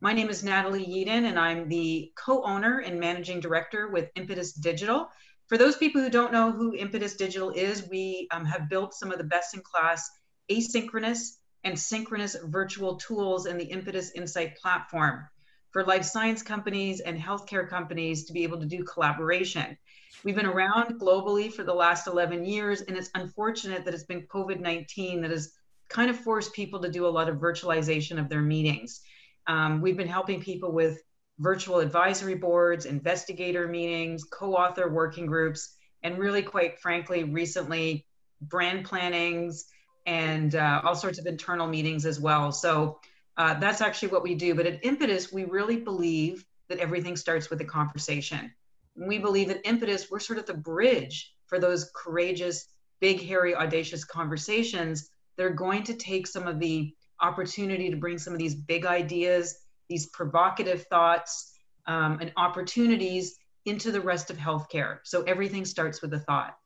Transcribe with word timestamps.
My 0.00 0.12
name 0.12 0.28
is 0.28 0.42
Natalie 0.42 0.84
Yeadon, 0.84 1.24
and 1.24 1.38
I'm 1.38 1.68
the 1.68 2.12
co 2.16 2.42
owner 2.42 2.80
and 2.80 3.00
managing 3.00 3.40
director 3.40 3.88
with 3.88 4.10
Impetus 4.16 4.52
Digital. 4.52 5.08
For 5.46 5.56
those 5.56 5.76
people 5.76 6.02
who 6.02 6.10
don't 6.10 6.32
know 6.32 6.50
who 6.50 6.74
Impetus 6.74 7.14
Digital 7.16 7.50
is, 7.50 7.88
we 7.88 8.28
um, 8.30 8.44
have 8.44 8.68
built 8.68 8.94
some 8.94 9.12
of 9.12 9.18
the 9.18 9.24
best 9.24 9.54
in 9.54 9.62
class 9.62 10.10
asynchronous 10.50 11.36
and 11.62 11.78
synchronous 11.78 12.36
virtual 12.44 12.96
tools 12.96 13.46
in 13.46 13.56
the 13.56 13.64
Impetus 13.64 14.10
Insight 14.12 14.56
platform 14.56 15.26
for 15.70 15.84
life 15.84 16.04
science 16.04 16.42
companies 16.42 17.00
and 17.00 17.18
healthcare 17.18 17.68
companies 17.68 18.24
to 18.24 18.32
be 18.32 18.42
able 18.42 18.60
to 18.60 18.66
do 18.66 18.84
collaboration. 18.84 19.76
We've 20.22 20.36
been 20.36 20.46
around 20.46 21.00
globally 21.00 21.52
for 21.52 21.64
the 21.64 21.74
last 21.74 22.06
11 22.06 22.44
years, 22.44 22.82
and 22.82 22.96
it's 22.96 23.10
unfortunate 23.14 23.84
that 23.84 23.94
it's 23.94 24.04
been 24.04 24.26
COVID 24.26 24.60
19 24.60 25.22
that 25.22 25.30
has 25.30 25.52
kind 25.88 26.10
of 26.10 26.18
forced 26.18 26.52
people 26.52 26.80
to 26.80 26.90
do 26.90 27.06
a 27.06 27.08
lot 27.08 27.28
of 27.28 27.36
virtualization 27.36 28.18
of 28.18 28.28
their 28.28 28.42
meetings. 28.42 29.00
Um, 29.46 29.80
we've 29.80 29.96
been 29.96 30.08
helping 30.08 30.40
people 30.40 30.72
with 30.72 31.02
virtual 31.38 31.80
advisory 31.80 32.34
boards, 32.34 32.86
investigator 32.86 33.68
meetings, 33.68 34.24
co 34.24 34.54
author 34.54 34.88
working 34.88 35.26
groups, 35.26 35.76
and 36.02 36.18
really, 36.18 36.42
quite 36.42 36.78
frankly, 36.80 37.24
recently, 37.24 38.06
brand 38.40 38.84
plannings 38.84 39.66
and 40.06 40.54
uh, 40.54 40.82
all 40.84 40.94
sorts 40.94 41.18
of 41.18 41.26
internal 41.26 41.66
meetings 41.66 42.04
as 42.04 42.20
well. 42.20 42.52
So 42.52 43.00
uh, 43.36 43.54
that's 43.58 43.80
actually 43.80 44.08
what 44.08 44.22
we 44.22 44.34
do. 44.34 44.54
But 44.54 44.66
at 44.66 44.84
Impetus, 44.84 45.32
we 45.32 45.44
really 45.44 45.76
believe 45.76 46.44
that 46.68 46.78
everything 46.78 47.16
starts 47.16 47.50
with 47.50 47.60
a 47.60 47.64
conversation. 47.64 48.52
We 48.96 49.18
believe 49.18 49.48
that 49.48 49.66
Impetus, 49.66 50.10
we're 50.10 50.20
sort 50.20 50.38
of 50.38 50.46
the 50.46 50.54
bridge 50.54 51.32
for 51.46 51.58
those 51.58 51.90
courageous, 51.94 52.68
big, 53.00 53.20
hairy, 53.20 53.54
audacious 53.54 54.04
conversations 54.04 55.08
that 55.36 55.44
are 55.44 55.50
going 55.50 55.82
to 55.84 55.94
take 55.94 56.26
some 56.26 56.46
of 56.46 56.60
the 56.60 56.94
opportunity 57.20 57.90
to 57.90 57.96
bring 57.96 58.18
some 58.18 58.32
of 58.32 58.38
these 58.38 58.54
big 58.54 58.86
ideas 58.86 59.56
these 59.88 60.06
provocative 60.06 60.84
thoughts 60.84 61.52
um, 61.86 62.18
and 62.20 62.32
opportunities 62.36 63.36
into 63.66 63.90
the 63.90 64.00
rest 64.00 64.30
of 64.30 64.36
healthcare. 64.36 64.98
So 65.04 65.22
everything 65.22 65.64
starts 65.64 66.02
with 66.02 66.12
a 66.14 66.18
thought. 66.18 66.56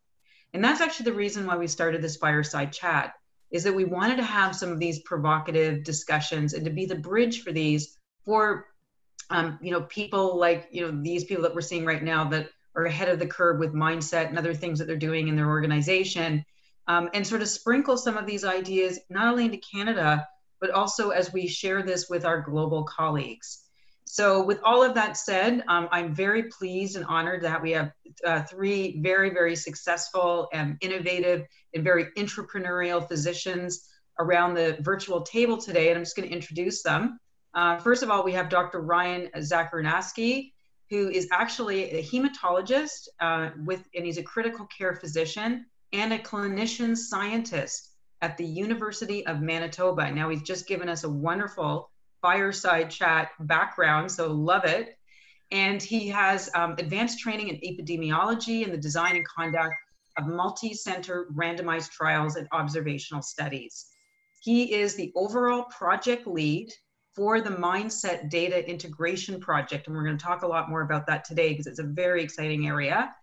And 0.54 0.64
that's 0.64 0.80
actually 0.80 1.04
the 1.04 1.16
reason 1.16 1.46
why 1.46 1.56
we 1.56 1.66
started 1.66 2.02
this 2.02 2.16
fireside 2.16 2.72
chat 2.72 3.14
is 3.50 3.64
that 3.64 3.74
we 3.74 3.84
wanted 3.84 4.16
to 4.16 4.24
have 4.24 4.54
some 4.54 4.70
of 4.70 4.78
these 4.78 5.00
provocative 5.00 5.84
discussions 5.84 6.54
and 6.54 6.64
to 6.64 6.70
be 6.70 6.86
the 6.86 6.94
bridge 6.94 7.42
for 7.42 7.52
these 7.52 7.96
for 8.24 8.66
um, 9.30 9.58
you 9.62 9.70
know 9.70 9.82
people 9.82 10.38
like 10.38 10.68
you 10.70 10.82
know 10.82 11.02
these 11.02 11.24
people 11.24 11.42
that 11.42 11.54
we're 11.54 11.60
seeing 11.60 11.84
right 11.84 12.02
now 12.02 12.28
that 12.28 12.48
are 12.74 12.84
ahead 12.84 13.08
of 13.08 13.18
the 13.18 13.26
curve 13.26 13.58
with 13.58 13.74
mindset 13.74 14.28
and 14.28 14.38
other 14.38 14.54
things 14.54 14.78
that 14.78 14.86
they're 14.86 14.96
doing 14.96 15.28
in 15.28 15.36
their 15.36 15.48
organization 15.48 16.44
um, 16.86 17.10
and 17.12 17.26
sort 17.26 17.42
of 17.42 17.48
sprinkle 17.48 17.96
some 17.96 18.16
of 18.16 18.26
these 18.26 18.44
ideas 18.44 18.98
not 19.10 19.28
only 19.28 19.46
into 19.46 19.58
canada 19.58 20.26
but 20.60 20.70
also 20.70 21.10
as 21.10 21.32
we 21.32 21.46
share 21.46 21.82
this 21.82 22.08
with 22.08 22.24
our 22.24 22.40
global 22.40 22.84
colleagues. 22.84 23.64
So, 24.04 24.42
with 24.42 24.58
all 24.64 24.82
of 24.82 24.94
that 24.94 25.18
said, 25.18 25.62
um, 25.68 25.86
I'm 25.92 26.14
very 26.14 26.44
pleased 26.44 26.96
and 26.96 27.04
honored 27.04 27.42
that 27.42 27.60
we 27.60 27.72
have 27.72 27.92
uh, 28.24 28.42
three 28.42 29.00
very, 29.02 29.30
very 29.30 29.54
successful 29.54 30.48
and 30.54 30.78
innovative 30.80 31.44
and 31.74 31.84
very 31.84 32.06
entrepreneurial 32.16 33.06
physicians 33.06 33.86
around 34.18 34.54
the 34.54 34.78
virtual 34.80 35.20
table 35.20 35.58
today. 35.58 35.90
And 35.90 35.98
I'm 35.98 36.04
just 36.04 36.16
going 36.16 36.26
to 36.26 36.34
introduce 36.34 36.82
them. 36.82 37.20
Uh, 37.54 37.76
first 37.78 38.02
of 38.02 38.10
all, 38.10 38.24
we 38.24 38.32
have 38.32 38.48
Dr. 38.48 38.80
Ryan 38.80 39.28
Zarychanski, 39.36 40.52
who 40.88 41.10
is 41.10 41.28
actually 41.30 41.90
a 41.90 42.02
hematologist 42.02 43.08
uh, 43.20 43.50
with, 43.64 43.86
and 43.94 44.06
he's 44.06 44.18
a 44.18 44.22
critical 44.22 44.66
care 44.66 44.94
physician 44.94 45.66
and 45.92 46.14
a 46.14 46.18
clinician 46.18 46.96
scientist 46.96 47.90
at 48.20 48.36
the 48.36 48.44
University 48.44 49.26
of 49.26 49.40
Manitoba. 49.40 50.10
Now, 50.10 50.28
he's 50.28 50.42
just 50.42 50.66
given 50.66 50.88
us 50.88 51.04
a 51.04 51.08
wonderful 51.08 51.90
fireside 52.20 52.90
chat 52.90 53.30
background, 53.40 54.10
so 54.10 54.32
love 54.32 54.64
it. 54.64 54.96
And 55.50 55.82
he 55.82 56.08
has 56.08 56.50
um, 56.54 56.74
advanced 56.78 57.20
training 57.20 57.48
in 57.48 57.56
epidemiology 57.56 58.64
and 58.64 58.72
the 58.72 58.78
design 58.78 59.16
and 59.16 59.26
conduct 59.26 59.74
of 60.18 60.26
multi 60.26 60.74
center 60.74 61.26
randomized 61.34 61.90
trials 61.90 62.36
and 62.36 62.48
observational 62.52 63.22
studies. 63.22 63.86
He 64.42 64.74
is 64.74 64.94
the 64.94 65.12
overall 65.14 65.64
project 65.64 66.26
lead 66.26 66.70
for 67.14 67.40
the 67.40 67.50
Mindset 67.50 68.30
Data 68.30 68.68
Integration 68.68 69.40
Project. 69.40 69.86
And 69.86 69.96
we're 69.96 70.04
going 70.04 70.18
to 70.18 70.24
talk 70.24 70.42
a 70.42 70.46
lot 70.46 70.68
more 70.68 70.82
about 70.82 71.06
that 71.06 71.24
today 71.24 71.50
because 71.50 71.66
it's 71.66 71.78
a 71.78 71.84
very 71.84 72.22
exciting 72.22 72.66
area. 72.66 73.14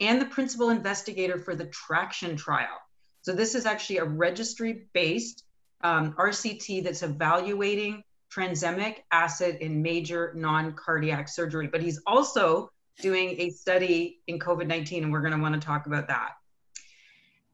And 0.00 0.20
the 0.20 0.26
principal 0.26 0.70
investigator 0.70 1.38
for 1.38 1.54
the 1.54 1.66
Traction 1.66 2.36
Trial. 2.36 2.78
So 3.22 3.32
this 3.32 3.54
is 3.54 3.66
actually 3.66 3.98
a 3.98 4.04
registry-based 4.04 5.44
um, 5.82 6.14
RCT 6.14 6.84
that's 6.84 7.02
evaluating 7.02 8.02
tranexamic 8.32 8.98
acid 9.10 9.56
in 9.60 9.82
major 9.82 10.32
non-cardiac 10.36 11.28
surgery. 11.28 11.66
But 11.66 11.82
he's 11.82 12.00
also 12.06 12.70
doing 13.00 13.36
a 13.40 13.50
study 13.50 14.20
in 14.26 14.38
COVID-19, 14.38 15.02
and 15.02 15.12
we're 15.12 15.20
going 15.20 15.32
to 15.32 15.40
want 15.40 15.54
to 15.54 15.60
talk 15.60 15.86
about 15.86 16.08
that. 16.08 16.32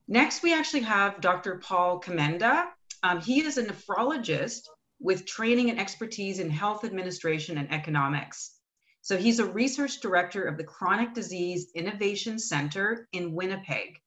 Next, 0.08 0.42
we 0.42 0.54
actually 0.54 0.82
have 0.82 1.20
Dr. 1.20 1.56
Paul 1.56 2.00
Komenda. 2.00 2.66
Um, 3.02 3.20
he 3.20 3.40
is 3.40 3.58
a 3.58 3.64
nephrologist 3.64 4.68
with 5.00 5.26
training 5.26 5.70
and 5.70 5.80
expertise 5.80 6.38
in 6.38 6.50
health 6.50 6.84
administration 6.84 7.58
and 7.58 7.70
economics. 7.72 8.54
So 9.02 9.16
he's 9.16 9.38
a 9.38 9.46
research 9.46 10.00
director 10.00 10.44
of 10.44 10.56
the 10.56 10.64
Chronic 10.64 11.14
Disease 11.14 11.70
Innovation 11.74 12.38
Center 12.38 13.08
in 13.12 13.34
Winnipeg. 13.34 14.00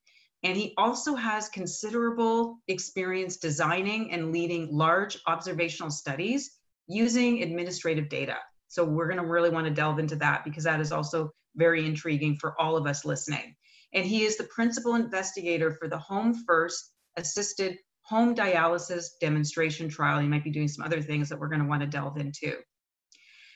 And 0.43 0.55
he 0.55 0.73
also 0.77 1.15
has 1.15 1.49
considerable 1.49 2.59
experience 2.67 3.37
designing 3.37 4.11
and 4.11 4.31
leading 4.31 4.69
large 4.71 5.17
observational 5.27 5.91
studies 5.91 6.51
using 6.87 7.43
administrative 7.43 8.09
data. 8.09 8.37
So 8.67 8.85
we're 8.85 9.07
going 9.07 9.21
to 9.21 9.27
really 9.27 9.49
want 9.49 9.67
to 9.67 9.73
delve 9.73 9.99
into 9.99 10.15
that 10.17 10.43
because 10.43 10.63
that 10.63 10.79
is 10.79 10.91
also 10.91 11.31
very 11.55 11.85
intriguing 11.85 12.37
for 12.37 12.59
all 12.59 12.77
of 12.77 12.87
us 12.87 13.03
listening. 13.03 13.55
And 13.93 14.05
he 14.05 14.23
is 14.23 14.37
the 14.37 14.43
principal 14.45 14.95
investigator 14.95 15.71
for 15.71 15.87
the 15.87 15.97
Home 15.97 16.33
First 16.45 16.91
Assisted 17.17 17.77
Home 18.03 18.35
Dialysis 18.35 19.05
Demonstration 19.19 19.89
Trial. 19.89 20.19
He 20.19 20.27
might 20.27 20.43
be 20.43 20.51
doing 20.51 20.67
some 20.67 20.85
other 20.85 21.01
things 21.01 21.29
that 21.29 21.39
we're 21.39 21.49
going 21.49 21.61
to 21.61 21.67
want 21.67 21.81
to 21.81 21.87
delve 21.87 22.17
into. 22.17 22.55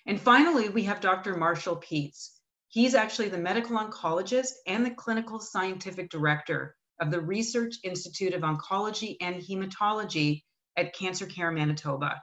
And 0.05 0.19
finally, 0.19 0.69
we 0.69 0.83
have 0.83 0.99
Dr. 0.99 1.37
Marshall 1.37 1.77
Pitz. 1.77 2.39
He's 2.73 2.95
actually 2.95 3.29
the 3.29 3.37
medical 3.37 3.77
oncologist 3.77 4.53
and 4.65 4.83
the 4.83 4.89
clinical 4.89 5.39
scientific 5.39 6.09
director 6.09 6.75
of 6.99 7.11
the 7.11 7.21
Research 7.21 7.75
Institute 7.83 8.33
of 8.33 8.41
Oncology 8.41 9.15
and 9.21 9.35
Hematology 9.35 10.41
at 10.75 10.95
Cancer 10.95 11.27
Care 11.27 11.51
Manitoba. 11.51 12.19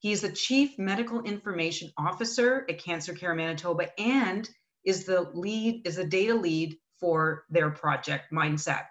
He's 0.00 0.20
the 0.20 0.32
Chief 0.32 0.76
Medical 0.80 1.22
Information 1.22 1.92
Officer 1.96 2.66
at 2.68 2.82
Cancer 2.82 3.14
Care 3.14 3.36
Manitoba 3.36 3.86
and 3.96 4.50
is 4.84 5.04
the 5.04 5.30
lead, 5.32 5.86
is 5.86 5.94
the 5.94 6.04
data 6.04 6.34
lead 6.34 6.76
for 6.98 7.44
their 7.48 7.70
project 7.70 8.32
Mindset. 8.32 8.86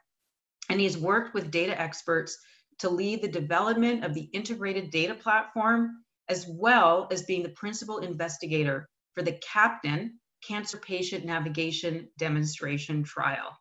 And 0.70 0.80
he's 0.80 0.98
worked 0.98 1.34
with 1.34 1.52
data 1.52 1.78
experts 1.78 2.38
to 2.80 2.90
lead 2.90 3.22
the 3.22 3.28
development 3.28 4.06
of 4.06 4.14
the 4.14 4.30
integrated 4.32 4.90
data 4.90 5.16
platform, 5.16 6.02
as 6.30 6.48
well 6.48 7.10
as 7.12 7.24
being 7.24 7.44
the 7.44 7.50
principal 7.50 7.98
investigator 7.98 8.88
for 9.16 9.22
the 9.22 9.38
Captain 9.46 10.18
Cancer 10.48 10.78
Patient 10.78 11.26
Navigation 11.26 12.08
Demonstration 12.18 13.04
Trial. 13.04 13.58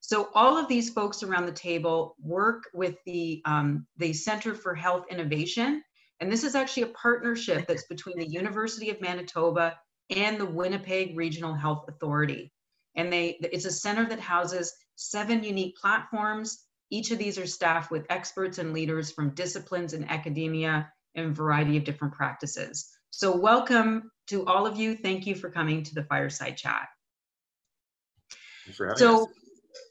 So 0.00 0.30
all 0.34 0.56
of 0.56 0.68
these 0.68 0.90
folks 0.90 1.22
around 1.22 1.46
the 1.46 1.52
table 1.52 2.16
work 2.20 2.64
with 2.72 2.96
the, 3.04 3.42
um, 3.44 3.86
the 3.96 4.12
Center 4.12 4.54
for 4.54 4.74
Health 4.74 5.06
Innovation. 5.10 5.82
And 6.20 6.32
this 6.32 6.44
is 6.44 6.54
actually 6.54 6.84
a 6.84 6.88
partnership 6.88 7.66
that's 7.66 7.86
between 7.86 8.18
the 8.18 8.28
University 8.28 8.90
of 8.90 9.00
Manitoba 9.00 9.76
and 10.10 10.40
the 10.40 10.46
Winnipeg 10.46 11.16
Regional 11.16 11.54
Health 11.54 11.84
Authority. 11.88 12.52
And 12.96 13.12
they, 13.12 13.38
it's 13.40 13.66
a 13.66 13.70
center 13.70 14.06
that 14.08 14.20
houses 14.20 14.74
seven 14.96 15.44
unique 15.44 15.76
platforms. 15.76 16.64
Each 16.90 17.10
of 17.10 17.18
these 17.18 17.38
are 17.38 17.46
staffed 17.46 17.90
with 17.90 18.06
experts 18.10 18.58
and 18.58 18.72
leaders 18.72 19.12
from 19.12 19.34
disciplines 19.34 19.92
in 19.92 20.04
academia 20.04 20.90
and 21.14 21.26
a 21.26 21.34
variety 21.34 21.76
of 21.76 21.84
different 21.84 22.14
practices. 22.14 22.88
So 23.10 23.36
welcome 23.36 24.10
to 24.28 24.44
all 24.46 24.66
of 24.66 24.76
you. 24.76 24.94
Thank 24.94 25.26
you 25.26 25.34
for 25.34 25.50
coming 25.50 25.82
to 25.82 25.94
the 25.94 26.04
Fireside 26.04 26.56
Chat. 26.56 26.88
so, 28.96 29.22
us. 29.22 29.28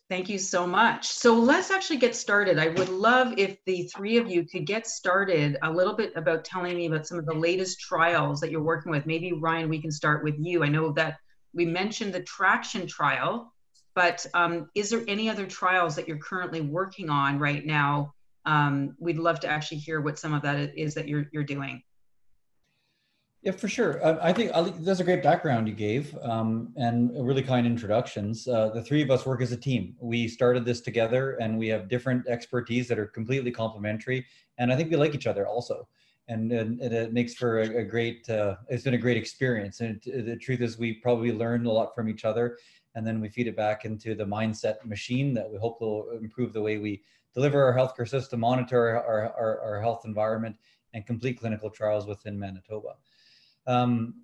thank 0.07 0.29
you 0.29 0.37
so 0.37 0.67
much. 0.67 1.07
So 1.07 1.33
let's 1.33 1.71
actually 1.71 1.97
get 1.97 2.15
started. 2.15 2.59
I 2.59 2.67
would 2.69 2.89
love 2.89 3.33
if 3.37 3.57
the 3.65 3.83
three 3.83 4.17
of 4.17 4.29
you 4.29 4.45
could 4.45 4.65
get 4.65 4.85
started 4.85 5.57
a 5.63 5.71
little 5.71 5.95
bit 5.95 6.13
about 6.15 6.45
telling 6.45 6.77
me 6.77 6.85
about 6.85 7.07
some 7.07 7.17
of 7.17 7.25
the 7.25 7.33
latest 7.33 7.79
trials 7.79 8.39
that 8.41 8.51
you're 8.51 8.61
working 8.61 8.91
with. 8.91 9.05
Maybe 9.05 9.33
Ryan, 9.33 9.67
we 9.67 9.81
can 9.81 9.91
start 9.91 10.23
with 10.23 10.35
you. 10.37 10.63
I 10.63 10.69
know 10.69 10.91
that 10.93 11.17
we 11.53 11.65
mentioned 11.65 12.13
the 12.13 12.21
traction 12.21 12.85
trial, 12.85 13.51
but 13.95 14.23
um, 14.35 14.69
is 14.75 14.91
there 14.91 15.03
any 15.07 15.27
other 15.27 15.47
trials 15.47 15.95
that 15.95 16.07
you're 16.07 16.19
currently 16.19 16.61
working 16.61 17.09
on 17.09 17.39
right 17.39 17.65
now? 17.65 18.13
Um, 18.45 18.95
we'd 18.99 19.17
love 19.17 19.39
to 19.39 19.47
actually 19.47 19.79
hear 19.79 19.99
what 20.01 20.19
some 20.19 20.33
of 20.33 20.43
that 20.43 20.77
is 20.77 20.93
that 20.93 21.07
you're, 21.07 21.25
you're 21.33 21.43
doing. 21.43 21.81
Yeah, 23.43 23.51
for 23.51 23.67
sure. 23.67 24.03
Uh, 24.03 24.17
I 24.21 24.33
think 24.33 24.51
Ali, 24.53 24.73
there's 24.79 24.99
a 24.99 25.03
great 25.03 25.21
background 25.23 25.67
you 25.67 25.73
gave 25.73 26.17
um, 26.23 26.73
and 26.75 27.11
really 27.25 27.43
kind 27.43 27.67
introductions. 27.67 28.47
Uh, 28.47 28.69
the 28.69 28.81
three 28.81 29.01
of 29.03 29.11
us 29.11 29.25
work 29.25 29.41
as 29.41 29.51
a 29.51 29.57
team. 29.57 29.95
We 29.99 30.27
started 30.27 30.65
this 30.65 30.81
together 30.81 31.37
and 31.39 31.57
we 31.57 31.67
have 31.67 31.87
different 31.87 32.27
expertise 32.27 32.87
that 32.87 32.97
are 32.99 33.05
completely 33.05 33.51
complementary. 33.51 34.25
And 34.57 34.73
I 34.73 34.75
think 34.75 34.89
we 34.89 34.97
like 34.97 35.13
each 35.15 35.27
other 35.27 35.47
also. 35.47 35.87
and, 36.27 36.51
and, 36.51 36.81
and 36.81 36.93
it 36.93 37.13
makes 37.13 37.35
for 37.35 37.59
a, 37.61 37.77
a 37.77 37.83
great 37.85 38.29
uh, 38.29 38.55
it's 38.69 38.83
been 38.83 38.95
a 38.95 38.97
great 39.05 39.15
experience 39.17 39.79
and 39.81 40.01
it, 40.05 40.25
the 40.25 40.35
truth 40.35 40.61
is 40.61 40.77
we 40.77 40.91
probably 41.05 41.31
learned 41.31 41.65
a 41.67 41.71
lot 41.71 41.95
from 41.95 42.09
each 42.09 42.25
other 42.25 42.57
and 42.95 43.05
then 43.07 43.21
we 43.21 43.29
feed 43.29 43.47
it 43.47 43.55
back 43.55 43.85
into 43.85 44.13
the 44.15 44.25
mindset 44.25 44.83
machine 44.83 45.33
that 45.33 45.49
we 45.51 45.57
hope 45.57 45.79
will 45.79 46.03
improve 46.23 46.51
the 46.53 46.61
way 46.67 46.75
we 46.79 47.01
deliver 47.33 47.63
our 47.63 47.73
healthcare 47.79 48.09
system 48.15 48.39
monitor 48.41 48.81
our, 48.97 49.31
our, 49.41 49.61
our 49.67 49.81
health 49.81 50.01
environment 50.05 50.55
and 50.93 51.05
complete 51.05 51.39
clinical 51.39 51.69
trials 51.69 52.05
within 52.07 52.37
manitoba 52.37 52.93
um, 53.67 54.15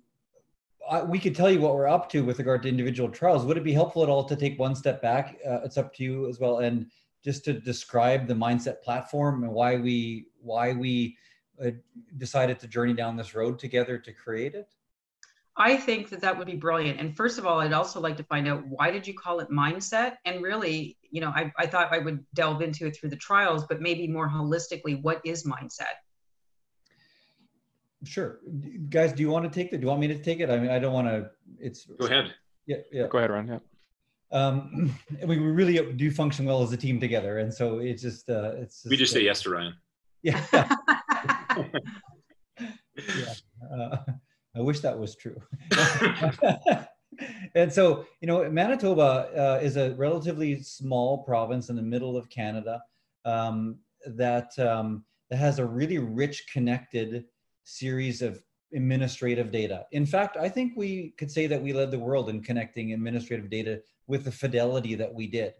I, 0.90 1.02
we 1.02 1.18
could 1.18 1.34
tell 1.34 1.50
you 1.50 1.60
what 1.60 1.74
we're 1.74 1.88
up 1.88 2.08
to 2.10 2.24
with 2.24 2.38
regard 2.38 2.62
to 2.64 2.68
individual 2.68 3.08
trials 3.08 3.44
would 3.44 3.56
it 3.56 3.64
be 3.64 3.72
helpful 3.72 4.02
at 4.02 4.08
all 4.08 4.24
to 4.24 4.36
take 4.36 4.58
one 4.58 4.74
step 4.74 5.00
back 5.00 5.38
uh, 5.46 5.60
it's 5.64 5.78
up 5.78 5.94
to 5.94 6.04
you 6.04 6.28
as 6.28 6.40
well 6.40 6.58
and 6.58 6.86
just 7.24 7.44
to 7.44 7.54
describe 7.54 8.26
the 8.26 8.34
mindset 8.34 8.82
platform 8.82 9.44
and 9.44 9.52
why 9.52 9.76
we 9.76 10.26
why 10.40 10.72
we 10.72 11.16
uh, 11.62 11.70
decided 12.18 12.58
to 12.60 12.66
journey 12.66 12.94
down 12.94 13.16
this 13.16 13.34
road 13.34 13.58
together 13.58 13.98
to 13.98 14.12
create 14.12 14.54
it? 14.54 14.68
I 15.56 15.76
think 15.76 16.10
that 16.10 16.20
that 16.20 16.36
would 16.36 16.48
be 16.48 16.56
brilliant. 16.56 16.98
And 16.98 17.16
first 17.16 17.38
of 17.38 17.46
all, 17.46 17.60
I'd 17.60 17.72
also 17.72 18.00
like 18.00 18.16
to 18.16 18.24
find 18.24 18.48
out 18.48 18.66
why 18.66 18.90
did 18.90 19.06
you 19.06 19.14
call 19.14 19.38
it 19.38 19.48
mindset? 19.50 20.16
And 20.24 20.42
really, 20.42 20.98
you 21.12 21.20
know, 21.20 21.28
I, 21.28 21.52
I 21.56 21.66
thought 21.66 21.92
I 21.92 21.98
would 21.98 22.24
delve 22.34 22.60
into 22.60 22.86
it 22.86 22.96
through 22.96 23.10
the 23.10 23.16
trials, 23.16 23.64
but 23.68 23.80
maybe 23.80 24.08
more 24.08 24.28
holistically, 24.28 25.00
what 25.00 25.20
is 25.24 25.46
mindset? 25.46 25.94
Sure, 28.04 28.40
guys. 28.88 29.12
Do 29.12 29.22
you 29.22 29.30
want 29.30 29.50
to 29.50 29.50
take 29.50 29.72
it? 29.72 29.78
Do 29.78 29.82
you 29.82 29.88
want 29.88 30.00
me 30.00 30.08
to 30.08 30.18
take 30.18 30.40
it? 30.40 30.50
I 30.50 30.58
mean, 30.58 30.70
I 30.70 30.78
don't 30.78 30.92
want 30.92 31.08
to. 31.08 31.30
It's 31.58 31.86
go 31.86 32.06
ahead. 32.06 32.32
Yeah, 32.66 32.78
yeah. 32.92 33.06
Go 33.08 33.18
ahead, 33.18 33.30
Ron. 33.30 33.48
Yeah. 33.48 33.58
Um, 34.32 34.94
we 35.26 35.38
really 35.38 35.92
do 35.94 36.10
function 36.10 36.44
well 36.44 36.62
as 36.62 36.72
a 36.72 36.76
team 36.76 37.00
together, 37.00 37.38
and 37.38 37.52
so 37.52 37.78
it's 37.78 38.02
just 38.02 38.28
uh, 38.30 38.52
it's. 38.56 38.82
Just, 38.82 38.90
we 38.90 38.96
just 38.96 39.12
say 39.12 39.22
yes 39.22 39.42
to 39.42 39.50
Ryan. 39.50 39.74
Yeah. 40.22 40.40
yeah. 42.96 43.34
Uh, 43.72 43.96
I 44.56 44.60
wish 44.60 44.80
that 44.80 44.98
was 44.98 45.16
true. 45.16 45.40
and 47.54 47.72
so, 47.72 48.06
you 48.20 48.28
know, 48.28 48.48
Manitoba 48.48 49.30
uh, 49.36 49.60
is 49.62 49.76
a 49.76 49.94
relatively 49.94 50.62
small 50.62 51.24
province 51.24 51.70
in 51.70 51.76
the 51.76 51.82
middle 51.82 52.16
of 52.16 52.30
Canada 52.30 52.80
um, 53.24 53.78
that, 54.06 54.56
um, 54.58 55.04
that 55.30 55.36
has 55.36 55.58
a 55.58 55.66
really 55.66 55.98
rich 55.98 56.46
connected 56.52 57.24
series 57.64 58.22
of 58.22 58.42
administrative 58.74 59.50
data. 59.50 59.86
In 59.92 60.06
fact, 60.06 60.36
I 60.36 60.48
think 60.48 60.72
we 60.76 61.14
could 61.18 61.30
say 61.30 61.46
that 61.46 61.62
we 61.62 61.72
led 61.72 61.90
the 61.90 61.98
world 61.98 62.28
in 62.28 62.42
connecting 62.42 62.92
administrative 62.92 63.50
data 63.50 63.80
with 64.06 64.24
the 64.24 64.32
fidelity 64.32 64.94
that 64.94 65.12
we 65.12 65.26
did. 65.26 65.54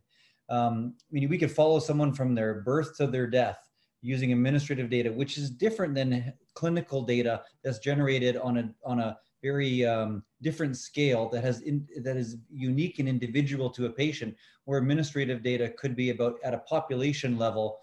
Um, 0.49 0.95
I 1.01 1.11
mean, 1.13 1.29
we 1.29 1.39
could 1.39 1.51
follow 1.51 1.79
someone 1.79 2.13
from 2.13 2.35
their 2.35 2.63
birth 2.63 2.97
to 2.99 3.07
their 3.07 3.27
death 3.27 3.59
using 4.03 4.33
administrative 4.33 4.91
data, 4.91 5.11
which 5.11 5.39
is 5.39 5.51
different 5.51 5.95
than 5.95 6.33
clinical 6.55 7.03
data 7.03 7.43
that's 7.63 7.79
generated 7.79 8.37
on 8.37 8.59
a 8.59 8.75
on 8.85 9.01
a 9.01 9.17
very 9.43 9.85
um, 9.87 10.23
different 10.43 10.77
scale 10.77 11.29
that 11.31 11.43
has 11.43 11.61
in, 11.63 11.87
that 12.03 12.17
is 12.17 12.37
unique 12.51 12.99
and 12.99 13.09
individual 13.09 13.71
to 13.71 13.87
a 13.87 13.91
patient. 13.91 14.35
Where 14.67 14.79
administrative 14.79 15.43
data 15.43 15.71
could 15.79 15.97
be 15.97 16.11
about 16.11 16.37
at 16.45 16.53
a 16.53 16.59
population 16.59 17.39
level, 17.39 17.79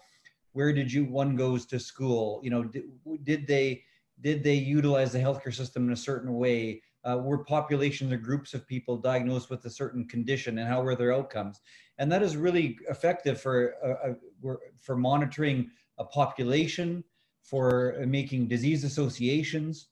where 0.52 0.72
did 0.72 0.92
you 0.92 1.04
one 1.04 1.34
goes 1.34 1.66
to 1.66 1.80
school? 1.80 2.40
You 2.44 2.50
know, 2.50 2.64
did, 2.64 2.84
did 3.24 3.46
they 3.46 3.82
did 4.22 4.42
they 4.42 4.54
utilize 4.54 5.12
the 5.12 5.18
healthcare 5.18 5.54
system 5.54 5.86
in 5.86 5.92
a 5.92 5.96
certain 5.96 6.34
way? 6.34 6.82
Uh, 7.04 7.18
were 7.18 7.42
populations 7.42 8.12
or 8.12 8.16
groups 8.16 8.54
of 8.54 8.64
people 8.64 8.96
diagnosed 8.96 9.50
with 9.50 9.64
a 9.64 9.70
certain 9.70 10.06
condition 10.06 10.58
and 10.58 10.68
how 10.68 10.80
were 10.80 10.94
their 10.94 11.12
outcomes 11.12 11.60
and 11.98 12.10
that 12.10 12.22
is 12.22 12.36
really 12.36 12.78
effective 12.88 13.40
for 13.40 13.74
uh, 13.84 14.10
uh 14.10 14.54
for 14.80 14.96
monitoring 14.96 15.70
a 15.98 16.04
population, 16.04 17.04
for 17.42 17.96
making 18.06 18.48
disease 18.48 18.82
associations. 18.82 19.88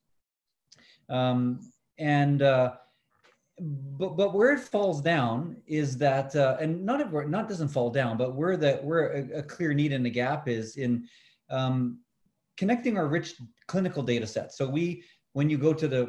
Um, 1.09 1.61
and 1.99 2.43
uh, 2.43 2.73
but 3.61 4.17
but 4.17 4.35
where 4.35 4.53
it 4.53 4.61
falls 4.61 5.01
down 5.01 5.57
is 5.67 5.99
that 5.99 6.35
uh, 6.35 6.57
and 6.61 6.85
not 6.85 7.29
not 7.29 7.49
doesn't 7.49 7.69
fall 7.69 7.91
down, 7.91 8.17
but 8.17 8.35
where 8.35 8.57
the 8.57 8.75
where 8.77 9.13
a, 9.13 9.39
a 9.39 9.43
clear 9.43 9.73
need 9.73 9.93
in 9.93 10.03
the 10.03 10.11
gap 10.11 10.49
is 10.49 10.77
in 10.77 11.07
um, 11.51 12.01
connecting 12.61 12.99
our 12.99 13.09
rich 13.09 13.37
clinical 13.69 14.03
data 14.03 14.27
sets. 14.27 14.59
So 14.59 14.69
we 14.69 15.03
when 15.33 15.49
you 15.49 15.57
go 15.57 15.73
to 15.73 15.89
the 15.89 16.03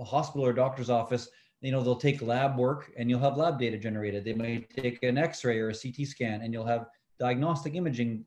hospital 0.00 0.46
or 0.46 0.54
doctor's 0.54 0.88
office, 0.88 1.28
you 1.60 1.70
know 1.70 1.82
they'll 1.82 2.04
take 2.08 2.22
lab 2.22 2.56
work 2.56 2.90
and 2.96 3.10
you'll 3.10 3.20
have 3.20 3.36
lab 3.36 3.58
data 3.58 3.76
generated. 3.76 4.24
They 4.24 4.32
might 4.32 4.70
take 4.70 5.02
an 5.02 5.18
X-ray 5.18 5.58
or 5.58 5.68
a 5.68 5.74
CT 5.74 6.06
scan 6.06 6.40
and 6.40 6.50
you'll 6.54 6.72
have 6.74 6.86
diagnostic 7.20 7.74
imaging 7.74 8.24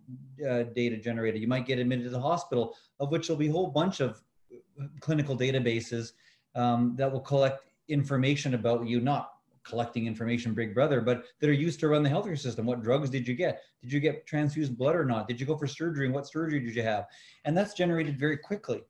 uh, 0.47 0.63
data 0.75 0.97
generated. 0.97 1.41
You 1.41 1.47
might 1.47 1.65
get 1.65 1.79
admitted 1.79 2.03
to 2.03 2.11
the 2.11 2.21
hospital, 2.21 2.75
of 2.99 3.09
which 3.09 3.27
there'll 3.27 3.39
be 3.39 3.49
a 3.49 3.51
whole 3.51 3.71
bunch 3.71 3.99
of 3.99 4.21
clinical 4.99 5.35
databases 5.35 6.11
um, 6.53 6.93
that 6.97 7.11
will 7.11 7.21
collect 7.21 7.63
information 7.87 8.53
about 8.53 8.85
you, 8.85 8.99
not 8.99 9.31
collecting 9.63 10.07
information, 10.07 10.53
Big 10.53 10.73
Brother, 10.73 11.01
but 11.01 11.23
that 11.39 11.49
are 11.49 11.53
used 11.53 11.79
to 11.81 11.87
run 11.87 12.03
the 12.03 12.09
healthcare 12.09 12.37
system. 12.37 12.65
What 12.65 12.83
drugs 12.83 13.09
did 13.09 13.27
you 13.27 13.35
get? 13.35 13.61
Did 13.81 13.91
you 13.91 13.99
get 13.99 14.25
transfused 14.25 14.77
blood 14.77 14.95
or 14.95 15.05
not? 15.05 15.27
Did 15.27 15.39
you 15.39 15.45
go 15.45 15.57
for 15.57 15.67
surgery? 15.67 16.05
And 16.05 16.15
what 16.15 16.27
surgery 16.27 16.59
did 16.59 16.75
you 16.75 16.83
have? 16.83 17.05
And 17.45 17.57
that's 17.57 17.73
generated 17.73 18.19
very 18.19 18.37
quickly. 18.37 18.81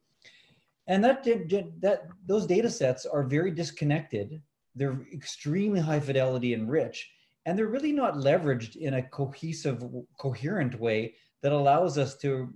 And 0.88 1.03
that 1.03 1.23
did, 1.23 1.73
that 1.81 2.07
those 2.25 2.45
data 2.45 2.69
sets 2.69 3.06
are 3.06 3.23
very 3.23 3.51
disconnected. 3.51 4.41
They're 4.75 5.00
extremely 5.13 5.79
high 5.79 6.00
fidelity 6.00 6.53
and 6.53 6.69
rich 6.69 7.12
and 7.45 7.57
they're 7.57 7.68
really 7.68 7.91
not 7.91 8.15
leveraged 8.15 8.75
in 8.75 8.95
a 8.95 9.03
cohesive, 9.03 9.83
coherent 10.19 10.79
way 10.79 11.15
that 11.41 11.51
allows 11.51 11.97
us 11.97 12.15
to 12.18 12.50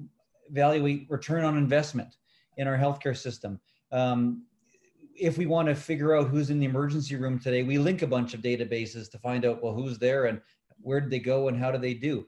evaluate 0.49 1.07
return 1.09 1.43
on 1.43 1.57
investment 1.57 2.17
in 2.57 2.67
our 2.67 2.77
healthcare 2.77 3.17
system. 3.17 3.59
Um, 3.91 4.43
if 5.17 5.37
we 5.37 5.45
want 5.45 5.67
to 5.67 5.75
figure 5.75 6.15
out 6.15 6.27
who's 6.27 6.49
in 6.49 6.59
the 6.59 6.65
emergency 6.65 7.15
room 7.15 7.39
today, 7.39 7.63
we 7.63 7.77
link 7.77 8.01
a 8.01 8.07
bunch 8.07 8.33
of 8.33 8.41
databases 8.41 9.09
to 9.11 9.17
find 9.19 9.45
out 9.45 9.63
well 9.63 9.73
who's 9.73 9.97
there 9.97 10.25
and 10.25 10.41
where 10.81 10.99
did 10.99 11.09
they 11.09 11.19
go 11.19 11.47
and 11.47 11.57
how 11.57 11.71
do 11.71 11.77
they 11.77 11.93
do. 11.93 12.27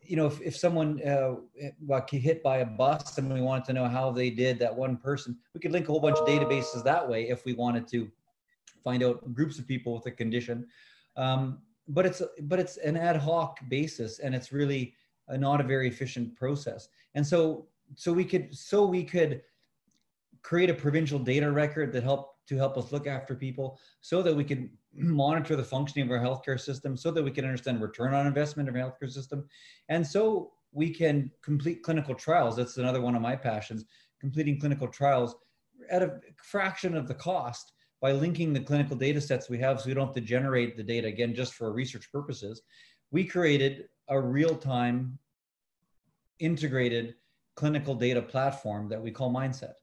You 0.00 0.16
know, 0.16 0.26
if, 0.26 0.40
if 0.40 0.56
someone 0.56 1.02
uh, 1.06 1.34
got 1.86 2.10
hit 2.10 2.42
by 2.42 2.58
a 2.58 2.66
bus 2.66 3.18
and 3.18 3.32
we 3.32 3.42
wanted 3.42 3.66
to 3.66 3.72
know 3.74 3.86
how 3.86 4.10
they 4.10 4.30
did, 4.30 4.58
that 4.58 4.74
one 4.74 4.96
person, 4.96 5.36
we 5.52 5.60
could 5.60 5.72
link 5.72 5.88
a 5.88 5.92
whole 5.92 6.00
bunch 6.00 6.16
of 6.16 6.26
databases 6.26 6.82
that 6.84 7.06
way 7.06 7.28
if 7.28 7.44
we 7.44 7.52
wanted 7.52 7.86
to 7.88 8.10
find 8.82 9.02
out 9.02 9.34
groups 9.34 9.58
of 9.58 9.68
people 9.68 9.94
with 9.94 10.06
a 10.06 10.10
condition. 10.10 10.66
Um, 11.16 11.58
but 11.88 12.04
it's 12.04 12.22
but 12.42 12.58
it's 12.58 12.76
an 12.78 12.96
ad 12.96 13.16
hoc 13.16 13.58
basis 13.68 14.18
and 14.18 14.34
it's 14.34 14.52
really 14.52 14.94
a, 15.28 15.38
not 15.38 15.60
a 15.60 15.64
very 15.64 15.88
efficient 15.88 16.36
process 16.36 16.88
and 17.14 17.26
so 17.26 17.66
so 17.94 18.12
we 18.12 18.24
could 18.24 18.54
so 18.54 18.86
we 18.86 19.02
could 19.02 19.42
create 20.48 20.70
a 20.70 20.74
provincial 20.74 21.18
data 21.18 21.50
record 21.50 21.92
that 21.92 22.02
help 22.02 22.30
to 22.46 22.56
help 22.56 22.78
us 22.78 22.90
look 22.90 23.06
after 23.06 23.34
people 23.34 23.78
so 24.00 24.22
that 24.22 24.34
we 24.34 24.42
can 24.42 24.70
monitor 24.94 25.56
the 25.56 25.62
functioning 25.62 26.08
of 26.08 26.10
our 26.10 26.24
healthcare 26.24 26.58
system 26.58 26.96
so 26.96 27.10
that 27.10 27.22
we 27.22 27.30
can 27.30 27.44
understand 27.44 27.82
return 27.82 28.14
on 28.14 28.26
investment 28.26 28.66
of 28.66 28.74
our 28.74 28.80
healthcare 28.80 29.10
system 29.10 29.46
and 29.90 30.06
so 30.06 30.52
we 30.72 30.88
can 30.88 31.30
complete 31.42 31.82
clinical 31.82 32.14
trials 32.14 32.56
that's 32.56 32.78
another 32.78 33.02
one 33.02 33.14
of 33.14 33.20
my 33.20 33.36
passions 33.36 33.84
completing 34.22 34.58
clinical 34.58 34.88
trials 34.88 35.36
at 35.90 36.02
a 36.02 36.18
fraction 36.42 36.96
of 36.96 37.06
the 37.06 37.14
cost 37.14 37.72
by 38.00 38.12
linking 38.12 38.54
the 38.54 38.60
clinical 38.60 38.96
data 38.96 39.20
sets 39.20 39.50
we 39.50 39.58
have 39.58 39.78
so 39.78 39.86
we 39.86 39.94
don't 39.94 40.06
have 40.06 40.14
to 40.14 40.20
generate 40.22 40.78
the 40.78 40.82
data 40.82 41.08
again 41.08 41.34
just 41.34 41.52
for 41.54 41.72
research 41.72 42.10
purposes, 42.10 42.62
we 43.10 43.24
created 43.24 43.84
a 44.08 44.18
real-time 44.18 45.18
integrated 46.38 47.16
clinical 47.56 47.94
data 47.94 48.22
platform 48.22 48.88
that 48.88 49.02
we 49.02 49.10
call 49.10 49.30
Mindset. 49.30 49.74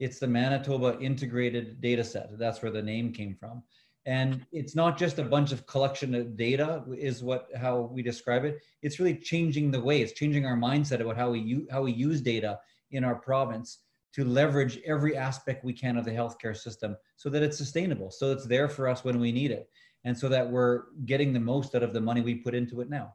It's 0.00 0.18
the 0.18 0.26
Manitoba 0.26 0.98
Integrated 0.98 1.78
Data 1.82 2.02
Set. 2.02 2.30
That's 2.38 2.62
where 2.62 2.72
the 2.72 2.80
name 2.80 3.12
came 3.12 3.36
from. 3.38 3.62
And 4.06 4.46
it's 4.50 4.74
not 4.74 4.96
just 4.96 5.18
a 5.18 5.22
bunch 5.22 5.52
of 5.52 5.66
collection 5.66 6.14
of 6.14 6.38
data 6.38 6.82
is 6.96 7.22
what 7.22 7.48
how 7.54 7.90
we 7.92 8.02
describe 8.02 8.46
it. 8.46 8.62
It's 8.80 8.98
really 8.98 9.14
changing 9.14 9.70
the 9.70 9.80
way, 9.80 10.00
it's 10.00 10.14
changing 10.14 10.46
our 10.46 10.56
mindset 10.56 11.00
about 11.00 11.18
how 11.18 11.30
we 11.30 11.40
use, 11.40 11.68
how 11.70 11.82
we 11.82 11.92
use 11.92 12.22
data 12.22 12.58
in 12.92 13.04
our 13.04 13.14
province 13.14 13.80
to 14.14 14.24
leverage 14.24 14.80
every 14.86 15.18
aspect 15.18 15.64
we 15.64 15.74
can 15.74 15.98
of 15.98 16.06
the 16.06 16.10
healthcare 16.10 16.56
system 16.56 16.96
so 17.16 17.28
that 17.28 17.42
it's 17.42 17.58
sustainable, 17.58 18.10
so 18.10 18.32
it's 18.32 18.46
there 18.46 18.70
for 18.70 18.88
us 18.88 19.04
when 19.04 19.20
we 19.20 19.30
need 19.30 19.50
it, 19.50 19.68
and 20.04 20.18
so 20.18 20.30
that 20.30 20.50
we're 20.50 20.84
getting 21.04 21.34
the 21.34 21.38
most 21.38 21.74
out 21.74 21.82
of 21.82 21.92
the 21.92 22.00
money 22.00 22.22
we 22.22 22.36
put 22.36 22.54
into 22.54 22.80
it 22.80 22.88
now. 22.88 23.14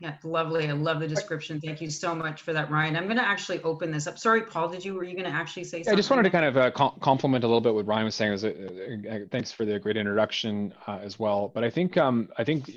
Yeah, 0.00 0.14
lovely. 0.24 0.66
I 0.66 0.72
love 0.72 0.98
the 0.98 1.06
description. 1.06 1.60
Thank 1.60 1.82
you 1.82 1.90
so 1.90 2.14
much 2.14 2.40
for 2.40 2.54
that, 2.54 2.70
Ryan. 2.70 2.96
I'm 2.96 3.04
going 3.04 3.18
to 3.18 3.26
actually 3.26 3.62
open 3.62 3.90
this 3.90 4.06
up. 4.06 4.18
Sorry, 4.18 4.40
Paul, 4.40 4.70
did 4.70 4.82
you, 4.82 4.94
were 4.94 5.04
you 5.04 5.12
going 5.12 5.30
to 5.30 5.30
actually 5.30 5.64
say 5.64 5.82
something? 5.82 5.92
I 5.92 5.96
just 5.96 6.08
wanted 6.08 6.22
to 6.22 6.30
kind 6.30 6.46
of 6.46 6.56
uh, 6.56 6.70
compliment 6.70 7.44
a 7.44 7.46
little 7.46 7.60
bit 7.60 7.74
what 7.74 7.86
Ryan 7.86 8.06
was 8.06 8.14
saying. 8.14 8.32
Was, 8.32 8.42
uh, 8.42 8.48
uh, 8.48 9.18
thanks 9.30 9.52
for 9.52 9.66
the 9.66 9.78
great 9.78 9.98
introduction 9.98 10.72
uh, 10.86 11.00
as 11.02 11.18
well. 11.18 11.52
But 11.54 11.64
I 11.64 11.70
think, 11.70 11.98
um, 11.98 12.30
I 12.38 12.44
think 12.44 12.70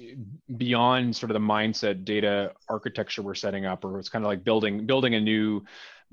beyond 0.58 1.16
sort 1.16 1.32
of 1.32 1.36
the 1.36 1.48
mindset 1.48 2.04
data 2.04 2.52
architecture 2.68 3.22
we're 3.22 3.36
setting 3.36 3.66
up, 3.66 3.86
or 3.86 4.00
it's 4.00 4.10
kind 4.10 4.26
of 4.26 4.28
like 4.28 4.44
building, 4.44 4.86
building 4.86 5.16
a 5.16 5.22
new 5.22 5.64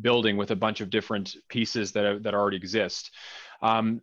building 0.01 0.37
with 0.37 0.53
a 0.53 0.57
bunch 0.57 0.81
of 0.81 0.91
different 0.91 1.35
pieces 1.49 1.91
that, 1.91 2.23
that 2.23 2.35
already 2.35 2.57
exist. 2.57 3.11
Um, 3.63 4.01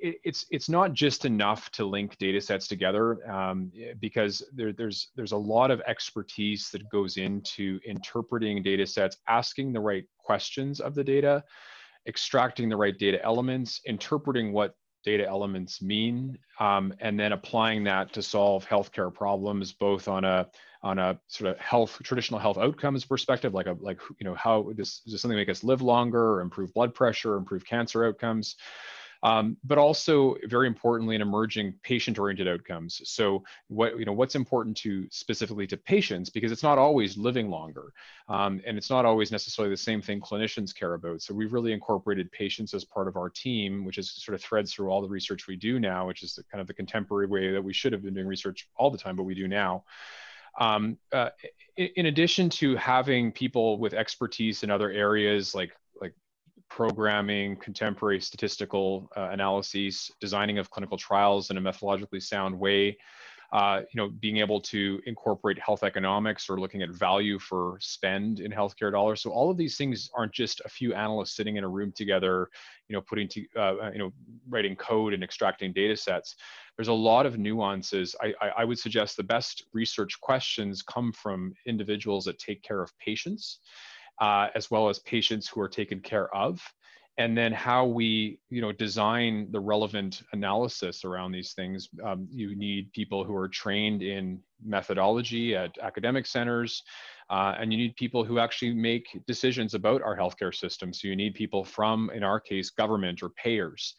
it, 0.00 0.16
it's 0.24 0.46
it's 0.50 0.68
not 0.68 0.92
just 0.92 1.24
enough 1.24 1.70
to 1.72 1.84
link 1.84 2.16
data 2.18 2.40
sets 2.40 2.66
together 2.66 3.28
um, 3.30 3.70
because 4.00 4.42
there, 4.54 4.72
there's 4.72 5.08
there's 5.14 5.32
a 5.32 5.36
lot 5.36 5.70
of 5.70 5.80
expertise 5.86 6.70
that 6.70 6.88
goes 6.90 7.16
into 7.16 7.78
interpreting 7.84 8.62
data 8.62 8.86
sets, 8.86 9.18
asking 9.28 9.72
the 9.72 9.80
right 9.80 10.04
questions 10.18 10.80
of 10.80 10.94
the 10.94 11.04
data, 11.04 11.44
extracting 12.06 12.68
the 12.68 12.76
right 12.76 12.98
data 12.98 13.22
elements, 13.24 13.80
interpreting 13.86 14.52
what 14.52 14.74
data 15.02 15.26
elements 15.26 15.80
mean, 15.80 16.38
um, 16.58 16.92
and 17.00 17.18
then 17.18 17.32
applying 17.32 17.82
that 17.84 18.12
to 18.12 18.22
solve 18.22 18.66
healthcare 18.66 19.12
problems, 19.12 19.72
both 19.72 20.08
on 20.08 20.24
a 20.24 20.48
on 20.82 20.98
a 20.98 21.18
sort 21.28 21.50
of 21.50 21.58
health 21.58 21.98
traditional 22.02 22.40
health 22.40 22.56
outcomes 22.56 23.04
perspective, 23.04 23.54
like 23.54 23.66
a 23.66 23.76
like 23.80 24.00
you 24.18 24.24
know 24.24 24.34
how 24.34 24.70
this 24.74 25.02
is 25.06 25.20
something 25.20 25.36
make 25.36 25.48
us 25.48 25.64
live 25.64 25.82
longer, 25.82 26.34
or 26.34 26.40
improve 26.40 26.72
blood 26.74 26.94
pressure, 26.94 27.36
improve 27.36 27.64
cancer 27.64 28.04
outcomes 28.04 28.56
um, 29.22 29.56
but 29.64 29.78
also 29.78 30.36
very 30.44 30.66
importantly 30.66 31.14
in 31.14 31.22
emerging 31.22 31.74
patient-oriented 31.82 32.48
outcomes. 32.48 33.00
So 33.04 33.44
what 33.68 33.98
you 33.98 34.04
know 34.04 34.12
what's 34.12 34.34
important 34.34 34.76
to 34.78 35.06
specifically 35.10 35.66
to 35.68 35.76
patients 35.76 36.30
because 36.30 36.52
it's 36.52 36.62
not 36.62 36.78
always 36.78 37.16
living 37.16 37.50
longer, 37.50 37.92
um, 38.28 38.60
and 38.66 38.78
it's 38.78 38.90
not 38.90 39.04
always 39.04 39.30
necessarily 39.30 39.72
the 39.72 39.76
same 39.76 40.00
thing 40.00 40.20
clinicians 40.20 40.74
care 40.74 40.94
about. 40.94 41.22
So 41.22 41.34
we've 41.34 41.52
really 41.52 41.72
incorporated 41.72 42.32
patients 42.32 42.74
as 42.74 42.84
part 42.84 43.08
of 43.08 43.16
our 43.16 43.28
team, 43.28 43.84
which 43.84 43.98
is 43.98 44.10
sort 44.10 44.34
of 44.34 44.42
threads 44.42 44.72
through 44.72 44.90
all 44.90 45.02
the 45.02 45.08
research 45.08 45.46
we 45.46 45.56
do 45.56 45.78
now, 45.78 46.06
which 46.06 46.22
is 46.22 46.34
the, 46.34 46.44
kind 46.44 46.60
of 46.60 46.66
the 46.66 46.74
contemporary 46.74 47.26
way 47.26 47.52
that 47.52 47.62
we 47.62 47.72
should 47.72 47.92
have 47.92 48.02
been 48.02 48.14
doing 48.14 48.26
research 48.26 48.68
all 48.76 48.90
the 48.90 48.98
time, 48.98 49.16
but 49.16 49.24
we 49.24 49.34
do 49.34 49.48
now. 49.48 49.84
Um, 50.58 50.98
uh, 51.12 51.30
in 51.76 52.06
addition 52.06 52.50
to 52.50 52.76
having 52.76 53.32
people 53.32 53.78
with 53.78 53.94
expertise 53.94 54.62
in 54.62 54.70
other 54.70 54.90
areas 54.90 55.54
like 55.54 55.70
programming, 56.70 57.56
contemporary 57.56 58.20
statistical 58.20 59.10
uh, 59.16 59.28
analyses, 59.32 60.10
designing 60.20 60.58
of 60.58 60.70
clinical 60.70 60.96
trials 60.96 61.50
in 61.50 61.58
a 61.58 61.60
methodologically 61.60 62.22
sound 62.22 62.58
way, 62.58 62.96
uh, 63.52 63.80
you 63.92 64.00
know, 64.00 64.08
being 64.20 64.36
able 64.36 64.60
to 64.60 65.00
incorporate 65.06 65.58
health 65.58 65.82
economics 65.82 66.48
or 66.48 66.60
looking 66.60 66.82
at 66.82 66.90
value 66.90 67.38
for 67.38 67.76
spend 67.80 68.38
in 68.38 68.52
healthcare 68.52 68.92
dollars. 68.92 69.20
So 69.20 69.30
all 69.30 69.50
of 69.50 69.56
these 69.56 69.76
things 69.76 70.08
aren't 70.14 70.32
just 70.32 70.62
a 70.64 70.68
few 70.68 70.94
analysts 70.94 71.34
sitting 71.34 71.56
in 71.56 71.64
a 71.64 71.68
room 71.68 71.92
together, 71.92 72.48
you 72.88 72.94
know, 72.94 73.00
putting 73.02 73.26
to, 73.28 73.44
uh, 73.56 73.90
you 73.92 73.98
know, 73.98 74.12
writing 74.48 74.76
code 74.76 75.12
and 75.12 75.24
extracting 75.24 75.72
data 75.72 75.96
sets. 75.96 76.36
There's 76.76 76.88
a 76.88 76.92
lot 76.92 77.26
of 77.26 77.38
nuances. 77.38 78.14
I, 78.22 78.32
I, 78.40 78.48
I 78.58 78.64
would 78.64 78.78
suggest 78.78 79.16
the 79.16 79.24
best 79.24 79.64
research 79.72 80.20
questions 80.20 80.82
come 80.82 81.12
from 81.12 81.52
individuals 81.66 82.24
that 82.26 82.38
take 82.38 82.62
care 82.62 82.80
of 82.80 82.96
patients 82.98 83.58
uh, 84.20 84.48
as 84.54 84.70
well 84.70 84.88
as 84.88 84.98
patients 85.00 85.48
who 85.48 85.60
are 85.60 85.68
taken 85.68 86.00
care 86.00 86.34
of. 86.34 86.60
And 87.18 87.36
then 87.36 87.52
how 87.52 87.84
we 87.84 88.38
you 88.48 88.62
know 88.62 88.72
design 88.72 89.48
the 89.50 89.60
relevant 89.60 90.22
analysis 90.32 91.04
around 91.04 91.32
these 91.32 91.52
things 91.52 91.88
um, 92.02 92.26
you 92.30 92.54
need 92.54 92.92
people 92.92 93.24
who 93.24 93.36
are 93.36 93.48
trained 93.48 94.02
in 94.02 94.40
methodology 94.64 95.54
at 95.54 95.76
academic 95.82 96.24
centers 96.26 96.82
uh, 97.30 97.54
and 97.58 97.72
you 97.72 97.78
need 97.78 97.94
people 97.96 98.24
who 98.24 98.38
actually 98.40 98.74
make 98.74 99.06
decisions 99.26 99.74
about 99.74 100.02
our 100.02 100.16
healthcare 100.16 100.54
system. 100.54 100.92
So 100.92 101.06
you 101.06 101.14
need 101.14 101.34
people 101.34 101.64
from 101.64 102.10
in 102.10 102.24
our 102.24 102.40
case 102.40 102.70
government 102.70 103.22
or 103.22 103.30
payers. 103.30 103.94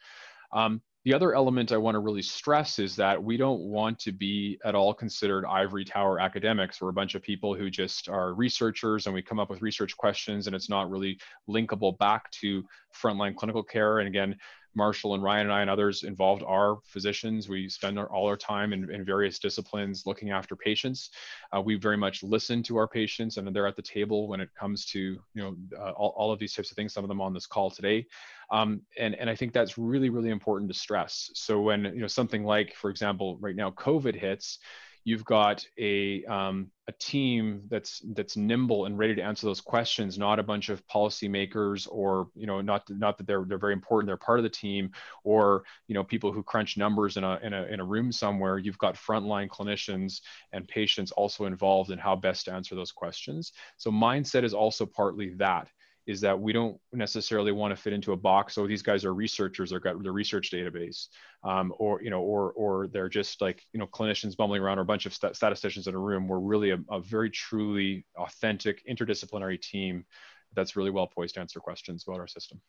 Um, 0.51 0.81
the 1.03 1.13
other 1.15 1.33
element 1.33 1.71
I 1.71 1.77
want 1.77 1.95
to 1.95 1.99
really 1.99 2.21
stress 2.21 2.77
is 2.77 2.95
that 2.97 3.21
we 3.21 3.35
don't 3.35 3.61
want 3.61 3.97
to 3.99 4.11
be 4.11 4.59
at 4.63 4.75
all 4.75 4.93
considered 4.93 5.45
ivory 5.47 5.83
tower 5.83 6.19
academics. 6.19 6.79
We're 6.79 6.89
a 6.89 6.93
bunch 6.93 7.15
of 7.15 7.23
people 7.23 7.55
who 7.55 7.71
just 7.71 8.07
are 8.07 8.35
researchers 8.35 9.07
and 9.07 9.15
we 9.15 9.23
come 9.23 9.39
up 9.39 9.49
with 9.49 9.63
research 9.63 9.97
questions 9.97 10.45
and 10.45 10.55
it's 10.55 10.69
not 10.69 10.91
really 10.91 11.17
linkable 11.49 11.97
back 11.97 12.29
to 12.41 12.63
frontline 12.93 13.35
clinical 13.35 13.63
care. 13.63 13.97
And 13.97 14.07
again, 14.07 14.35
Marshall 14.75 15.15
and 15.15 15.23
Ryan 15.23 15.47
and 15.47 15.53
I 15.53 15.61
and 15.61 15.69
others 15.69 16.03
involved 16.03 16.43
are 16.45 16.77
physicians. 16.85 17.49
We 17.49 17.67
spend 17.69 17.99
our, 17.99 18.07
all 18.07 18.27
our 18.27 18.37
time 18.37 18.73
in, 18.73 18.91
in, 18.93 19.03
various 19.03 19.39
disciplines 19.39 20.05
looking 20.05 20.31
after 20.31 20.55
patients. 20.55 21.09
Uh, 21.55 21.61
we 21.61 21.75
very 21.75 21.97
much 21.97 22.23
listen 22.23 22.63
to 22.63 22.77
our 22.77 22.87
patients 22.87 23.37
and 23.37 23.53
they're 23.53 23.67
at 23.67 23.75
the 23.75 23.81
table 23.81 24.27
when 24.27 24.39
it 24.39 24.49
comes 24.57 24.85
to 24.87 24.99
you 24.99 25.19
know 25.35 25.55
uh, 25.77 25.91
all, 25.91 26.13
all 26.15 26.31
of 26.31 26.39
these 26.39 26.53
types 26.53 26.71
of 26.71 26.77
things, 26.77 26.93
some 26.93 27.03
of 27.03 27.09
them 27.09 27.21
on 27.21 27.33
this 27.33 27.47
call 27.47 27.69
today. 27.69 28.05
Um, 28.51 28.81
and, 28.97 29.15
and 29.15 29.29
I 29.29 29.35
think 29.35 29.53
that's 29.53 29.77
really, 29.77 30.09
really 30.09 30.29
important 30.29 30.71
to 30.71 30.77
stress. 30.77 31.31
So 31.33 31.61
when, 31.61 31.85
you 31.85 32.01
know, 32.01 32.07
something 32.07 32.43
like, 32.43 32.75
for 32.75 32.89
example, 32.89 33.37
right 33.39 33.55
now 33.55 33.71
COVID 33.71 34.13
hits, 34.13 34.59
you've 35.03 35.25
got 35.25 35.65
a, 35.77 36.23
um, 36.25 36.71
a 36.87 36.91
team 36.93 37.63
that's 37.69 38.01
that's 38.13 38.35
nimble 38.35 38.85
and 38.85 38.97
ready 38.97 39.15
to 39.15 39.21
answer 39.21 39.45
those 39.45 39.61
questions 39.61 40.17
not 40.17 40.39
a 40.39 40.43
bunch 40.43 40.69
of 40.69 40.85
policymakers 40.87 41.87
or 41.89 42.27
you 42.35 42.47
know 42.47 42.59
not 42.59 42.83
not 42.89 43.17
that 43.17 43.27
they're 43.27 43.45
they're 43.47 43.57
very 43.57 43.73
important 43.73 44.07
they're 44.07 44.17
part 44.17 44.39
of 44.39 44.43
the 44.43 44.49
team 44.49 44.91
or 45.23 45.63
you 45.87 45.93
know 45.93 46.03
people 46.03 46.31
who 46.31 46.43
crunch 46.43 46.77
numbers 46.77 47.17
in 47.17 47.23
a 47.23 47.39
in 47.43 47.53
a, 47.53 47.63
in 47.65 47.79
a 47.79 47.85
room 47.85 48.11
somewhere. 48.11 48.57
You've 48.57 48.77
got 48.77 48.95
frontline 48.95 49.47
clinicians 49.47 50.21
and 50.51 50.67
patients 50.67 51.11
also 51.11 51.45
involved 51.45 51.91
in 51.91 51.99
how 51.99 52.15
best 52.15 52.45
to 52.45 52.53
answer 52.53 52.75
those 52.75 52.91
questions. 52.91 53.53
So 53.77 53.91
mindset 53.91 54.43
is 54.43 54.53
also 54.53 54.85
partly 54.85 55.29
that 55.35 55.67
is 56.11 56.21
that 56.21 56.39
we 56.39 56.53
don't 56.53 56.79
necessarily 56.93 57.51
want 57.51 57.75
to 57.75 57.81
fit 57.81 57.93
into 57.93 58.11
a 58.11 58.17
box. 58.17 58.53
So 58.53 58.67
these 58.67 58.81
guys 58.81 59.05
are 59.05 59.13
researchers, 59.13 59.71
they've 59.71 59.81
got 59.81 60.01
the 60.03 60.11
research 60.11 60.51
database, 60.51 61.07
um, 61.43 61.73
or 61.79 62.01
you 62.03 62.09
know, 62.09 62.21
or 62.21 62.51
or 62.51 62.87
they're 62.87 63.09
just 63.09 63.41
like 63.41 63.63
you 63.73 63.79
know 63.79 63.87
clinicians 63.87 64.37
bumbling 64.37 64.61
around 64.61 64.77
or 64.77 64.81
a 64.81 64.85
bunch 64.85 65.05
of 65.05 65.13
st- 65.13 65.35
statisticians 65.35 65.87
in 65.87 65.95
a 65.95 65.99
room. 65.99 66.27
We're 66.27 66.39
really 66.39 66.71
a, 66.71 66.79
a 66.89 66.99
very 66.99 67.29
truly 67.31 68.05
authentic 68.17 68.85
interdisciplinary 68.87 69.59
team 69.59 70.05
that's 70.53 70.75
really 70.75 70.91
well 70.91 71.07
poised 71.07 71.35
to 71.35 71.41
answer 71.41 71.59
questions 71.59 72.03
about 72.07 72.19
our 72.19 72.27
system. 72.27 72.61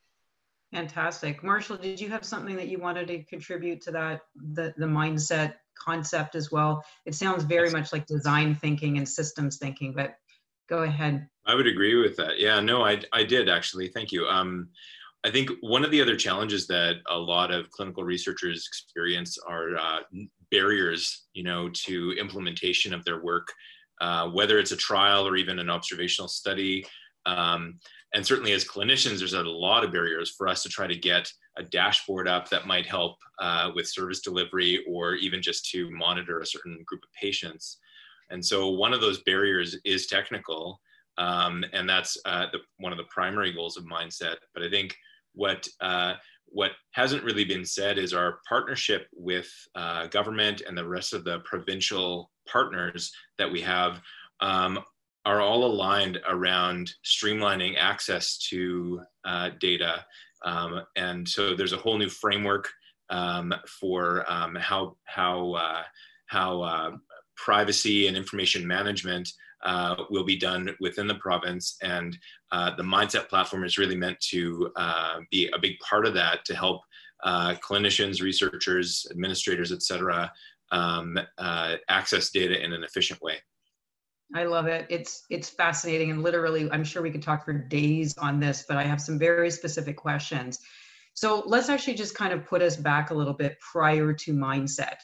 Fantastic, 0.73 1.45
Marshall. 1.45 1.77
Did 1.77 2.01
you 2.01 2.09
have 2.09 2.25
something 2.25 2.57
that 2.57 2.69
you 2.69 2.79
wanted 2.79 3.07
to 3.09 3.23
contribute 3.25 3.83
to 3.83 3.91
that 3.91 4.23
the 4.55 4.73
the 4.79 4.87
mindset 4.87 5.57
concept 5.75 6.35
as 6.35 6.51
well? 6.51 6.83
It 7.05 7.15
sounds 7.15 7.45
very 7.45 7.71
much 7.71 7.93
like 7.93 8.07
design 8.07 8.55
thinking 8.55 8.97
and 8.97 9.07
systems 9.07 9.59
thinking, 9.59 9.93
but 9.93 10.15
go 10.69 10.83
ahead. 10.83 11.27
I 11.47 11.55
would 11.55 11.67
agree 11.67 11.97
with 11.97 12.17
that. 12.17 12.39
Yeah, 12.39 12.61
no, 12.61 12.85
I, 12.85 13.03
I 13.13 13.25
did 13.25 13.49
actually. 13.49 13.89
Thank 13.89 14.13
you. 14.13 14.27
Um, 14.27 14.69
I 15.25 15.31
think 15.31 15.51
one 15.61 15.85
of 15.85 15.91
the 15.91 16.01
other 16.01 16.17
challenges 16.17 16.67
that 16.67 16.97
a 17.09 17.17
lot 17.17 17.53
of 17.53 17.71
clinical 17.71 18.03
researchers 18.03 18.67
experience 18.67 19.39
are 19.47 19.77
uh, 19.77 20.01
barriers, 20.51 21.27
you 21.33 21.45
know, 21.45 21.69
to 21.73 22.13
implementation 22.19 22.93
of 22.93 23.05
their 23.05 23.23
work, 23.23 23.49
uh, 24.01 24.29
whether 24.31 24.59
it's 24.59 24.73
a 24.73 24.77
trial 24.77 25.27
or 25.27 25.37
even 25.37 25.59
an 25.61 25.71
observational 25.71 26.29
study. 26.29 26.85
Um, 27.25 27.79
and 28.15 28.27
certainly 28.27 28.53
as 28.53 28.65
clinicians, 28.65 29.19
there's 29.19 29.33
a 29.33 29.43
lot 29.43 29.85
of 29.85 29.93
barriers 29.93 30.31
for 30.37 30.49
us 30.49 30.63
to 30.65 30.69
try 30.69 30.87
to 30.87 30.97
get 30.97 31.31
a 31.57 31.63
dashboard 31.63 32.27
up 32.27 32.49
that 32.49 32.67
might 32.67 32.87
help 32.87 33.17
uh, 33.41 33.71
with 33.75 33.89
service 33.89 34.21
delivery 34.21 34.85
or 34.89 35.15
even 35.15 35.41
just 35.41 35.71
to 35.71 35.91
monitor 35.91 36.41
a 36.41 36.47
certain 36.47 36.83
group 36.87 37.03
of 37.03 37.13
patients. 37.21 37.79
And 38.33 38.45
so 38.45 38.69
one 38.69 38.93
of 38.93 39.01
those 39.01 39.23
barriers 39.23 39.77
is 39.85 40.07
technical, 40.07 40.81
um, 41.19 41.65
and 41.73 41.89
that's 41.89 42.17
uh, 42.25 42.47
the, 42.53 42.59
one 42.79 42.93
of 42.93 42.99
the 42.99 43.05
primary 43.11 43.53
goals 43.53 43.77
of 43.77 43.85
mindset. 43.85 44.37
But 44.55 44.63
I 44.63 44.71
think 44.71 44.97
what 45.35 45.69
uh, 45.81 46.15
what 46.47 46.73
hasn't 46.93 47.25
really 47.25 47.45
been 47.45 47.65
said 47.65 47.99
is 47.99 48.13
our 48.13 48.41
partnership 48.49 49.07
with 49.15 49.51
uh, 49.75 50.07
government 50.09 50.63
and 50.67 50.77
the 50.77 50.87
rest 50.87 51.15
of 51.15 51.25
the 51.25 51.41
provincial 51.41 52.31
partners 52.47 53.11
that 53.39 53.51
we 53.51 53.61
have 53.63 54.01
um, 54.41 54.79
are 55.25 55.41
all 55.41 55.65
aligned 55.65 56.19
around 56.29 56.93
streamlining 57.05 57.77
access 57.79 58.39
to 58.39 59.01
uh, 59.25 59.51
data. 59.61 60.05
Um, 60.45 60.83
and 60.97 61.29
so 61.29 61.55
there's 61.55 61.73
a 61.73 61.79
whole 61.79 61.97
new 61.97 62.09
framework 62.09 62.69
um, 63.11 63.55
for 63.81 64.31
um, 64.31 64.55
how 64.57 64.97
how 65.05 65.53
uh, 65.53 65.83
how 66.27 66.63
uh, 66.63 66.91
privacy 67.43 68.07
and 68.07 68.17
information 68.17 68.67
management 68.67 69.27
uh, 69.65 69.97
will 70.11 70.25
be 70.25 70.37
done 70.37 70.71
within 70.81 71.07
the 71.07 71.21
province. 71.27 71.77
And 71.83 72.11
uh, 72.53 72.71
the 72.77 72.83
Mindset 72.83 73.29
platform 73.29 73.65
is 73.65 73.79
really 73.79 73.97
meant 73.97 74.19
to 74.31 74.71
uh, 74.77 75.17
be 75.31 75.51
a 75.53 75.59
big 75.59 75.79
part 75.81 76.07
of 76.07 76.15
that 76.15 76.45
to 76.47 76.55
help 76.55 76.81
uh, 77.25 77.55
clinicians, 77.69 78.23
researchers, 78.23 79.07
administrators, 79.11 79.71
et 79.73 79.83
cetera, 79.83 80.33
um, 80.71 81.19
uh, 81.39 81.77
access 81.89 82.31
data 82.31 82.57
in 82.65 82.73
an 82.73 82.83
efficient 82.85 83.21
way. 83.23 83.37
I 84.35 84.45
love 84.45 84.67
it. 84.67 84.87
It's 84.89 85.25
it's 85.29 85.51
fascinating 85.51 86.11
and 86.11 86.23
literally, 86.23 86.71
I'm 86.73 86.85
sure 86.85 87.03
we 87.03 87.11
could 87.11 87.23
talk 87.23 87.45
for 87.45 87.53
days 87.53 88.17
on 88.19 88.41
this, 88.41 88.65
but 88.67 88.79
I 88.79 88.85
have 88.85 89.01
some 89.01 89.19
very 89.19 89.51
specific 89.51 89.97
questions. 89.97 90.59
So 91.15 91.43
let's 91.45 91.69
actually 91.69 91.95
just 91.95 92.15
kind 92.15 92.33
of 92.33 92.47
put 92.47 92.63
us 92.63 92.77
back 92.77 93.11
a 93.11 93.15
little 93.15 93.35
bit 93.35 93.59
prior 93.73 94.15
to 94.15 94.33
mindset 94.33 94.97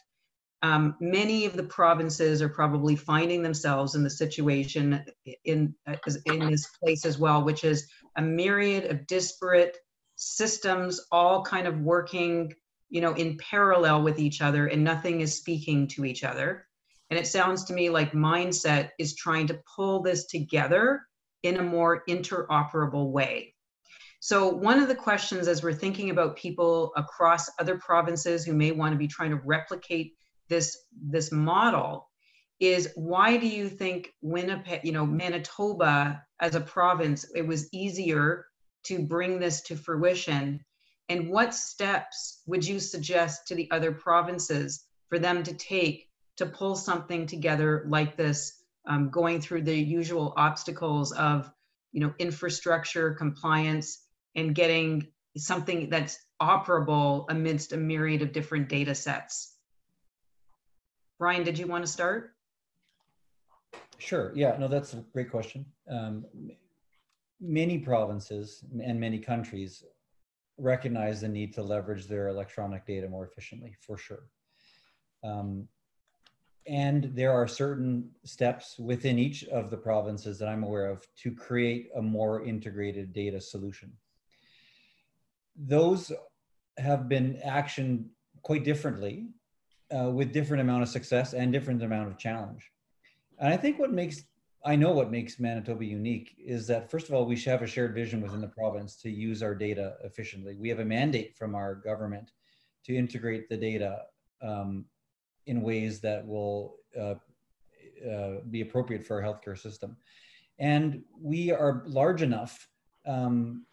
um, 0.63 0.97
many 1.01 1.45
of 1.45 1.55
the 1.55 1.63
provinces 1.63 2.43
are 2.43 2.49
probably 2.49 2.97
finding 2.97 3.43
themselves 3.43 3.95
in 3.95 4.03
the 4.03 4.11
situation 4.11 5.05
in, 5.45 5.75
in 6.27 6.51
this 6.51 6.67
place 6.83 7.05
as 7.05 7.19
well, 7.19 7.45
which 7.45 7.65
is 7.65 7.89
a 8.17 8.23
myriad 8.23 8.91
of 8.91 9.07
disparate 9.07 9.77
systems 10.17 11.01
all 11.13 11.45
kind 11.45 11.69
of 11.69 11.79
working 11.81 12.53
you 12.91 13.01
know 13.01 13.15
in 13.15 13.37
parallel 13.37 14.03
with 14.03 14.19
each 14.19 14.43
other 14.43 14.67
and 14.67 14.83
nothing 14.83 15.21
is 15.21 15.37
speaking 15.37 15.87
to 15.87 16.05
each 16.05 16.25
other. 16.25 16.67
And 17.11 17.19
it 17.19 17.27
sounds 17.27 17.65
to 17.65 17.73
me 17.73 17.89
like 17.89 18.13
mindset 18.13 18.91
is 18.99 19.15
trying 19.15 19.47
to 19.47 19.61
pull 19.77 20.03
this 20.03 20.27
together 20.27 21.03
in 21.43 21.57
a 21.57 21.63
more 21.63 22.03
interoperable 22.09 23.11
way. 23.13 23.55
So 24.21 24.49
one 24.49 24.81
of 24.81 24.89
the 24.89 24.95
questions 24.95 25.47
as 25.47 25.63
we're 25.63 25.73
thinking 25.73 26.11
about 26.11 26.37
people 26.37 26.93
across 26.97 27.49
other 27.61 27.79
provinces 27.79 28.45
who 28.45 28.53
may 28.53 28.73
want 28.73 28.93
to 28.93 28.99
be 28.99 29.07
trying 29.07 29.31
to 29.31 29.41
replicate 29.45 30.18
this 30.49 30.77
this 30.93 31.31
model 31.33 32.09
is 32.61 32.91
why 32.97 33.37
do 33.37 33.47
you 33.47 33.69
think 33.69 34.13
Winnipeg, 34.21 34.81
you 34.83 34.93
know, 34.93 35.07
Manitoba 35.07 36.25
as 36.41 36.55
a 36.55 36.61
province, 36.61 37.25
it 37.35 37.47
was 37.47 37.73
easier 37.73 38.47
to 38.85 38.99
bring 38.99 39.39
this 39.39 39.63
to 39.63 39.77
fruition? 39.77 40.65
And 41.09 41.31
what 41.31 41.55
steps 41.55 42.43
would 42.47 42.67
you 42.67 42.81
suggest 42.81 43.47
to 43.47 43.55
the 43.55 43.71
other 43.71 43.93
provinces 43.93 44.85
for 45.09 45.19
them 45.19 45.43
to 45.45 45.55
take 45.55 46.09
to 46.37 46.47
pull 46.47 46.75
something 46.77 47.27
together 47.27 47.85
like 47.89 48.17
this, 48.17 48.63
um, 48.89 49.11
going 49.11 49.41
through 49.41 49.63
the 49.63 49.77
usual 49.77 50.35
obstacles 50.37 51.13
of, 51.13 51.51
you 51.93 52.01
know, 52.01 52.15
infrastructure, 52.19 53.15
compliance, 53.15 54.05
and 54.35 54.55
getting 54.55 55.09
something 55.37 55.89
that's 55.91 56.19
operable 56.41 57.27
amidst 57.29 57.73
a 57.73 57.77
myriad 57.77 58.23
of 58.23 58.33
different 58.33 58.69
data 58.69 58.95
sets? 58.95 59.58
Brian, 61.19 61.43
did 61.43 61.59
you 61.59 61.67
want 61.67 61.85
to 61.85 61.91
start? 61.91 62.35
Sure. 63.99 64.33
Yeah, 64.35 64.57
no, 64.59 64.69
that's 64.69 64.95
a 64.95 65.05
great 65.13 65.31
question. 65.31 65.67
Um, 65.91 66.25
many 67.41 67.79
provinces 67.79 68.65
and 68.83 69.01
many 69.01 69.19
countries 69.19 69.83
recognize 70.59 71.21
the 71.21 71.29
need 71.29 71.53
to 71.55 71.63
leverage 71.63 72.07
their 72.07 72.29
electronic 72.29 72.87
data 72.87 73.09
more 73.09 73.27
efficiently, 73.27 73.75
for 73.81 73.99
sure. 73.99 74.29
Um, 75.25 75.69
and 76.69 77.11
there 77.15 77.33
are 77.33 77.49
certain 77.49 78.11
steps 78.25 78.79
within 78.79 79.19
each 79.19 79.45
of 79.45 79.71
the 79.71 79.77
provinces 79.77 80.39
that 80.39 80.49
I'm 80.49 80.63
aware 80.63 80.91
of 80.91 81.07
to 81.23 81.33
create 81.33 81.89
a 81.97 82.03
more 82.03 82.45
integrated 82.45 83.13
data 83.13 83.41
solution. 83.41 83.93
Those 85.57 86.13
have 86.77 87.09
been 87.09 87.41
actioned 87.45 88.05
quite 88.43 88.65
differently 88.65 89.29
uh, 89.97 90.11
with 90.11 90.33
different 90.33 90.61
amount 90.61 90.83
of 90.83 90.89
success 90.89 91.35
and 91.35 91.53
different 91.53 91.83
amount 91.83 92.09
of 92.09 92.19
challenge. 92.19 92.71
And 93.39 93.53
I 93.53 93.57
think 93.57 93.79
what 93.79 93.93
makes 93.93 94.25
I 94.65 94.75
know 94.75 94.93
what 94.93 95.11
makes 95.11 95.39
Manitoba 95.39 95.85
unique 95.85 96.35
is 96.39 96.67
that 96.67 96.91
first 96.91 97.09
of 97.09 97.15
all, 97.15 97.25
we 97.25 97.37
should 97.37 97.53
have 97.53 97.63
a 97.63 97.67
shared 97.67 97.95
vision 97.95 98.21
within 98.21 98.41
the 98.41 98.49
province 98.49 98.97
to 98.97 99.11
use 99.11 99.43
our 99.43 99.55
data 99.55 99.95
efficiently. 100.03 100.57
We 100.57 100.69
have 100.69 100.81
a 100.81 100.85
mandate 100.85 101.37
from 101.37 101.55
our 101.55 101.77
government 101.77 102.33
to 102.85 102.97
integrate 102.97 103.49
the 103.49 103.57
data 103.57 104.03
um, 104.43 104.85
in 105.47 105.63
ways 105.63 106.01
that 106.01 106.27
will 106.27 106.77
uh, 106.99 107.15
uh, 108.07 108.41
be 108.51 108.61
appropriate 108.61 109.07
for 109.07 109.23
our 109.23 109.23
healthcare 109.23 109.59
system. 109.59 109.97
And 110.59 111.03
we 111.19 111.53
are 111.53 111.85
large 111.87 112.23
enough 112.23 112.69
um, 113.07 113.65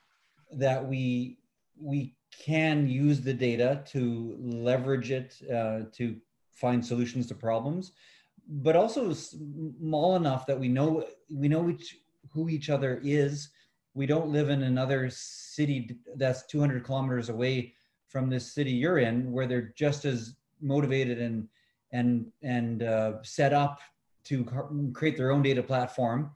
that 0.51 0.88
we 0.88 1.39
we 1.79 2.15
can 2.39 2.88
use 2.88 3.22
the 3.22 3.34
data 3.34 3.84
to 3.88 4.38
leverage 4.39 5.12
it 5.12 5.36
uh, 5.51 5.82
to 5.92 6.15
find 6.51 6.86
solutions 6.86 7.27
to 7.27 7.36
problems 7.36 7.92
but 8.48 8.75
also 8.75 9.13
small 9.13 10.15
enough 10.15 10.46
that 10.46 10.60
we 10.60 10.68
know 10.68 11.06
we 11.30 11.48
know 11.48 11.70
each, 11.70 11.98
who 12.32 12.50
each 12.50 12.70
other 12.70 13.01
is. 13.04 13.50
We 13.94 14.06
don't 14.06 14.30
live 14.30 14.50
in 14.50 14.63
another 14.63 15.10
city 15.10 15.98
that's 16.15 16.46
200 16.48 16.84
kilometers 16.84 17.30
away 17.30 17.74
from 18.08 18.30
this 18.30 18.54
city 18.54 18.72
you're 18.72 19.00
in, 19.00 19.32
where 19.32 19.48
they're 19.48 19.74
just 19.75 20.06
as 20.06 20.36
motivated 20.62 21.20
and 21.20 21.48
and 21.92 22.32
and 22.44 22.84
uh, 22.84 23.24
set 23.24 23.54
up 23.54 23.80
to 24.25 24.44
create 24.94 25.18
their 25.18 25.32
own 25.32 25.42
data 25.42 25.63
platform. 25.63 26.32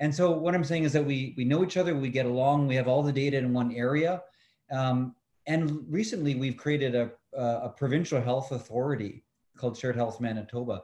And 0.00 0.14
so 0.14 0.30
what 0.30 0.54
I'm 0.54 0.64
saying 0.64 0.84
is 0.84 0.92
that 0.92 1.04
we 1.04 1.34
we 1.36 1.44
know 1.44 1.64
each 1.64 1.76
other, 1.76 1.94
we 1.94 2.10
get 2.10 2.26
along, 2.26 2.66
we 2.66 2.74
have 2.76 2.88
all 2.88 3.02
the 3.02 3.12
data 3.12 3.38
in 3.38 3.52
one 3.52 3.72
area. 3.72 4.22
Um, 4.70 5.14
and 5.46 5.84
recently 5.88 6.34
we've 6.34 6.56
created 6.56 6.94
a, 6.94 7.10
a 7.36 7.68
provincial 7.76 8.20
health 8.20 8.52
authority 8.52 9.24
called 9.56 9.76
Shared 9.76 9.96
Health 9.96 10.20
Manitoba 10.20 10.82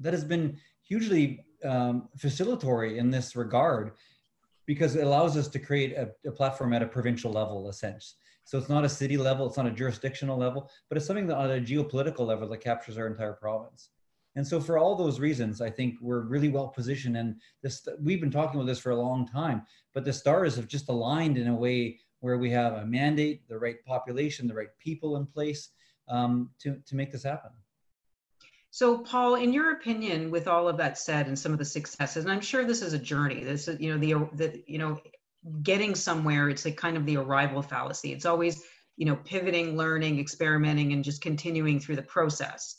that 0.00 0.12
has 0.12 0.24
been 0.24 0.58
hugely 0.82 1.44
um, 1.64 2.08
facilitatory 2.18 2.96
in 2.96 3.10
this 3.10 3.34
regard 3.34 3.92
because 4.66 4.96
it 4.96 5.04
allows 5.04 5.36
us 5.36 5.48
to 5.48 5.58
create 5.58 5.96
a, 5.96 6.10
a, 6.26 6.30
platform 6.30 6.72
at 6.72 6.82
a 6.82 6.86
provincial 6.86 7.32
level, 7.32 7.68
a 7.68 7.72
sense. 7.72 8.16
So 8.44 8.58
it's 8.58 8.68
not 8.68 8.84
a 8.84 8.88
city 8.88 9.16
level, 9.16 9.46
it's 9.46 9.56
not 9.56 9.66
a 9.66 9.70
jurisdictional 9.70 10.38
level, 10.38 10.70
but 10.88 10.96
it's 10.96 11.06
something 11.06 11.26
that 11.26 11.36
on 11.36 11.50
a 11.50 11.60
geopolitical 11.60 12.26
level 12.26 12.48
that 12.48 12.60
captures 12.60 12.96
our 12.96 13.06
entire 13.06 13.32
province. 13.32 13.90
And 14.36 14.46
so 14.46 14.60
for 14.60 14.78
all 14.78 14.94
those 14.94 15.18
reasons, 15.18 15.60
I 15.60 15.70
think 15.70 15.96
we're 16.00 16.20
really 16.20 16.48
well 16.48 16.68
positioned. 16.68 17.16
And 17.16 17.40
this, 17.62 17.86
we've 18.00 18.20
been 18.20 18.30
talking 18.30 18.60
about 18.60 18.66
this 18.66 18.78
for 18.78 18.90
a 18.90 18.96
long 18.96 19.26
time, 19.26 19.62
but 19.94 20.04
the 20.04 20.12
stars 20.12 20.54
have 20.56 20.68
just 20.68 20.88
aligned 20.88 21.38
in 21.38 21.48
a 21.48 21.54
way 21.54 21.98
where 22.20 22.38
we 22.38 22.50
have 22.50 22.74
a 22.74 22.86
mandate, 22.86 23.46
the 23.48 23.58
right 23.58 23.84
population, 23.84 24.48
the 24.48 24.54
right 24.54 24.76
people 24.78 25.16
in 25.16 25.26
place 25.26 25.70
um, 26.08 26.50
to, 26.60 26.76
to 26.86 26.96
make 26.96 27.12
this 27.12 27.22
happen. 27.22 27.50
So, 28.70 28.98
Paul, 28.98 29.36
in 29.36 29.52
your 29.52 29.72
opinion, 29.72 30.30
with 30.30 30.46
all 30.46 30.68
of 30.68 30.76
that 30.76 30.98
said, 30.98 31.26
and 31.26 31.38
some 31.38 31.52
of 31.52 31.58
the 31.58 31.64
successes, 31.64 32.24
and 32.24 32.32
I'm 32.32 32.40
sure 32.40 32.64
this 32.64 32.82
is 32.82 32.92
a 32.92 32.98
journey. 32.98 33.42
This 33.42 33.66
is, 33.66 33.80
you 33.80 33.92
know, 33.92 33.98
the 33.98 34.36
the 34.36 34.62
you 34.66 34.78
know, 34.78 35.00
getting 35.62 35.94
somewhere. 35.94 36.50
It's 36.50 36.64
like 36.64 36.76
kind 36.76 36.96
of 36.96 37.06
the 37.06 37.16
arrival 37.16 37.62
fallacy. 37.62 38.12
It's 38.12 38.26
always, 38.26 38.62
you 38.96 39.06
know, 39.06 39.16
pivoting, 39.16 39.76
learning, 39.76 40.20
experimenting, 40.20 40.92
and 40.92 41.02
just 41.02 41.22
continuing 41.22 41.80
through 41.80 41.96
the 41.96 42.02
process. 42.02 42.76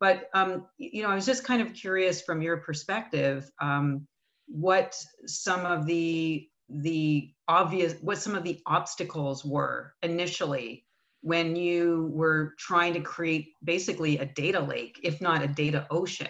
But 0.00 0.30
um, 0.32 0.66
you 0.78 1.02
know, 1.02 1.10
I 1.10 1.14
was 1.14 1.26
just 1.26 1.44
kind 1.44 1.60
of 1.60 1.74
curious 1.74 2.22
from 2.22 2.40
your 2.40 2.56
perspective, 2.56 3.50
um, 3.60 4.06
what 4.46 4.96
some 5.26 5.66
of 5.66 5.84
the 5.84 6.48
the 6.68 7.32
obvious, 7.46 7.94
what 8.00 8.18
some 8.18 8.34
of 8.34 8.44
the 8.44 8.60
obstacles 8.66 9.44
were 9.44 9.94
initially 10.02 10.84
when 11.22 11.56
you 11.56 12.10
were 12.12 12.54
trying 12.58 12.94
to 12.94 13.00
create 13.00 13.48
basically 13.64 14.18
a 14.18 14.26
data 14.26 14.60
lake, 14.60 15.00
if 15.02 15.20
not 15.20 15.42
a 15.42 15.48
data 15.48 15.86
ocean? 15.90 16.28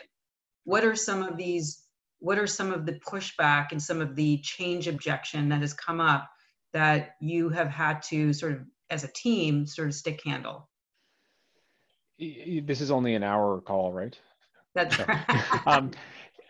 What 0.64 0.84
are 0.84 0.96
some 0.96 1.22
of 1.22 1.36
these, 1.36 1.82
what 2.20 2.38
are 2.38 2.46
some 2.46 2.72
of 2.72 2.86
the 2.86 2.94
pushback 2.94 3.72
and 3.72 3.82
some 3.82 4.00
of 4.00 4.14
the 4.14 4.38
change 4.38 4.86
objection 4.88 5.48
that 5.48 5.60
has 5.60 5.74
come 5.74 6.00
up 6.00 6.28
that 6.72 7.16
you 7.20 7.48
have 7.48 7.68
had 7.68 8.02
to 8.02 8.32
sort 8.32 8.52
of, 8.52 8.60
as 8.90 9.04
a 9.04 9.08
team, 9.08 9.66
sort 9.66 9.88
of 9.88 9.94
stick 9.94 10.20
handle? 10.24 10.68
This 12.18 12.80
is 12.80 12.90
only 12.90 13.14
an 13.14 13.22
hour 13.22 13.60
call, 13.60 13.92
right? 13.92 14.18
That's 14.74 14.98
right. 14.98 15.66
um, 15.66 15.92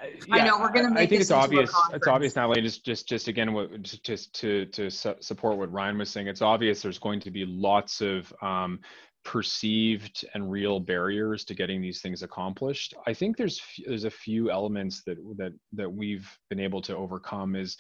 yeah, 0.03 0.35
I 0.35 0.47
know 0.47 0.59
we're 0.61 0.73
going 0.73 0.87
to. 0.87 0.91
Make. 0.91 1.05
I 1.05 1.07
think 1.07 1.21
it's 1.21 1.31
obvious. 1.31 1.73
It's 1.93 2.07
obvious 2.07 2.37
now. 2.37 2.53
Just, 2.55 2.85
just, 2.85 3.09
just 3.09 3.29
again, 3.29 3.53
what 3.53 3.83
just 3.83 4.33
to 4.41 4.67
to 4.67 4.91
su- 4.91 5.17
support 5.21 5.59
what 5.59 5.73
Ryan 5.73 5.99
was 5.99 6.11
saying. 6.11 6.29
It's 6.29 6.43
obvious 6.43 6.83
there's 6.83 6.99
going 6.99 7.21
to 7.21 7.31
be 7.31 7.45
lots 7.45 8.01
of 8.01 8.33
um, 8.41 8.81
perceived 9.25 10.25
and 10.35 10.51
real 10.51 10.81
barriers 10.81 11.45
to 11.45 11.55
getting 11.55 11.83
these 11.83 12.01
things 12.01 12.23
accomplished. 12.23 12.95
I 13.07 13.13
think 13.13 13.37
there's 13.37 13.61
there's 13.87 14.05
a 14.05 14.11
few 14.11 14.51
elements 14.51 15.03
that 15.05 15.19
that 15.37 15.53
that 15.73 15.91
we've 15.91 16.29
been 16.49 16.61
able 16.61 16.83
to 16.83 16.97
overcome. 16.97 17.57
Is 17.57 17.77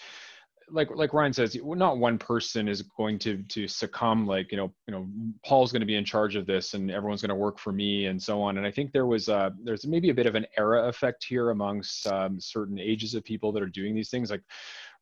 like 0.70 0.88
like 0.94 1.12
Ryan 1.12 1.32
says, 1.32 1.56
not 1.62 1.98
one 1.98 2.18
person 2.18 2.68
is 2.68 2.82
going 2.82 3.18
to 3.20 3.42
to 3.42 3.68
succumb. 3.68 4.26
Like 4.26 4.50
you 4.50 4.56
know, 4.56 4.72
you 4.86 4.92
know, 4.92 5.08
Paul's 5.44 5.72
going 5.72 5.80
to 5.80 5.86
be 5.86 5.96
in 5.96 6.04
charge 6.04 6.36
of 6.36 6.46
this, 6.46 6.74
and 6.74 6.90
everyone's 6.90 7.22
going 7.22 7.30
to 7.30 7.34
work 7.34 7.58
for 7.58 7.72
me, 7.72 8.06
and 8.06 8.22
so 8.22 8.42
on. 8.42 8.58
And 8.58 8.66
I 8.66 8.70
think 8.70 8.92
there 8.92 9.06
was 9.06 9.28
uh, 9.28 9.50
there's 9.62 9.86
maybe 9.86 10.10
a 10.10 10.14
bit 10.14 10.26
of 10.26 10.34
an 10.34 10.46
era 10.56 10.88
effect 10.88 11.24
here 11.24 11.50
amongst 11.50 12.06
um, 12.06 12.40
certain 12.40 12.78
ages 12.78 13.14
of 13.14 13.24
people 13.24 13.52
that 13.52 13.62
are 13.62 13.68
doing 13.68 13.94
these 13.94 14.10
things. 14.10 14.30
Like 14.30 14.42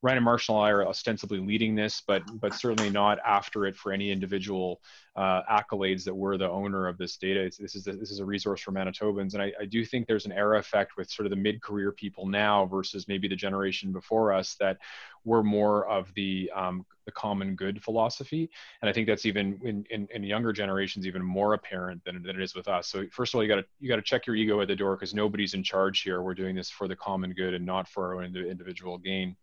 Ryan 0.01 0.17
and 0.17 0.25
Marshall 0.25 0.57
and 0.57 0.67
I 0.67 0.71
are 0.71 0.87
ostensibly 0.87 1.39
leading 1.39 1.75
this, 1.75 2.01
but 2.05 2.23
but 2.39 2.53
certainly 2.53 2.89
not 2.89 3.19
after 3.25 3.65
it 3.65 3.75
for 3.75 3.91
any 3.91 4.11
individual 4.11 4.81
uh, 5.17 5.41
accolades 5.51 6.03
that 6.03 6.13
we're 6.13 6.37
the 6.37 6.49
owner 6.49 6.87
of 6.87 6.97
this 6.97 7.17
data. 7.17 7.41
It's, 7.41 7.57
this 7.57 7.75
is 7.75 7.87
a, 7.87 7.93
this 7.93 8.11
is 8.11 8.19
a 8.19 8.25
resource 8.25 8.61
for 8.61 8.71
Manitobans, 8.71 9.33
and 9.33 9.41
I, 9.41 9.51
I 9.59 9.65
do 9.65 9.83
think 9.83 10.05
there's 10.05 10.27
an 10.27 10.31
era 10.31 10.59
effect 10.59 10.95
with 10.95 11.09
sort 11.09 11.25
of 11.25 11.31
the 11.31 11.35
mid-career 11.35 11.91
people 11.91 12.27
now 12.27 12.67
versus 12.67 13.07
maybe 13.07 13.27
the 13.27 13.35
generation 13.35 13.91
before 13.91 14.31
us 14.31 14.55
that 14.59 14.77
were 15.25 15.43
more 15.43 15.87
of 15.89 16.13
the 16.13 16.51
um, 16.55 16.85
the 17.05 17.11
common 17.11 17.55
good 17.55 17.81
philosophy, 17.81 18.49
and 18.81 18.89
I 18.89 18.93
think 18.93 19.07
that's 19.07 19.25
even 19.25 19.59
in, 19.63 19.85
in, 19.89 20.07
in 20.13 20.23
younger 20.23 20.53
generations 20.53 21.07
even 21.07 21.23
more 21.23 21.53
apparent 21.53 22.03
than, 22.03 22.21
than 22.21 22.35
it 22.35 22.41
is 22.41 22.53
with 22.53 22.67
us. 22.67 22.87
So 22.87 23.05
first 23.11 23.33
of 23.33 23.37
all, 23.37 23.43
you 23.43 23.49
got 23.49 23.55
to 23.55 23.65
you 23.79 23.89
got 23.89 23.95
to 23.95 24.01
check 24.01 24.27
your 24.27 24.35
ego 24.35 24.61
at 24.61 24.67
the 24.67 24.75
door 24.75 24.95
because 24.95 25.15
nobody's 25.15 25.53
in 25.53 25.63
charge 25.63 26.01
here. 26.01 26.21
We're 26.21 26.35
doing 26.35 26.55
this 26.55 26.69
for 26.69 26.87
the 26.87 26.95
common 26.95 27.33
good 27.33 27.53
and 27.53 27.65
not 27.65 27.87
for 27.87 28.07
our 28.07 28.21
own 28.21 28.35
individual 28.35 28.97
gain. 28.99 29.35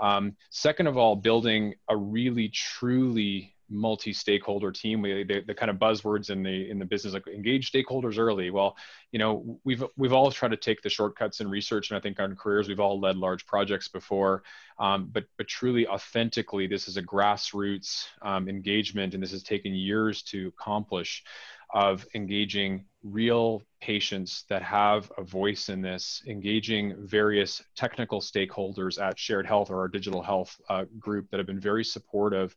Um, 0.00 0.36
second 0.50 0.86
of 0.86 0.96
all, 0.96 1.16
building 1.16 1.74
a 1.88 1.96
really 1.96 2.48
truly 2.48 3.51
multi-stakeholder 3.72 4.70
team. 4.70 5.02
We 5.02 5.24
the, 5.24 5.40
the 5.40 5.54
kind 5.54 5.70
of 5.70 5.76
buzzwords 5.76 6.30
in 6.30 6.42
the 6.42 6.70
in 6.70 6.78
the 6.78 6.84
business 6.84 7.14
like 7.14 7.26
engage 7.26 7.72
stakeholders 7.72 8.18
early. 8.18 8.50
Well, 8.50 8.76
you 9.10 9.18
know 9.18 9.58
we've 9.64 9.84
we've 9.96 10.12
all 10.12 10.30
tried 10.30 10.50
to 10.50 10.56
take 10.56 10.82
the 10.82 10.90
shortcuts 10.90 11.40
in 11.40 11.48
research, 11.48 11.90
and 11.90 11.98
I 11.98 12.00
think 12.00 12.20
on 12.20 12.36
careers 12.36 12.68
we've 12.68 12.80
all 12.80 13.00
led 13.00 13.16
large 13.16 13.46
projects 13.46 13.88
before. 13.88 14.42
Um, 14.78 15.08
but 15.12 15.24
but 15.38 15.48
truly, 15.48 15.86
authentically, 15.86 16.66
this 16.66 16.88
is 16.88 16.96
a 16.96 17.02
grassroots 17.02 18.06
um, 18.22 18.48
engagement, 18.48 19.14
and 19.14 19.22
this 19.22 19.32
has 19.32 19.42
taken 19.42 19.74
years 19.74 20.22
to 20.24 20.48
accomplish. 20.48 21.24
of 21.72 22.06
engaging 22.14 22.84
real 23.02 23.62
patients 23.80 24.44
that 24.48 24.62
have 24.62 25.10
a 25.16 25.22
voice 25.22 25.70
in 25.70 25.80
this, 25.80 26.22
engaging 26.26 26.94
various 26.98 27.62
technical 27.74 28.20
stakeholders 28.20 29.00
at 29.00 29.18
Shared 29.18 29.46
Health 29.46 29.70
or 29.70 29.80
our 29.80 29.88
digital 29.88 30.22
health 30.22 30.60
uh, 30.68 30.84
group 30.98 31.30
that 31.30 31.38
have 31.38 31.46
been 31.46 31.60
very 31.60 31.84
supportive 31.84 32.54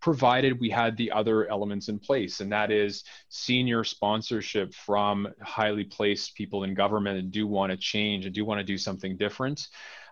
provided 0.00 0.58
we 0.60 0.70
had 0.70 0.96
the 0.96 1.10
other 1.10 1.48
elements 1.48 1.88
in 1.88 1.98
place, 1.98 2.40
and 2.40 2.52
that 2.52 2.70
is 2.70 3.04
senior 3.28 3.84
sponsorship 3.84 4.74
from 4.74 5.28
highly 5.42 5.84
placed 5.84 6.34
people 6.34 6.64
in 6.64 6.74
government 6.74 7.18
and 7.18 7.30
do 7.30 7.46
want 7.46 7.70
to 7.70 7.76
change 7.76 8.24
and 8.24 8.34
do 8.34 8.44
want 8.44 8.58
to 8.58 8.64
do 8.64 8.78
something 8.78 9.16
different. 9.16 9.68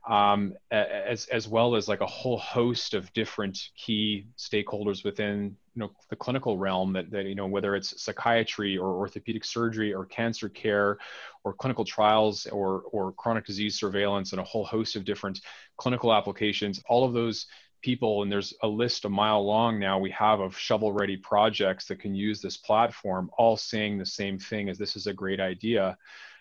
Um, 0.08 0.54
as 0.70 1.26
as 1.26 1.48
well 1.48 1.76
as 1.76 1.86
like 1.86 2.00
a 2.00 2.06
whole 2.06 2.38
host 2.38 2.94
of 2.94 3.12
different 3.12 3.58
key 3.76 4.26
stakeholders 4.38 5.04
within 5.04 5.56
you 5.74 5.80
know 5.80 5.90
the 6.08 6.16
clinical 6.16 6.56
realm 6.56 6.94
that, 6.94 7.10
that 7.10 7.26
you 7.26 7.34
know 7.34 7.46
whether 7.46 7.76
it's 7.76 8.00
psychiatry 8.02 8.78
or 8.78 8.96
orthopedic 8.96 9.44
surgery 9.44 9.92
or 9.92 10.06
cancer 10.06 10.48
care 10.48 10.98
or 11.44 11.52
clinical 11.52 11.84
trials 11.84 12.46
or 12.46 12.84
or 12.92 13.12
chronic 13.12 13.44
disease 13.44 13.78
surveillance 13.78 14.32
and 14.32 14.40
a 14.40 14.44
whole 14.44 14.64
host 14.64 14.96
of 14.96 15.04
different 15.04 15.40
clinical 15.76 16.14
applications 16.14 16.82
all 16.88 17.04
of 17.04 17.12
those 17.12 17.46
people 17.80 18.22
and 18.22 18.30
there's 18.30 18.54
a 18.62 18.68
list 18.68 19.04
a 19.04 19.08
mile 19.08 19.44
long 19.44 19.78
now 19.78 19.98
we 19.98 20.10
have 20.10 20.40
of 20.40 20.58
shovel 20.58 20.92
ready 20.92 21.16
projects 21.16 21.86
that 21.86 22.00
can 22.00 22.14
use 22.14 22.40
this 22.40 22.56
platform 22.56 23.30
all 23.38 23.56
saying 23.56 23.98
the 23.98 24.06
same 24.06 24.38
thing 24.38 24.68
as 24.68 24.78
this 24.78 24.96
is 24.96 25.06
a 25.06 25.12
great 25.12 25.40
idea 25.40 25.96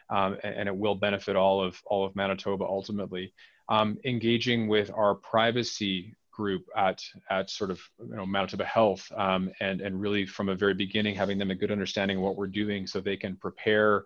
um, 0.09 0.37
and, 0.43 0.55
and, 0.55 0.69
it 0.69 0.75
will 0.75 0.95
benefit 0.95 1.35
all 1.35 1.63
of 1.63 1.81
all 1.85 2.05
of 2.05 2.15
manitoba 2.15 2.63
ultimately. 2.63 3.33
Um, 3.69 3.97
engaging 4.05 4.67
with 4.67 4.89
our 4.91 5.15
privacy 5.15 6.15
group 6.31 6.65
at 6.75 7.03
at 7.29 7.49
sort 7.49 7.71
of 7.71 7.81
you 7.99 8.15
know 8.15 8.25
manitoba 8.25 8.63
health 8.63 9.11
um, 9.17 9.51
and 9.59 9.81
and 9.81 9.99
really 9.99 10.25
from 10.25 10.49
a 10.49 10.55
very 10.55 10.73
beginning 10.73 11.15
having 11.15 11.37
them 11.37 11.51
a 11.51 11.55
good 11.55 11.71
understanding 11.71 12.17
of 12.17 12.23
what 12.23 12.37
we're 12.37 12.47
doing 12.47 12.87
so 12.87 13.01
they 13.01 13.17
can 13.17 13.35
prepare 13.35 14.05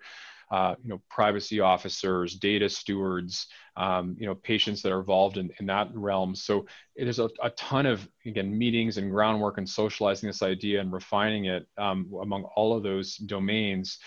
uh, 0.51 0.75
you 0.83 0.89
know, 0.89 1.01
privacy 1.09 1.61
officers, 1.61 2.35
data 2.35 2.67
stewards, 2.69 3.47
um, 3.77 4.15
you 4.19 4.27
know, 4.27 4.35
patients 4.35 4.81
that 4.81 4.91
are 4.91 4.99
involved 4.99 5.37
in, 5.37 5.49
in 5.59 5.65
that 5.65 5.87
realm. 5.93 6.35
So 6.35 6.65
there's 6.95 7.19
a, 7.19 7.29
a 7.41 7.49
ton 7.51 7.85
of, 7.85 8.07
again, 8.25 8.55
meetings 8.57 8.97
and 8.97 9.09
groundwork 9.09 9.57
and 9.57 9.67
socializing 9.67 10.27
this 10.27 10.41
idea 10.43 10.81
and 10.81 10.91
refining 10.91 11.45
it 11.45 11.65
um, 11.77 12.11
among 12.21 12.43
all 12.55 12.75
of 12.75 12.83
those 12.83 13.15
domains 13.15 13.97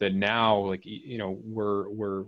that 0.00 0.14
now 0.14 0.56
like 0.56 0.80
you 0.84 1.18
know 1.18 1.38
we're 1.44 1.88
we're 1.90 2.24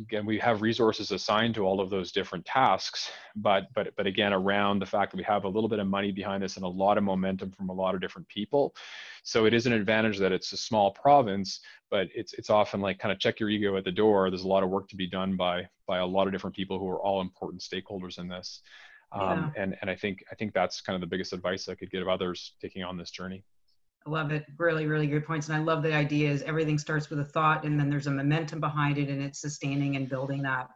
again 0.00 0.24
we 0.24 0.38
have 0.38 0.62
resources 0.62 1.10
assigned 1.10 1.54
to 1.56 1.64
all 1.64 1.80
of 1.80 1.90
those 1.90 2.12
different 2.12 2.46
tasks 2.46 3.10
but 3.34 3.66
but 3.74 3.92
but 3.96 4.06
again 4.06 4.32
around 4.32 4.78
the 4.78 4.86
fact 4.86 5.10
that 5.10 5.16
we 5.16 5.24
have 5.24 5.44
a 5.44 5.48
little 5.48 5.68
bit 5.68 5.80
of 5.80 5.88
money 5.88 6.12
behind 6.12 6.42
this 6.42 6.56
and 6.56 6.64
a 6.64 6.68
lot 6.68 6.96
of 6.96 7.04
momentum 7.04 7.50
from 7.50 7.68
a 7.68 7.72
lot 7.72 7.94
of 7.94 8.00
different 8.00 8.26
people. 8.28 8.74
So 9.24 9.44
it 9.44 9.52
is 9.52 9.66
an 9.66 9.72
advantage 9.72 10.18
that 10.18 10.30
it's 10.30 10.52
a 10.52 10.56
small 10.56 10.92
province 10.92 11.60
but 11.90 12.08
it's 12.14 12.32
it's 12.34 12.50
often 12.50 12.80
like 12.80 12.98
kind 12.98 13.12
of 13.12 13.18
check 13.18 13.38
your 13.40 13.50
ego 13.50 13.76
at 13.76 13.84
the 13.84 13.92
door. 13.92 14.30
There's 14.30 14.42
a 14.42 14.48
lot 14.48 14.62
of 14.62 14.70
work 14.70 14.88
to 14.88 14.96
be 14.96 15.06
done 15.06 15.36
by 15.36 15.68
by 15.86 15.98
a 15.98 16.06
lot 16.06 16.26
of 16.26 16.32
different 16.32 16.54
people 16.54 16.78
who 16.78 16.88
are 16.88 17.00
all 17.00 17.20
important 17.20 17.62
stakeholders 17.62 18.18
in 18.18 18.28
this. 18.28 18.62
Um, 19.12 19.52
yeah. 19.54 19.62
and 19.62 19.76
and 19.80 19.88
i 19.88 19.94
think 19.94 20.24
i 20.32 20.34
think 20.34 20.52
that's 20.52 20.80
kind 20.80 20.96
of 20.96 21.00
the 21.00 21.06
biggest 21.06 21.32
advice 21.32 21.68
i 21.68 21.76
could 21.76 21.92
give 21.92 22.08
others 22.08 22.54
taking 22.60 22.82
on 22.82 22.98
this 22.98 23.12
journey 23.12 23.44
I 24.06 24.10
love 24.10 24.30
it. 24.30 24.46
Really, 24.58 24.86
really 24.86 25.06
good 25.06 25.26
points. 25.26 25.48
And 25.48 25.56
I 25.56 25.60
love 25.60 25.82
the 25.82 25.94
idea 25.94 26.30
is 26.30 26.42
everything 26.42 26.78
starts 26.78 27.10
with 27.10 27.18
a 27.18 27.24
thought 27.24 27.64
and 27.64 27.78
then 27.78 27.90
there's 27.90 28.06
a 28.06 28.10
momentum 28.10 28.60
behind 28.60 28.98
it 28.98 29.08
and 29.08 29.20
it's 29.20 29.40
sustaining 29.40 29.96
and 29.96 30.08
building 30.08 30.42
that. 30.42 30.68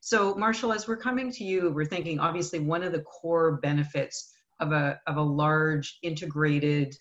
So 0.00 0.34
Marshall, 0.34 0.72
as 0.72 0.86
we're 0.86 0.98
coming 0.98 1.32
to 1.32 1.44
you, 1.44 1.70
we're 1.70 1.86
thinking 1.86 2.20
obviously 2.20 2.58
one 2.58 2.82
of 2.82 2.92
the 2.92 3.00
core 3.00 3.56
benefits 3.62 4.34
of 4.60 4.72
a, 4.72 5.00
of 5.06 5.16
a 5.16 5.22
large 5.22 5.98
integrated 6.02 6.94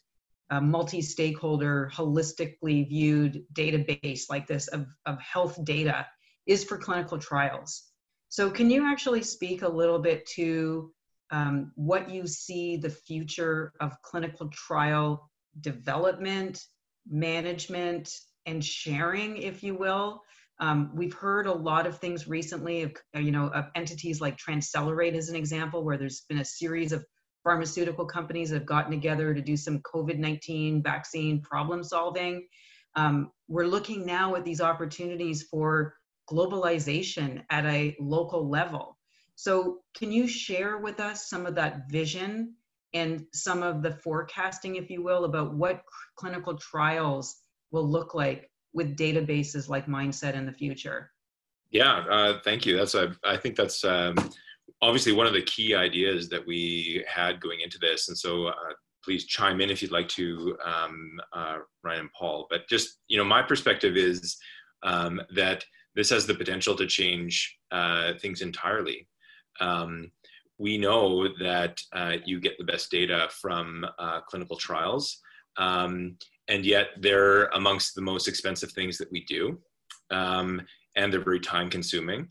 uh, 0.50 0.62
multi-stakeholder 0.62 1.92
holistically 1.94 2.88
viewed 2.88 3.44
database 3.54 4.24
like 4.30 4.48
this 4.48 4.68
of, 4.70 4.88
of 5.06 5.20
health 5.20 5.64
data 5.66 6.06
is 6.46 6.64
for 6.64 6.78
clinical 6.78 7.18
trials. 7.18 7.92
So 8.30 8.50
can 8.50 8.70
you 8.70 8.86
actually 8.86 9.24
speak 9.24 9.62
a 9.62 9.70
little 9.70 10.00
bit 10.00 10.26
to 10.36 10.92
um, 11.32 11.72
what 11.76 12.10
you 12.10 12.28
see 12.28 12.78
the 12.78 12.90
future 12.90 13.74
of 13.80 14.02
clinical 14.04 14.48
trial 14.50 15.30
development, 15.62 16.64
management, 17.10 18.12
and 18.46 18.64
sharing, 18.64 19.38
if 19.38 19.64
you 19.64 19.76
will. 19.76 20.22
Um, 20.60 20.92
we've 20.96 21.14
heard 21.14 21.48
a 21.48 21.54
lot 21.54 21.86
of 21.86 21.98
things 21.98 22.28
recently 22.28 22.84
of, 22.84 22.94
you 23.14 23.32
know, 23.32 23.48
of 23.48 23.66
entities 23.76 24.22
like 24.22 24.38
Transcelerate 24.38 25.16
as 25.16 25.30
an 25.30 25.36
example, 25.36 25.84
where 25.84 25.98
there's 25.98 26.22
been 26.30 26.40
a 26.40 26.46
series 26.46 26.92
of 26.92 27.04
pharmaceutical 27.44 28.06
companies 28.06 28.50
that 28.50 28.60
have 28.60 28.66
gotten 28.66 28.92
together 28.92 29.34
to 29.34 29.42
do 29.42 29.58
some 29.58 29.80
COVID-19 29.80 30.84
vaccine 30.84 31.42
problem 31.42 31.84
solving. 31.84 32.48
Um, 32.96 33.32
we're 33.48 33.68
looking 33.68 34.06
now 34.06 34.36
at 34.36 34.46
these 34.46 34.62
opportunities 34.62 35.44
for 35.44 35.96
globalization 36.30 37.44
at 37.50 37.66
a 37.66 37.96
local 38.00 38.50
level. 38.50 38.98
So 39.36 39.80
can 39.96 40.12
you 40.12 40.28
share 40.28 40.78
with 40.78 41.00
us 41.00 41.30
some 41.30 41.46
of 41.46 41.56
that 41.56 41.90
vision 41.90 42.56
and 42.96 43.26
some 43.34 43.62
of 43.62 43.84
the 43.84 43.92
forecasting, 43.92 44.78
if 44.78 44.90
you 44.90 45.04
will, 45.04 45.26
about 45.26 45.54
what 45.54 45.84
clinical 46.16 46.58
trials 46.58 47.36
will 47.72 47.88
look 47.88 48.16
like 48.16 48.50
with 48.74 48.98
databases 48.98 49.70
like 49.70 49.86
Mindset 49.86 50.34
in 50.34 50.46
the 50.46 50.52
future? 50.52 51.12
Yeah, 51.72 52.06
uh, 52.10 52.40
thank 52.44 52.66
you. 52.66 52.78
That's 52.78 52.96
I 52.96 53.38
think 53.38 53.56
that's 53.58 53.84
um, 53.84 54.16
obviously 54.82 55.12
one 55.12 55.28
of 55.28 55.34
the 55.34 55.42
key 55.42 55.76
ideas 55.76 56.30
that 56.30 56.46
we 56.46 57.04
had 57.08 57.42
going 57.42 57.60
into 57.62 57.78
this. 57.78 58.08
And 58.08 58.18
so 58.18 58.48
uh, 58.48 58.54
please 59.04 59.26
chime 59.26 59.60
in 59.60 59.70
if 59.70 59.82
you'd 59.82 59.92
like 59.92 60.08
to, 60.10 60.58
um, 60.64 61.20
uh, 61.34 61.58
Ryan 61.84 62.02
and 62.02 62.10
Paul. 62.18 62.48
But 62.50 62.68
just, 62.70 63.00
you 63.08 63.18
know, 63.18 63.26
my 63.26 63.42
perspective 63.42 63.98
is 63.98 64.38
um, 64.84 65.22
that 65.36 65.66
this 65.96 66.10
has 66.12 66.26
the 66.26 66.36
potential 66.36 66.76
to 66.76 66.88
change 66.88 67.58
uh, 67.72 68.14
things 68.22 68.42
entirely. 68.42 69.08
Um, 69.60 70.12
we 70.58 70.78
know 70.78 71.28
that 71.40 71.82
uh, 71.94 72.14
you 72.26 72.40
get 72.40 72.58
the 72.58 72.64
best 72.64 72.90
data 72.90 73.28
from 73.32 73.86
uh, 74.00 74.22
clinical 74.22 74.56
trials, 74.56 75.22
um, 75.58 76.18
and 76.48 76.66
yet 76.66 76.90
they're 77.00 77.46
amongst 77.48 77.96
the 77.96 78.02
most 78.02 78.28
expensive 78.28 78.72
things 78.72 78.98
that 78.98 79.12
we 79.12 79.24
do, 79.26 79.60
um, 80.12 80.62
and 80.96 81.12
they're 81.12 81.24
very 81.24 81.40
time 81.40 81.70
consuming. 81.70 82.28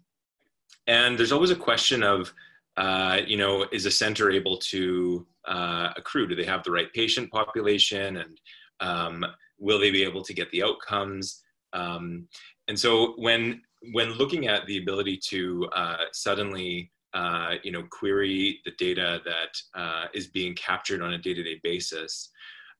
And 0.86 1.18
there's 1.18 1.32
always 1.32 1.50
a 1.50 1.56
question 1.56 2.02
of, 2.02 2.32
uh, 2.76 3.20
you 3.26 3.36
know, 3.36 3.66
is 3.72 3.86
a 3.86 3.90
center 3.90 4.30
able 4.30 4.58
to 4.58 5.26
uh, 5.46 5.90
accrue? 5.96 6.26
Do 6.26 6.34
they 6.34 6.44
have 6.44 6.62
the 6.62 6.70
right 6.70 6.92
patient 6.92 7.30
population, 7.30 8.18
and 8.18 8.40
um, 8.80 9.24
will 9.58 9.78
they 9.78 9.90
be 9.90 10.04
able 10.04 10.22
to 10.22 10.34
get 10.34 10.50
the 10.50 10.62
outcomes? 10.62 11.42
Um, 11.72 12.28
and 12.68 12.78
so 12.78 13.14
when 13.16 13.60
when 13.92 14.12
looking 14.12 14.46
at 14.48 14.64
the 14.66 14.78
ability 14.78 15.18
to 15.28 15.68
uh, 15.74 16.04
suddenly 16.12 16.90
uh, 17.14 17.54
you 17.62 17.70
know, 17.70 17.84
query 17.90 18.60
the 18.64 18.72
data 18.72 19.20
that 19.24 19.80
uh, 19.80 20.06
is 20.12 20.26
being 20.26 20.54
captured 20.54 21.00
on 21.00 21.14
a 21.14 21.18
day-to-day 21.18 21.60
basis. 21.62 22.30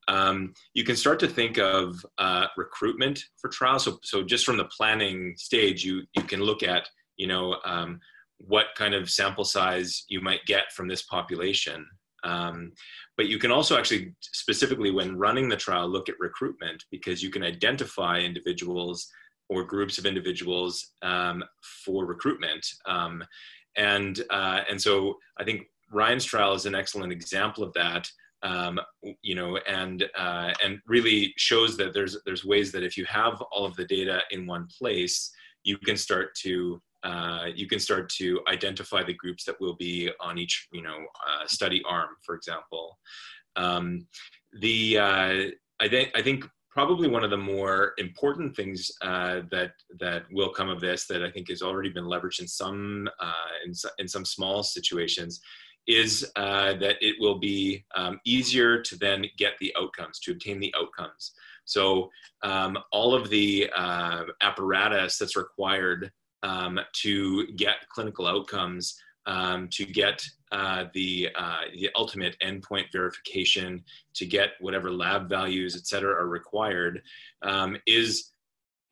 Um, 0.08 0.52
you 0.74 0.84
can 0.84 0.96
start 0.96 1.18
to 1.20 1.28
think 1.28 1.56
of 1.58 2.04
uh, 2.18 2.46
recruitment 2.56 3.24
for 3.40 3.48
trials. 3.48 3.84
So, 3.84 3.98
so 4.02 4.22
just 4.22 4.44
from 4.44 4.58
the 4.58 4.66
planning 4.66 5.34
stage, 5.36 5.84
you 5.84 6.02
you 6.14 6.22
can 6.22 6.40
look 6.40 6.62
at 6.62 6.88
you 7.16 7.26
know 7.26 7.56
um, 7.64 8.00
what 8.38 8.66
kind 8.76 8.94
of 8.94 9.08
sample 9.08 9.44
size 9.44 10.04
you 10.08 10.20
might 10.20 10.44
get 10.46 10.72
from 10.72 10.88
this 10.88 11.02
population. 11.02 11.86
Um, 12.24 12.72
but 13.16 13.26
you 13.26 13.38
can 13.38 13.50
also 13.50 13.78
actually 13.78 14.14
specifically 14.20 14.90
when 14.90 15.16
running 15.16 15.48
the 15.48 15.56
trial 15.56 15.88
look 15.88 16.08
at 16.08 16.18
recruitment 16.18 16.84
because 16.90 17.22
you 17.22 17.30
can 17.30 17.42
identify 17.42 18.18
individuals 18.18 19.08
or 19.48 19.62
groups 19.64 19.98
of 19.98 20.06
individuals 20.06 20.92
um, 21.02 21.44
for 21.84 22.06
recruitment. 22.06 22.66
And 23.76 24.20
uh, 24.30 24.60
and 24.68 24.80
so 24.80 25.18
I 25.38 25.44
think 25.44 25.66
Ryan's 25.90 26.24
trial 26.24 26.54
is 26.54 26.66
an 26.66 26.74
excellent 26.74 27.12
example 27.12 27.64
of 27.64 27.72
that. 27.74 28.08
Um, 28.42 28.78
you 29.22 29.34
know, 29.34 29.56
and 29.66 30.04
uh, 30.18 30.52
and 30.62 30.78
really 30.86 31.32
shows 31.36 31.76
that 31.78 31.94
there's 31.94 32.16
there's 32.26 32.44
ways 32.44 32.72
that 32.72 32.82
if 32.82 32.96
you 32.96 33.04
have 33.06 33.40
all 33.50 33.64
of 33.64 33.74
the 33.76 33.86
data 33.86 34.20
in 34.30 34.46
one 34.46 34.68
place, 34.78 35.30
you 35.62 35.78
can 35.78 35.96
start 35.96 36.34
to 36.42 36.80
uh, 37.04 37.46
you 37.54 37.66
can 37.66 37.78
start 37.78 38.08
to 38.08 38.40
identify 38.48 39.02
the 39.02 39.14
groups 39.14 39.44
that 39.44 39.60
will 39.60 39.76
be 39.76 40.10
on 40.20 40.38
each 40.38 40.68
you 40.72 40.82
know 40.82 40.98
uh, 41.26 41.46
study 41.46 41.82
arm, 41.88 42.10
for 42.22 42.34
example. 42.34 42.98
Um, 43.56 44.06
the 44.60 44.98
uh, 44.98 45.34
I 45.80 45.88
think 45.88 46.10
I 46.14 46.22
think 46.22 46.48
probably 46.74 47.08
one 47.08 47.22
of 47.22 47.30
the 47.30 47.36
more 47.36 47.94
important 47.98 48.54
things 48.54 48.90
uh, 49.00 49.42
that 49.50 49.72
that 50.00 50.24
will 50.32 50.50
come 50.50 50.68
of 50.68 50.80
this 50.80 51.06
that 51.06 51.22
I 51.22 51.30
think 51.30 51.48
has 51.48 51.62
already 51.62 51.88
been 51.88 52.04
leveraged 52.04 52.40
in 52.40 52.48
some 52.48 53.08
uh, 53.20 53.32
in, 53.64 53.72
in 53.98 54.08
some 54.08 54.24
small 54.24 54.62
situations 54.64 55.40
is 55.86 56.30
uh, 56.36 56.74
that 56.74 56.96
it 57.00 57.14
will 57.20 57.38
be 57.38 57.84
um, 57.94 58.18
easier 58.24 58.82
to 58.82 58.96
then 58.96 59.24
get 59.38 59.52
the 59.60 59.72
outcomes 59.78 60.18
to 60.18 60.32
obtain 60.32 60.58
the 60.58 60.74
outcomes. 60.76 61.32
So 61.66 62.10
um, 62.42 62.78
all 62.90 63.14
of 63.14 63.30
the 63.30 63.70
uh, 63.74 64.24
apparatus 64.40 65.18
that's 65.18 65.36
required 65.36 66.10
um, 66.42 66.80
to 67.02 67.46
get 67.56 67.88
clinical 67.90 68.26
outcomes 68.26 68.96
um, 69.26 69.68
to 69.72 69.84
get 69.84 70.24
uh, 70.52 70.84
the, 70.94 71.28
uh, 71.36 71.62
the 71.74 71.90
ultimate 71.96 72.36
endpoint 72.42 72.84
verification, 72.92 73.82
to 74.14 74.26
get 74.26 74.50
whatever 74.60 74.90
lab 74.90 75.28
values, 75.28 75.76
et 75.76 75.86
cetera, 75.86 76.14
are 76.14 76.28
required, 76.28 77.02
um, 77.42 77.76
is 77.86 78.30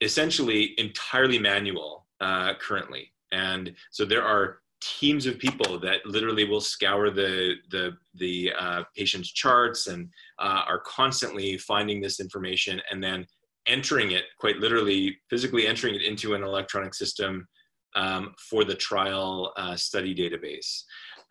essentially 0.01 0.75
entirely 0.79 1.38
manual 1.38 2.07
uh, 2.21 2.55
currently. 2.61 3.12
And 3.31 3.75
so 3.90 4.05
there 4.05 4.25
are 4.25 4.59
teams 4.83 5.27
of 5.27 5.38
people 5.38 5.79
that 5.79 6.05
literally 6.05 6.45
will 6.45 6.61
scour 6.61 7.11
the 7.11 7.55
the 7.71 7.97
the 8.14 8.53
uh, 8.59 8.83
patient's 8.97 9.31
charts 9.31 9.87
and 9.87 10.09
uh, 10.40 10.62
are 10.66 10.81
constantly 10.81 11.57
finding 11.57 12.01
this 12.01 12.18
information 12.18 12.83
and 12.90 13.03
then 13.03 13.25
entering 13.66 14.11
it 14.11 14.25
quite 14.40 14.57
literally 14.57 15.16
physically 15.31 15.68
entering 15.68 15.95
it 15.95 16.03
into 16.03 16.35
an 16.35 16.42
electronic 16.42 16.95
system 16.95 17.47
um, 17.94 18.35
for 18.50 18.64
the 18.64 18.74
trial 18.74 19.52
uh, 19.57 19.76
study 19.76 20.14
database 20.14 20.83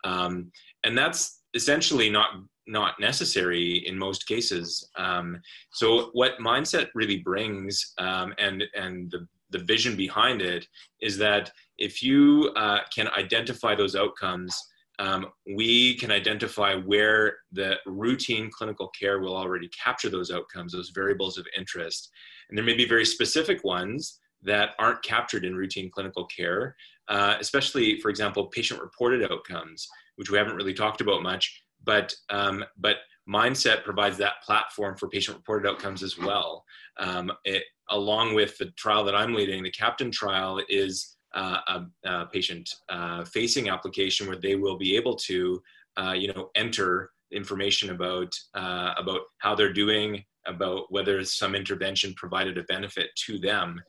um, 0.04 0.50
and 0.84 0.96
that's 0.96 1.40
essentially 1.54 2.10
not 2.10 2.30
not 2.68 2.94
necessary 3.00 3.84
in 3.88 3.98
most 3.98 4.26
cases 4.26 4.88
um, 4.96 5.40
so 5.72 6.10
what 6.12 6.38
mindset 6.38 6.88
really 6.94 7.18
brings 7.18 7.92
um, 7.98 8.32
and 8.38 8.64
and 8.74 9.10
the 9.10 9.26
the 9.52 9.58
vision 9.58 9.94
behind 9.94 10.42
it 10.42 10.66
is 11.00 11.16
that 11.18 11.52
if 11.78 12.02
you 12.02 12.50
uh, 12.56 12.80
can 12.94 13.08
identify 13.08 13.74
those 13.74 13.94
outcomes, 13.94 14.56
um, 14.98 15.26
we 15.56 15.96
can 15.96 16.10
identify 16.10 16.74
where 16.74 17.36
the 17.52 17.76
routine 17.86 18.50
clinical 18.50 18.90
care 18.98 19.20
will 19.20 19.36
already 19.36 19.68
capture 19.68 20.10
those 20.10 20.30
outcomes, 20.30 20.72
those 20.72 20.90
variables 20.94 21.38
of 21.38 21.46
interest. 21.56 22.10
And 22.48 22.58
there 22.58 22.64
may 22.64 22.74
be 22.74 22.88
very 22.88 23.04
specific 23.04 23.62
ones 23.64 24.20
that 24.42 24.70
aren't 24.78 25.02
captured 25.02 25.44
in 25.44 25.56
routine 25.56 25.90
clinical 25.90 26.26
care, 26.26 26.76
uh, 27.08 27.36
especially, 27.40 28.00
for 28.00 28.08
example, 28.08 28.46
patient 28.46 28.80
reported 28.80 29.30
outcomes, 29.30 29.88
which 30.16 30.30
we 30.30 30.38
haven't 30.38 30.56
really 30.56 30.74
talked 30.74 31.00
about 31.00 31.22
much, 31.22 31.62
but, 31.84 32.14
um, 32.30 32.64
but 32.78 32.96
mindset 33.28 33.84
provides 33.84 34.18
that 34.18 34.42
platform 34.44 34.96
for 34.96 35.08
patient 35.08 35.36
reported 35.36 35.68
outcomes 35.68 36.02
as 36.02 36.18
well. 36.18 36.64
Um, 36.98 37.32
it, 37.44 37.64
along 37.90 38.34
with 38.34 38.56
the 38.58 38.66
trial 38.72 39.04
that 39.04 39.14
I'm 39.14 39.34
leading, 39.34 39.62
the 39.62 39.70
CAPTAIN 39.70 40.10
trial 40.12 40.60
is 40.68 41.16
uh, 41.34 41.58
a, 41.66 42.08
a, 42.08 42.26
patient 42.26 42.68
uh, 42.88 43.24
facing 43.24 43.68
application 43.68 44.26
where 44.26 44.36
they 44.36 44.54
will 44.54 44.76
be 44.76 44.96
able 44.96 45.16
to, 45.16 45.62
uh, 45.96 46.12
you 46.12 46.32
know, 46.32 46.50
enter 46.54 47.10
information 47.30 47.90
about 47.90 48.34
uh, 48.54 48.92
about 48.98 49.20
how 49.38 49.54
they're 49.54 49.72
doing, 49.72 50.22
about 50.46 50.84
whether 50.90 51.24
some 51.24 51.54
intervention 51.54 52.12
provided 52.14 52.58
a 52.58 52.64
benefit 52.64 53.10
to 53.26 53.38
them. 53.38 53.80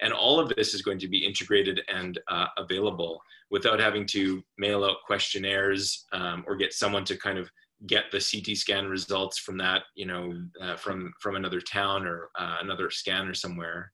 And 0.00 0.12
all 0.12 0.40
of 0.40 0.48
this 0.56 0.74
is 0.74 0.82
going 0.82 0.98
to 1.00 1.08
be 1.08 1.24
integrated 1.24 1.80
and 1.88 2.18
uh, 2.28 2.46
available 2.56 3.20
without 3.50 3.80
having 3.80 4.06
to 4.06 4.42
mail 4.58 4.84
out 4.84 4.98
questionnaires 5.04 6.06
um, 6.12 6.44
or 6.46 6.56
get 6.56 6.72
someone 6.72 7.04
to 7.04 7.16
kind 7.16 7.38
of 7.38 7.50
get 7.86 8.04
the 8.10 8.18
CT 8.18 8.56
scan 8.56 8.86
results 8.86 9.38
from 9.38 9.56
that, 9.58 9.82
you 9.94 10.06
know, 10.06 10.32
uh, 10.60 10.76
from 10.76 11.12
from 11.20 11.36
another 11.36 11.60
town 11.60 12.06
or 12.06 12.30
uh, 12.38 12.56
another 12.60 12.90
scanner 12.90 13.34
somewhere. 13.34 13.92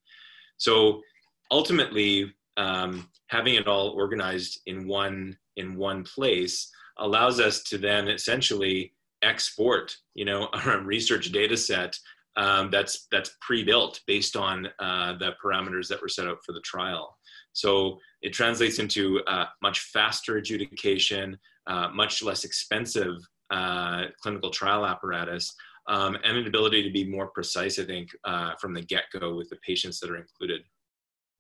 So 0.59 1.03
ultimately, 1.51 2.33
um, 2.57 3.09
having 3.29 3.55
it 3.55 3.69
all 3.69 3.91
organized 3.91 4.61
in 4.67 4.87
one 4.87 5.37
in 5.57 5.77
one 5.77 6.05
place 6.05 6.71
allows 6.99 7.41
us 7.41 7.63
to 7.65 7.79
then 7.79 8.09
essentially 8.09 8.93
export, 9.23 9.97
you 10.15 10.25
know, 10.25 10.49
a 10.67 10.79
research 10.79 11.33
data 11.33 11.57
set 11.57 11.99
um, 12.37 12.71
that's 12.71 13.07
that's 13.11 13.37
pre-built 13.41 14.01
based 14.07 14.37
on 14.37 14.69
uh, 14.79 15.17
the 15.19 15.33
parameters 15.43 15.89
that 15.89 16.01
were 16.01 16.09
set 16.09 16.27
out 16.27 16.39
for 16.45 16.53
the 16.53 16.61
trial. 16.61 17.17
So 17.53 17.99
it 18.21 18.33
translates 18.33 18.79
into 18.79 19.21
uh, 19.27 19.47
much 19.63 19.81
faster 19.81 20.37
adjudication, 20.37 21.39
uh, 21.67 21.89
much 21.95 22.23
less 22.23 22.45
expensive 22.45 23.17
uh, 23.51 24.05
clinical 24.21 24.51
trial 24.51 24.85
apparatus, 24.85 25.55
um, 25.89 26.17
and 26.25 26.37
an 26.37 26.47
ability 26.47 26.83
to 26.83 26.91
be 26.91 27.07
more 27.07 27.29
precise, 27.29 27.79
I 27.79 27.85
think, 27.85 28.11
uh, 28.25 28.53
from 28.61 28.75
the 28.75 28.83
get 28.83 29.05
go 29.19 29.35
with 29.35 29.49
the 29.49 29.57
patients 29.67 30.01
that 30.01 30.11
are 30.11 30.19
included. 30.19 30.63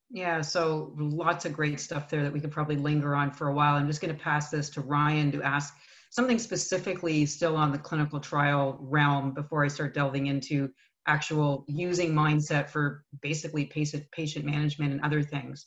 Yeah, 0.08 0.40
so 0.40 0.94
lots 0.96 1.44
of 1.44 1.52
great 1.52 1.80
stuff 1.80 2.08
there 2.08 2.22
that 2.22 2.32
we 2.32 2.40
could 2.40 2.52
probably 2.52 2.76
linger 2.76 3.14
on 3.14 3.32
for 3.32 3.48
a 3.48 3.52
while. 3.52 3.74
I'm 3.74 3.88
just 3.88 4.00
going 4.00 4.16
to 4.16 4.22
pass 4.22 4.50
this 4.50 4.70
to 4.70 4.80
Ryan 4.80 5.32
to 5.32 5.42
ask 5.42 5.74
something 6.10 6.38
specifically 6.38 7.26
still 7.26 7.56
on 7.56 7.72
the 7.72 7.78
clinical 7.78 8.20
trial 8.20 8.78
realm 8.80 9.34
before 9.34 9.64
I 9.64 9.68
start 9.68 9.94
delving 9.94 10.28
into 10.28 10.70
actual 11.06 11.64
using 11.68 12.12
mindset 12.12 12.68
for 12.68 13.04
basically 13.22 13.66
patient 13.66 14.04
patient 14.12 14.44
management 14.44 14.92
and 14.92 15.00
other 15.02 15.22
things. 15.22 15.66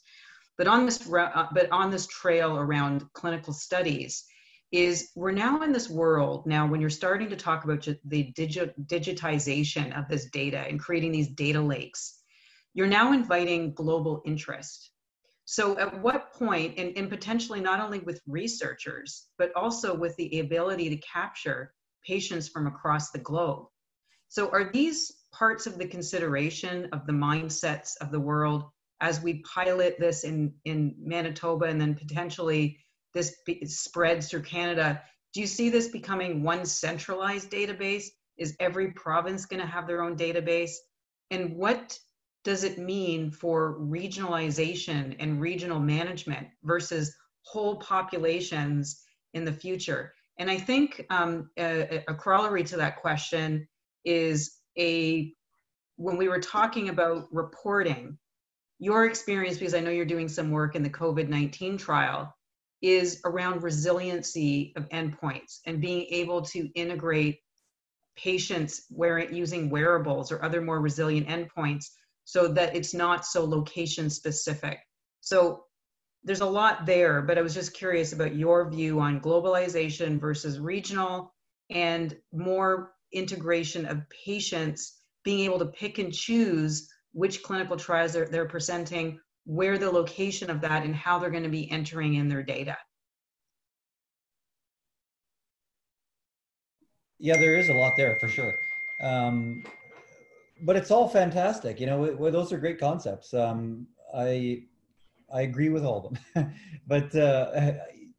But 0.58 0.68
on 0.68 0.86
this 0.86 1.12
uh, 1.12 1.48
but 1.54 1.72
on 1.72 1.92
this 1.92 2.08
trail 2.08 2.58
around 2.58 3.06
clinical 3.14 3.54
studies, 3.54 4.26
is 4.72 5.10
we're 5.16 5.32
now 5.32 5.62
in 5.64 5.72
this 5.72 5.90
world 5.90 6.46
now 6.46 6.68
when 6.68 6.80
you're 6.80 6.90
starting 6.90 7.30
to 7.30 7.36
talk 7.36 7.64
about 7.64 7.88
the 8.06 8.32
digi- 8.34 8.74
digitization 8.86 9.98
of 9.98 10.08
this 10.08 10.30
data 10.30 10.60
and 10.60 10.80
creating 10.80 11.12
these 11.12 11.30
data 11.30 11.60
lakes 11.60 12.20
you're 12.76 12.88
now 12.88 13.12
inviting 13.12 13.74
global 13.74 14.22
interest 14.26 14.92
so 15.46 15.78
at 15.80 16.02
what 16.02 16.34
point 16.34 16.78
and, 16.78 16.96
and 16.96 17.10
potentially 17.10 17.60
not 17.60 17.80
only 17.80 18.00
with 18.00 18.22
researchers 18.28 19.28
but 19.40 19.52
also 19.56 19.96
with 19.96 20.16
the 20.18 20.40
ability 20.40 20.90
to 20.90 20.98
capture 20.98 21.74
patients 22.06 22.48
from 22.48 22.68
across 22.68 23.10
the 23.10 23.20
globe 23.20 23.66
so 24.28 24.50
are 24.52 24.72
these 24.72 25.14
parts 25.32 25.68
of 25.68 25.78
the 25.78 25.88
consideration 25.88 26.90
of 26.92 27.06
the 27.06 27.14
mindsets 27.14 27.92
of 28.02 28.12
the 28.12 28.20
world 28.20 28.64
as 29.02 29.22
we 29.22 29.42
pilot 29.44 29.96
this 30.00 30.24
in 30.24 30.54
in 30.66 30.96
manitoba 31.00 31.66
and 31.66 31.80
then 31.80 31.96
potentially 31.96 32.78
this 33.14 33.38
be, 33.46 33.66
spreads 33.66 34.30
through 34.30 34.44
Canada. 34.44 35.02
Do 35.34 35.42
you 35.42 35.48
see 35.48 35.70
this 35.70 35.88
becoming 35.88 36.44
one 36.44 36.66
centralized 36.66 37.50
database? 37.50 38.06
Is 38.38 38.56
every 38.60 38.92
province 38.92 39.46
going 39.46 39.62
to 39.62 39.68
have 39.68 39.88
their 39.88 40.04
own 40.04 40.16
database? 40.16 40.74
And 41.32 41.56
what 41.56 41.98
does 42.44 42.64
it 42.64 42.78
mean 42.78 43.32
for 43.32 43.78
regionalization 43.80 45.16
and 45.20 45.42
regional 45.42 45.80
management 45.80 46.48
versus 46.64 47.16
whole 47.42 47.78
populations 47.78 49.04
in 49.34 49.46
the 49.46 49.54
future? 49.54 50.14
And 50.38 50.50
I 50.50 50.58
think 50.58 51.06
um, 51.10 51.50
a, 51.58 52.04
a 52.08 52.16
corollary 52.16 52.64
to 52.66 52.78
that 52.78 53.02
question 53.02 53.68
is 54.06 54.59
a 54.80 55.34
when 55.98 56.18
we 56.18 56.30
were 56.30 56.40
talking 56.40 56.90
about 56.90 57.28
reporting, 57.32 58.18
your 58.80 59.06
experience, 59.06 59.58
because 59.58 59.74
I 59.74 59.82
know 59.82 59.92
you're 59.92 60.06
doing 60.06 60.30
some 60.30 60.52
work 60.52 60.76
in 60.76 60.84
the 60.84 60.90
COVID 60.90 61.28
19 61.28 61.78
trial, 61.78 62.34
is 62.82 63.22
around 63.26 63.64
resiliency 63.64 64.74
of 64.78 64.88
endpoints 64.90 65.60
and 65.66 65.82
being 65.82 66.06
able 66.10 66.42
to 66.44 66.70
integrate 66.76 67.40
patients 68.16 68.86
wearing 68.90 69.34
using 69.34 69.70
wearables 69.70 70.32
or 70.32 70.44
other 70.44 70.62
more 70.62 70.80
resilient 70.80 71.28
endpoints 71.28 71.86
so 72.24 72.48
that 72.48 72.76
it's 72.76 72.94
not 72.94 73.26
so 73.26 73.44
location 73.44 74.10
specific. 74.10 74.80
So 75.22 75.66
there's 76.24 76.42
a 76.42 76.46
lot 76.46 76.86
there, 76.86 77.22
but 77.22 77.38
I 77.38 77.42
was 77.42 77.54
just 77.54 77.74
curious 77.74 78.14
about 78.14 78.36
your 78.36 78.70
view 78.70 79.00
on 79.00 79.22
globalization 79.22 80.20
versus 80.20 80.60
regional 80.60 81.34
and 81.70 82.16
more 82.32 82.94
integration 83.12 83.86
of 83.86 84.02
patients 84.10 85.02
being 85.24 85.46
able 85.46 85.60
to 85.60 85.66
pick 85.66 86.00
and 86.00 86.14
choose 86.14 86.90
which 87.14 87.44
clinical 87.44 87.76
trials 87.76 88.14
they're, 88.14 88.28
they're 88.28 88.48
presenting 88.48 89.20
where 89.46 89.78
the 89.78 89.90
location 89.90 90.50
of 90.50 90.62
that 90.62 90.84
and 90.84 90.96
how 90.96 91.18
they're 91.18 91.30
going 91.30 91.44
to 91.44 91.50
be 91.50 91.70
entering 91.72 92.16
in 92.16 92.30
their 92.30 92.44
data. 92.44 92.78
Yeah, 97.18 97.36
there 97.38 97.58
is 97.58 97.70
a 97.70 97.74
lot 97.74 97.94
there 97.98 98.18
for 98.20 98.30
sure. 98.30 98.54
Um, 99.04 99.64
but 100.62 100.76
it's 100.76 100.92
all 100.92 101.10
fantastic. 101.10 101.80
You 101.80 101.88
know, 101.88 102.30
those 102.30 102.54
are 102.54 102.58
great 102.58 102.80
concepts. 102.80 103.34
Um, 103.34 103.88
I 104.16 104.64
I 105.34 105.42
agree 105.42 105.70
with 105.70 105.84
all 105.84 106.08
of 106.08 106.14
them. 106.36 106.54
but 106.88 107.14
uh, 107.16 107.74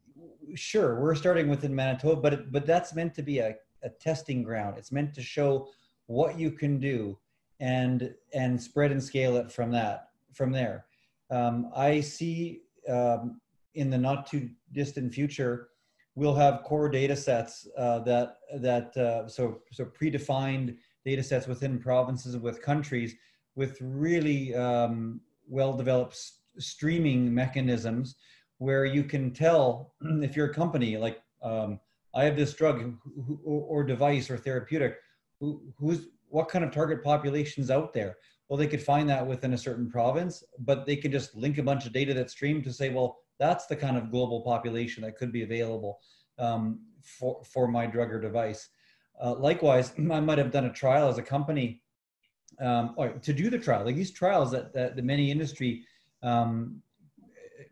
sure, 0.55 1.01
we're 1.01 1.15
starting 1.15 1.49
within 1.49 1.75
Manitoba, 1.75 2.21
but 2.21 2.53
but 2.53 2.67
that's 2.67 2.95
meant 2.95 3.15
to 3.15 3.23
be 3.23 3.39
a, 3.39 3.55
a 3.83 3.89
testing 3.89 4.43
ground. 4.43 4.77
It's 4.79 4.93
meant 4.93 5.15
to 5.15 5.23
show 5.23 5.69
what 6.07 6.39
you 6.39 6.51
can 6.51 6.81
do 6.81 7.19
and 7.61 8.15
and 8.35 8.61
spread 8.61 8.91
and 8.91 9.03
scale 9.03 9.37
it 9.37 9.51
from 9.51 9.71
that 9.73 10.09
from 10.33 10.53
there. 10.53 10.87
Um, 11.31 11.71
I 11.75 12.01
see 12.01 12.63
um, 12.89 13.41
in 13.75 13.91
the 13.91 13.99
not 13.99 14.27
too 14.27 14.51
distant 14.73 15.15
future, 15.15 15.69
we'll 16.15 16.35
have 16.35 16.65
core 16.65 16.89
data 16.89 17.15
sets 17.15 17.69
uh, 17.79 18.01
that 18.01 18.39
that 18.59 18.97
uh, 18.97 19.29
so 19.29 19.61
so 19.73 19.85
predefined 19.85 20.77
data 21.05 21.23
sets 21.23 21.47
within 21.47 21.79
provinces 21.79 22.37
with 22.37 22.63
countries 22.63 23.15
with 23.55 23.77
really 23.81 24.55
um, 24.55 25.21
well 25.49 25.73
developed 25.73 26.19
streaming 26.59 27.33
mechanisms 27.33 28.17
where 28.59 28.85
you 28.85 29.05
can 29.05 29.33
tell 29.33 29.95
if 30.23 30.37
you're 30.37 30.51
a 30.51 30.55
company 30.55 30.97
like 30.97 31.23
um, 31.43 31.79
I 32.15 32.25
have 32.25 32.37
this 32.37 32.55
drug 32.55 32.97
or, 33.45 33.85
device 33.85 34.31
or 34.31 34.37
therapeutic 34.37 34.97
who's 35.41 36.09
what 36.29 36.49
kind 36.49 36.65
of 36.65 36.71
target 36.71 37.03
populations 37.03 37.71
out 37.71 37.93
there 37.93 38.17
well, 38.51 38.59
they 38.59 38.67
could 38.67 38.83
find 38.83 39.09
that 39.09 39.25
within 39.25 39.53
a 39.53 39.59
certain 39.59 39.89
province, 39.89 40.43
but 40.59 40.85
they 40.85 40.97
could 40.97 41.13
just 41.13 41.37
link 41.37 41.59
a 41.59 41.63
bunch 41.63 41.87
of 41.87 41.93
data 41.93 42.13
that's 42.13 42.33
streamed 42.33 42.65
to 42.65 42.73
say, 42.73 42.91
well, 42.91 43.19
That's 43.39 43.67
the 43.67 43.77
kind 43.77 43.97
of 43.97 44.11
global 44.11 44.41
population 44.43 45.05
that 45.05 45.17
could 45.17 45.33
be 45.33 45.45
available 45.45 46.01
um, 46.37 46.81
for, 47.01 47.43
for 47.45 47.69
my 47.69 47.87
drug 47.87 48.13
or 48.13 48.21
device. 48.21 48.69
Uh, 49.23 49.35
likewise, 49.35 49.93
I 50.11 50.19
might 50.19 50.39
have 50.39 50.51
done 50.51 50.65
a 50.65 50.73
trial 50.73 51.09
as 51.09 51.17
a 51.17 51.23
company 51.23 51.81
um, 52.61 52.95
or 52.97 53.11
to 53.11 53.33
do 53.33 53.51
the 53.51 53.59
trial. 53.59 53.85
Like 53.85 53.95
these 53.95 54.11
trials 54.11 54.51
that, 54.51 54.75
that 54.75 54.97
the 54.97 55.03
many 55.03 55.31
industry 55.31 55.85
um, 56.25 56.83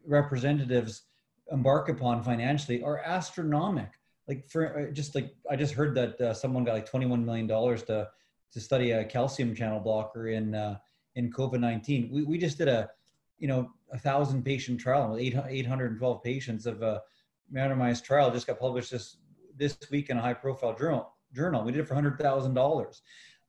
representatives 0.07 1.03
embark 1.51 1.89
upon 1.89 2.23
financially 2.23 2.85
are 2.85 2.99
astronomical. 2.99 3.91
Like 4.29 4.49
for 4.49 4.89
uh, 4.89 4.93
just 4.93 5.15
like 5.15 5.35
I 5.51 5.57
just 5.57 5.75
heard 5.75 5.95
that 5.95 6.21
uh, 6.21 6.35
someone 6.35 6.65
got 6.65 6.75
like 6.75 6.87
21 6.87 7.25
million 7.25 7.47
dollars 7.47 7.83
to 7.85 8.09
to 8.53 8.61
study 8.61 8.93
a 8.93 9.05
calcium 9.05 9.55
channel 9.55 9.81
blocker 9.81 10.29
in 10.29 10.55
uh, 10.55 10.79
in 11.17 11.33
COVID 11.33 11.61
19. 11.61 12.11
We 12.13 12.25
we 12.25 12.39
just 12.39 12.59
did 12.59 12.69
a 12.69 12.91
you 13.39 13.49
know 13.49 13.71
a 13.93 13.99
thousand 13.99 14.45
patient 14.45 14.81
trial 14.81 15.11
with 15.11 15.21
812 15.21 16.23
patients 16.23 16.67
of 16.67 16.83
a 16.83 17.03
randomized 17.53 18.05
trial 18.05 18.31
just 18.31 18.47
got 18.47 18.59
published 18.59 18.91
this 18.91 19.17
this 19.57 19.77
week 19.91 20.11
in 20.11 20.19
a 20.19 20.21
high 20.21 20.35
profile 20.35 20.75
journal 20.77 21.11
journal 21.35 21.63
we 21.63 21.73
did 21.73 21.81
it 21.81 21.89
for 21.89 21.95
$100000 21.95 23.01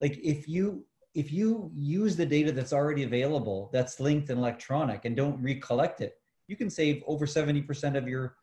like 0.01 0.17
if 0.23 0.47
you 0.47 0.85
if 1.13 1.31
you 1.31 1.71
use 1.73 2.15
the 2.15 2.25
data 2.25 2.51
that's 2.51 2.73
already 2.73 3.03
available 3.03 3.69
that's 3.73 3.99
linked 3.99 4.29
and 4.29 4.39
electronic 4.39 5.05
and 5.05 5.15
don't 5.15 5.41
recollect 5.41 6.01
it 6.01 6.13
you 6.47 6.55
can 6.55 6.69
save 6.69 7.03
over 7.05 7.25
70% 7.25 7.95
of 7.95 8.07
your 8.07 8.35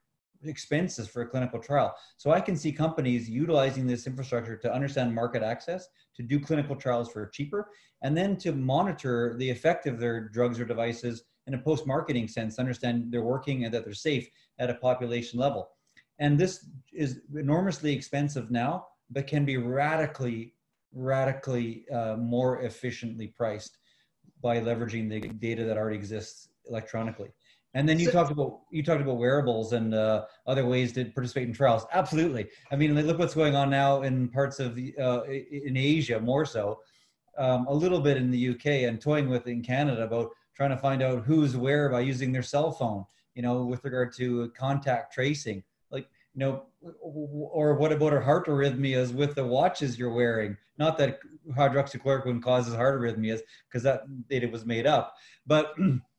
expenses 0.44 1.08
for 1.08 1.22
a 1.22 1.26
clinical 1.26 1.58
trial. 1.58 1.94
So 2.16 2.30
I 2.30 2.40
can 2.40 2.56
see 2.56 2.72
companies 2.72 3.28
utilizing 3.28 3.86
this 3.86 4.06
infrastructure 4.06 4.56
to 4.56 4.72
understand 4.72 5.14
market 5.14 5.42
access, 5.42 5.88
to 6.16 6.22
do 6.22 6.40
clinical 6.40 6.76
trials 6.76 7.10
for 7.10 7.26
cheaper, 7.26 7.70
and 8.02 8.16
then 8.16 8.36
to 8.38 8.52
monitor 8.52 9.34
the 9.38 9.50
effect 9.50 9.86
of 9.86 9.98
their 9.98 10.28
drugs 10.28 10.60
or 10.60 10.64
devices 10.64 11.24
in 11.46 11.54
a 11.54 11.58
post-marketing 11.58 12.28
sense, 12.28 12.58
understand 12.58 13.06
they're 13.10 13.22
working 13.22 13.64
and 13.64 13.72
that 13.72 13.84
they're 13.84 13.94
safe 13.94 14.28
at 14.58 14.70
a 14.70 14.74
population 14.74 15.38
level. 15.38 15.68
And 16.18 16.38
this 16.38 16.66
is 16.92 17.20
enormously 17.34 17.92
expensive 17.94 18.50
now, 18.50 18.86
but 19.10 19.26
can 19.26 19.44
be 19.44 19.56
radically, 19.56 20.54
radically 20.92 21.88
uh, 21.90 22.16
more 22.16 22.62
efficiently 22.62 23.28
priced 23.28 23.78
by 24.42 24.60
leveraging 24.60 25.08
the 25.08 25.28
data 25.28 25.64
that 25.64 25.76
already 25.76 25.96
exists 25.96 26.48
electronically. 26.68 27.30
And 27.76 27.86
then 27.86 27.98
you 28.00 28.06
so, 28.06 28.12
talked 28.12 28.30
about 28.30 28.60
you 28.70 28.82
talked 28.82 29.02
about 29.02 29.18
wearables 29.18 29.74
and 29.74 29.92
uh, 29.92 30.24
other 30.46 30.64
ways 30.64 30.94
to 30.94 31.04
participate 31.04 31.46
in 31.46 31.52
trials. 31.52 31.84
Absolutely. 31.92 32.48
I 32.72 32.76
mean, 32.76 32.94
look 32.94 33.18
what's 33.18 33.34
going 33.34 33.54
on 33.54 33.68
now 33.68 34.00
in 34.00 34.30
parts 34.30 34.58
of 34.60 34.74
the, 34.74 34.94
uh, 34.98 35.24
in 35.24 35.76
Asia 35.76 36.18
more 36.18 36.46
so, 36.46 36.80
um, 37.36 37.66
a 37.66 37.74
little 37.74 38.00
bit 38.00 38.16
in 38.16 38.30
the 38.30 38.48
UK 38.48 38.88
and 38.88 38.98
toying 38.98 39.28
with 39.28 39.46
in 39.46 39.62
Canada 39.62 40.04
about 40.04 40.30
trying 40.56 40.70
to 40.70 40.78
find 40.78 41.02
out 41.02 41.24
who's 41.24 41.54
where 41.54 41.90
by 41.90 42.00
using 42.00 42.32
their 42.32 42.42
cell 42.42 42.72
phone. 42.72 43.04
You 43.34 43.42
know, 43.42 43.66
with 43.66 43.84
regard 43.84 44.14
to 44.16 44.50
contact 44.56 45.12
tracing, 45.12 45.62
like 45.90 46.08
you 46.34 46.40
know, 46.40 46.62
or 47.02 47.74
what 47.74 47.92
about 47.92 48.14
our 48.14 48.22
heart 48.22 48.46
arrhythmias 48.46 49.12
with 49.12 49.34
the 49.34 49.44
watches 49.44 49.98
you're 49.98 50.14
wearing? 50.14 50.56
Not 50.78 50.96
that 50.96 51.18
hydroxychloroquine 51.54 52.42
causes 52.42 52.74
heart 52.74 52.98
arrhythmias 52.98 53.40
because 53.68 53.82
that 53.82 54.04
data 54.30 54.48
was 54.48 54.64
made 54.64 54.86
up, 54.86 55.14
but 55.46 55.74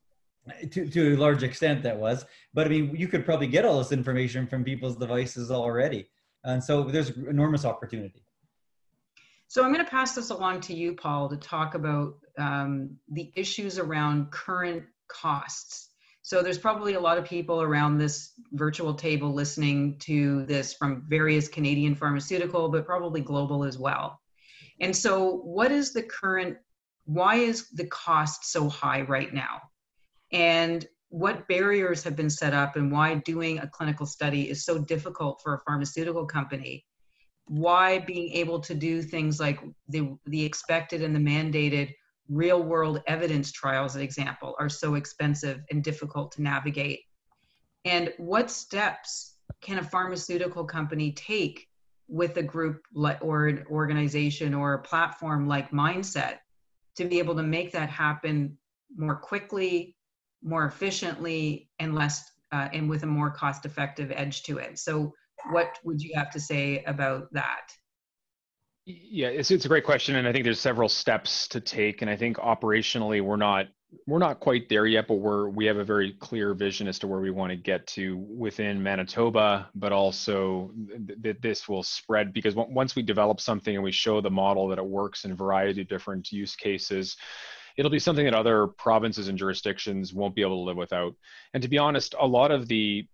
to, 0.70 0.88
to 0.88 1.14
a 1.14 1.16
large 1.16 1.42
extent 1.42 1.82
that 1.82 1.96
was 1.96 2.24
but 2.54 2.66
i 2.66 2.70
mean 2.70 2.94
you 2.94 3.08
could 3.08 3.24
probably 3.24 3.46
get 3.46 3.64
all 3.64 3.78
this 3.78 3.92
information 3.92 4.46
from 4.46 4.64
people's 4.64 4.96
devices 4.96 5.50
already. 5.50 6.08
And 6.44 6.62
so 6.62 6.84
there's 6.84 7.10
enormous 7.10 7.64
opportunity. 7.64 8.22
So 9.48 9.64
i'm 9.64 9.72
going 9.72 9.84
to 9.84 9.90
pass 9.90 10.14
this 10.14 10.30
along 10.30 10.60
to 10.62 10.74
you 10.74 10.94
paul 10.94 11.28
to 11.28 11.36
talk 11.36 11.74
about 11.74 12.14
um, 12.38 12.96
the 13.10 13.32
issues 13.34 13.78
around 13.78 14.30
current 14.30 14.84
costs. 15.08 15.90
So 16.22 16.42
there's 16.42 16.58
probably 16.58 16.94
a 16.94 17.00
lot 17.00 17.16
of 17.16 17.24
people 17.24 17.62
around 17.62 17.96
this 17.96 18.32
virtual 18.52 18.92
table 18.94 19.32
listening 19.32 19.98
to 20.00 20.44
this 20.44 20.74
from 20.74 21.04
various 21.08 21.48
canadian 21.48 21.94
pharmaceutical 21.94 22.68
but 22.68 22.86
probably 22.86 23.20
global 23.20 23.64
as 23.64 23.78
well. 23.78 24.20
And 24.80 24.94
so 24.94 25.38
what 25.38 25.72
is 25.72 25.92
the 25.92 26.02
current 26.02 26.58
why 27.08 27.36
is 27.36 27.70
the 27.70 27.86
cost 27.86 28.44
so 28.44 28.68
high 28.68 29.00
right 29.00 29.32
now 29.32 29.62
and 30.32 30.86
what 31.10 31.48
barriers 31.48 32.02
have 32.04 32.16
been 32.16 32.30
set 32.30 32.52
up 32.52 32.76
and 32.76 32.92
why 32.92 33.14
doing 33.14 33.58
a 33.58 33.66
clinical 33.66 34.06
study 34.06 34.50
is 34.50 34.64
so 34.64 34.78
difficult 34.78 35.40
for 35.42 35.54
a 35.54 35.60
pharmaceutical 35.60 36.26
company. 36.26 36.84
Why 37.46 37.98
being 38.00 38.30
able 38.32 38.60
to 38.60 38.74
do 38.74 39.00
things 39.00 39.40
like 39.40 39.58
the, 39.88 40.16
the 40.26 40.44
expected 40.44 41.02
and 41.02 41.16
the 41.16 41.20
mandated 41.20 41.94
real 42.28 42.62
world 42.62 43.02
evidence 43.06 43.50
trials 43.52 43.96
an 43.96 44.02
example 44.02 44.54
are 44.58 44.68
so 44.68 44.96
expensive 44.96 45.60
and 45.70 45.82
difficult 45.82 46.32
to 46.32 46.42
navigate. 46.42 47.00
And 47.86 48.12
what 48.18 48.50
steps 48.50 49.36
can 49.62 49.78
a 49.78 49.82
pharmaceutical 49.82 50.64
company 50.64 51.12
take 51.12 51.66
with 52.06 52.36
a 52.36 52.42
group 52.42 52.82
or 53.22 53.46
an 53.46 53.64
organization 53.70 54.52
or 54.52 54.74
a 54.74 54.82
platform 54.82 55.48
like 55.48 55.70
mindset 55.70 56.36
to 56.96 57.06
be 57.06 57.18
able 57.18 57.36
to 57.36 57.42
make 57.42 57.72
that 57.72 57.88
happen 57.88 58.58
more 58.94 59.16
quickly 59.16 59.96
more 60.42 60.66
efficiently 60.66 61.68
and 61.78 61.94
less 61.94 62.30
uh, 62.52 62.68
and 62.72 62.88
with 62.88 63.02
a 63.02 63.06
more 63.06 63.30
cost 63.30 63.64
effective 63.66 64.10
edge 64.14 64.42
to 64.44 64.58
it. 64.58 64.78
So 64.78 65.12
what 65.50 65.78
would 65.84 66.00
you 66.00 66.12
have 66.14 66.30
to 66.30 66.40
say 66.40 66.82
about 66.84 67.32
that? 67.32 67.72
Yeah 68.86 69.28
it's, 69.28 69.50
it's 69.50 69.66
a 69.66 69.68
great 69.68 69.84
question 69.84 70.16
and 70.16 70.26
i 70.26 70.32
think 70.32 70.44
there's 70.44 70.58
several 70.58 70.88
steps 70.88 71.46
to 71.48 71.60
take 71.60 72.00
and 72.00 72.10
i 72.10 72.16
think 72.16 72.38
operationally 72.38 73.20
we're 73.20 73.36
not 73.36 73.66
we're 74.06 74.18
not 74.18 74.40
quite 74.40 74.66
there 74.70 74.86
yet 74.86 75.06
but 75.06 75.16
we're 75.16 75.50
we 75.50 75.66
have 75.66 75.76
a 75.76 75.84
very 75.84 76.14
clear 76.20 76.54
vision 76.54 76.88
as 76.88 76.98
to 77.00 77.06
where 77.06 77.20
we 77.20 77.30
want 77.30 77.50
to 77.50 77.56
get 77.56 77.86
to 77.86 78.16
within 78.16 78.82
manitoba 78.82 79.68
but 79.74 79.92
also 79.92 80.70
that 81.06 81.22
th- 81.22 81.36
this 81.42 81.68
will 81.68 81.82
spread 81.82 82.32
because 82.32 82.54
w- 82.54 82.74
once 82.74 82.96
we 82.96 83.02
develop 83.02 83.42
something 83.42 83.74
and 83.74 83.84
we 83.84 83.92
show 83.92 84.22
the 84.22 84.30
model 84.30 84.66
that 84.68 84.78
it 84.78 84.86
works 84.86 85.26
in 85.26 85.32
a 85.32 85.34
variety 85.34 85.82
of 85.82 85.88
different 85.88 86.32
use 86.32 86.56
cases 86.56 87.14
it'll 87.78 87.90
be 87.90 87.98
something 88.00 88.24
that 88.24 88.34
other 88.34 88.66
provinces 88.66 89.28
and 89.28 89.38
jurisdictions 89.38 90.12
won't 90.12 90.34
be 90.34 90.42
able 90.42 90.56
to 90.56 90.66
live 90.66 90.76
without. 90.76 91.14
And 91.54 91.62
to 91.62 91.68
be 91.68 91.78
honest, 91.78 92.14
a 92.18 92.26
lot 92.26 92.50
of 92.50 92.66
the 92.66 93.06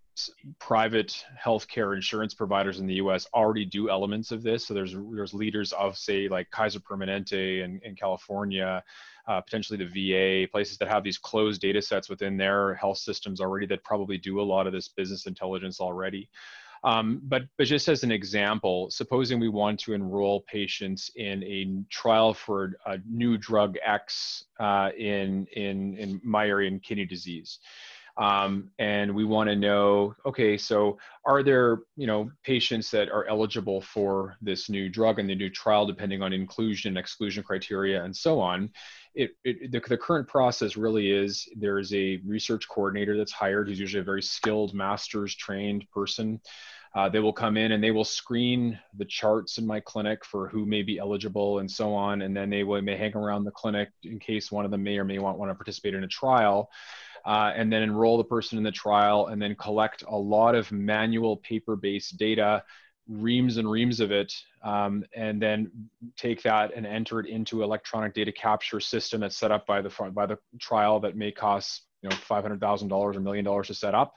private 0.58 1.24
healthcare 1.42 1.94
insurance 1.94 2.34
providers 2.34 2.78
in 2.78 2.86
the 2.86 2.94
U.S. 2.94 3.26
already 3.34 3.64
do 3.64 3.90
elements 3.90 4.30
of 4.30 4.42
this. 4.42 4.66
So 4.66 4.72
there's 4.72 4.94
there's 5.12 5.34
leaders 5.34 5.72
of 5.72 5.98
say 5.98 6.28
like 6.28 6.50
Kaiser 6.50 6.80
Permanente 6.80 7.62
in, 7.62 7.80
in 7.84 7.94
California, 7.94 8.82
uh, 9.28 9.40
potentially 9.42 9.84
the 9.84 10.44
VA, 10.44 10.50
places 10.50 10.78
that 10.78 10.88
have 10.88 11.04
these 11.04 11.18
closed 11.18 11.60
data 11.60 11.82
sets 11.82 12.08
within 12.08 12.36
their 12.36 12.74
health 12.74 12.98
systems 12.98 13.40
already 13.40 13.66
that 13.66 13.84
probably 13.84 14.16
do 14.16 14.40
a 14.40 14.42
lot 14.42 14.66
of 14.66 14.72
this 14.72 14.88
business 14.88 15.26
intelligence 15.26 15.80
already. 15.80 16.28
Um, 16.84 17.22
but, 17.24 17.44
but 17.56 17.66
just 17.66 17.88
as 17.88 18.04
an 18.04 18.12
example, 18.12 18.90
supposing 18.90 19.40
we 19.40 19.48
want 19.48 19.80
to 19.80 19.94
enroll 19.94 20.42
patients 20.42 21.10
in 21.16 21.42
a 21.42 21.82
trial 21.88 22.34
for 22.34 22.74
a 22.84 22.98
new 23.08 23.38
drug 23.38 23.76
X 23.82 24.44
uh, 24.60 24.90
in, 24.96 25.46
in, 25.56 25.96
in 25.96 26.20
my 26.22 26.44
in 26.44 26.78
kidney 26.80 27.06
disease. 27.06 27.58
Um, 28.16 28.70
and 28.78 29.12
we 29.12 29.24
want 29.24 29.50
to 29.50 29.56
know, 29.56 30.14
okay, 30.24 30.56
so 30.56 30.98
are 31.24 31.42
there, 31.42 31.80
you 31.96 32.06
know, 32.06 32.30
patients 32.44 32.90
that 32.92 33.08
are 33.08 33.26
eligible 33.26 33.80
for 33.80 34.36
this 34.40 34.70
new 34.70 34.88
drug 34.88 35.18
and 35.18 35.28
the 35.28 35.34
new 35.34 35.50
trial, 35.50 35.84
depending 35.84 36.22
on 36.22 36.32
inclusion, 36.32 36.90
and 36.90 36.98
exclusion 36.98 37.42
criteria, 37.42 38.04
and 38.04 38.16
so 38.16 38.40
on? 38.40 38.70
It, 39.16 39.32
it 39.42 39.72
the, 39.72 39.80
the 39.80 39.98
current 39.98 40.28
process 40.28 40.76
really 40.76 41.10
is 41.10 41.48
there's 41.56 41.92
a 41.92 42.20
research 42.24 42.68
coordinator 42.68 43.16
that's 43.16 43.32
hired, 43.32 43.68
who's 43.68 43.80
usually 43.80 44.00
a 44.00 44.04
very 44.04 44.22
skilled, 44.22 44.74
master's 44.74 45.34
trained 45.34 45.84
person. 45.92 46.40
Uh, 46.94 47.08
they 47.08 47.18
will 47.18 47.32
come 47.32 47.56
in 47.56 47.72
and 47.72 47.82
they 47.82 47.90
will 47.90 48.04
screen 48.04 48.78
the 48.96 49.04
charts 49.04 49.58
in 49.58 49.66
my 49.66 49.80
clinic 49.80 50.24
for 50.24 50.48
who 50.48 50.64
may 50.64 50.82
be 50.82 50.98
eligible 50.98 51.58
and 51.58 51.68
so 51.68 51.92
on. 51.92 52.22
And 52.22 52.36
then 52.36 52.50
they 52.50 52.62
will, 52.62 52.80
may 52.82 52.96
hang 52.96 53.16
around 53.16 53.42
the 53.42 53.50
clinic 53.50 53.90
in 54.04 54.20
case 54.20 54.52
one 54.52 54.64
of 54.64 54.70
them 54.70 54.84
may 54.84 54.98
or 54.98 55.04
may 55.04 55.18
want, 55.18 55.36
want 55.36 55.50
to 55.50 55.56
participate 55.56 55.94
in 55.94 56.04
a 56.04 56.08
trial. 56.08 56.70
Uh, 57.26 57.52
and 57.56 57.72
then 57.72 57.82
enroll 57.82 58.18
the 58.18 58.24
person 58.24 58.58
in 58.58 58.64
the 58.64 58.70
trial 58.70 59.28
and 59.28 59.40
then 59.40 59.54
collect 59.54 60.04
a 60.06 60.16
lot 60.16 60.54
of 60.54 60.70
manual 60.70 61.38
paper-based 61.38 62.18
data 62.18 62.62
reams 63.08 63.56
and 63.56 63.70
reams 63.70 64.00
of 64.00 64.10
it 64.10 64.32
um, 64.62 65.04
and 65.14 65.40
then 65.40 65.70
take 66.16 66.42
that 66.42 66.72
and 66.74 66.86
enter 66.86 67.20
it 67.20 67.26
into 67.26 67.62
electronic 67.62 68.14
data 68.14 68.32
capture 68.32 68.80
system 68.80 69.20
that's 69.20 69.36
set 69.36 69.50
up 69.50 69.66
by 69.66 69.82
the 69.82 69.90
by 70.12 70.26
the 70.26 70.38
trial 70.58 71.00
that 71.00 71.16
may 71.16 71.30
cost 71.30 71.82
you 72.02 72.08
know 72.08 72.16
$500000 72.16 72.92
or 72.92 73.10
a 73.12 73.20
million 73.20 73.44
dollars 73.44 73.68
to 73.68 73.74
set 73.74 73.94
up. 73.94 74.14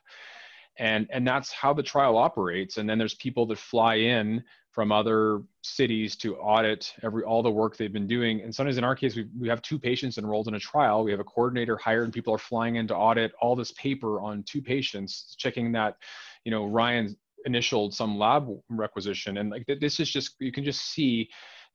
And 0.77 1.07
and 1.09 1.27
that's 1.27 1.51
how 1.51 1.73
the 1.73 1.83
trial 1.83 2.17
operates. 2.17 2.77
And 2.77 2.87
then 2.87 2.99
there's 2.99 3.15
people 3.15 3.47
that 3.47 3.57
fly 3.57 3.95
in 3.95 4.43
from 4.77 4.91
other 4.91 5.41
cities 5.63 6.15
to 6.15 6.35
audit 6.35 6.93
every 7.01 7.23
all 7.23 7.41
the 7.41 7.49
work 7.49 7.75
they've 7.75 7.91
been 7.91 8.05
doing. 8.05 8.41
And 8.41 8.53
sometimes 8.53 8.77
in 8.77 8.83
our 8.83 8.95
case 8.95 9.15
we, 9.15 9.25
we 9.35 9.49
have 9.49 9.59
two 9.63 9.79
patients 9.79 10.19
enrolled 10.19 10.47
in 10.47 10.53
a 10.53 10.59
trial. 10.59 11.03
We 11.03 11.09
have 11.09 11.19
a 11.19 11.23
coordinator 11.23 11.77
hired 11.77 12.03
and 12.03 12.13
people 12.13 12.31
are 12.31 12.37
flying 12.37 12.75
in 12.75 12.87
to 12.89 12.95
audit 12.95 13.31
all 13.41 13.55
this 13.55 13.71
paper 13.71 14.21
on 14.21 14.43
two 14.43 14.61
patients 14.61 15.35
checking 15.35 15.71
that 15.71 15.97
you 16.43 16.51
know 16.51 16.67
ryan 16.67 17.17
initialed 17.45 17.95
some 17.95 18.19
lab 18.19 18.47
requisition. 18.69 19.39
And 19.39 19.49
like 19.49 19.65
this 19.81 19.99
is 19.99 20.11
just 20.11 20.35
you 20.37 20.51
can 20.51 20.63
just 20.63 20.81
see 20.91 21.27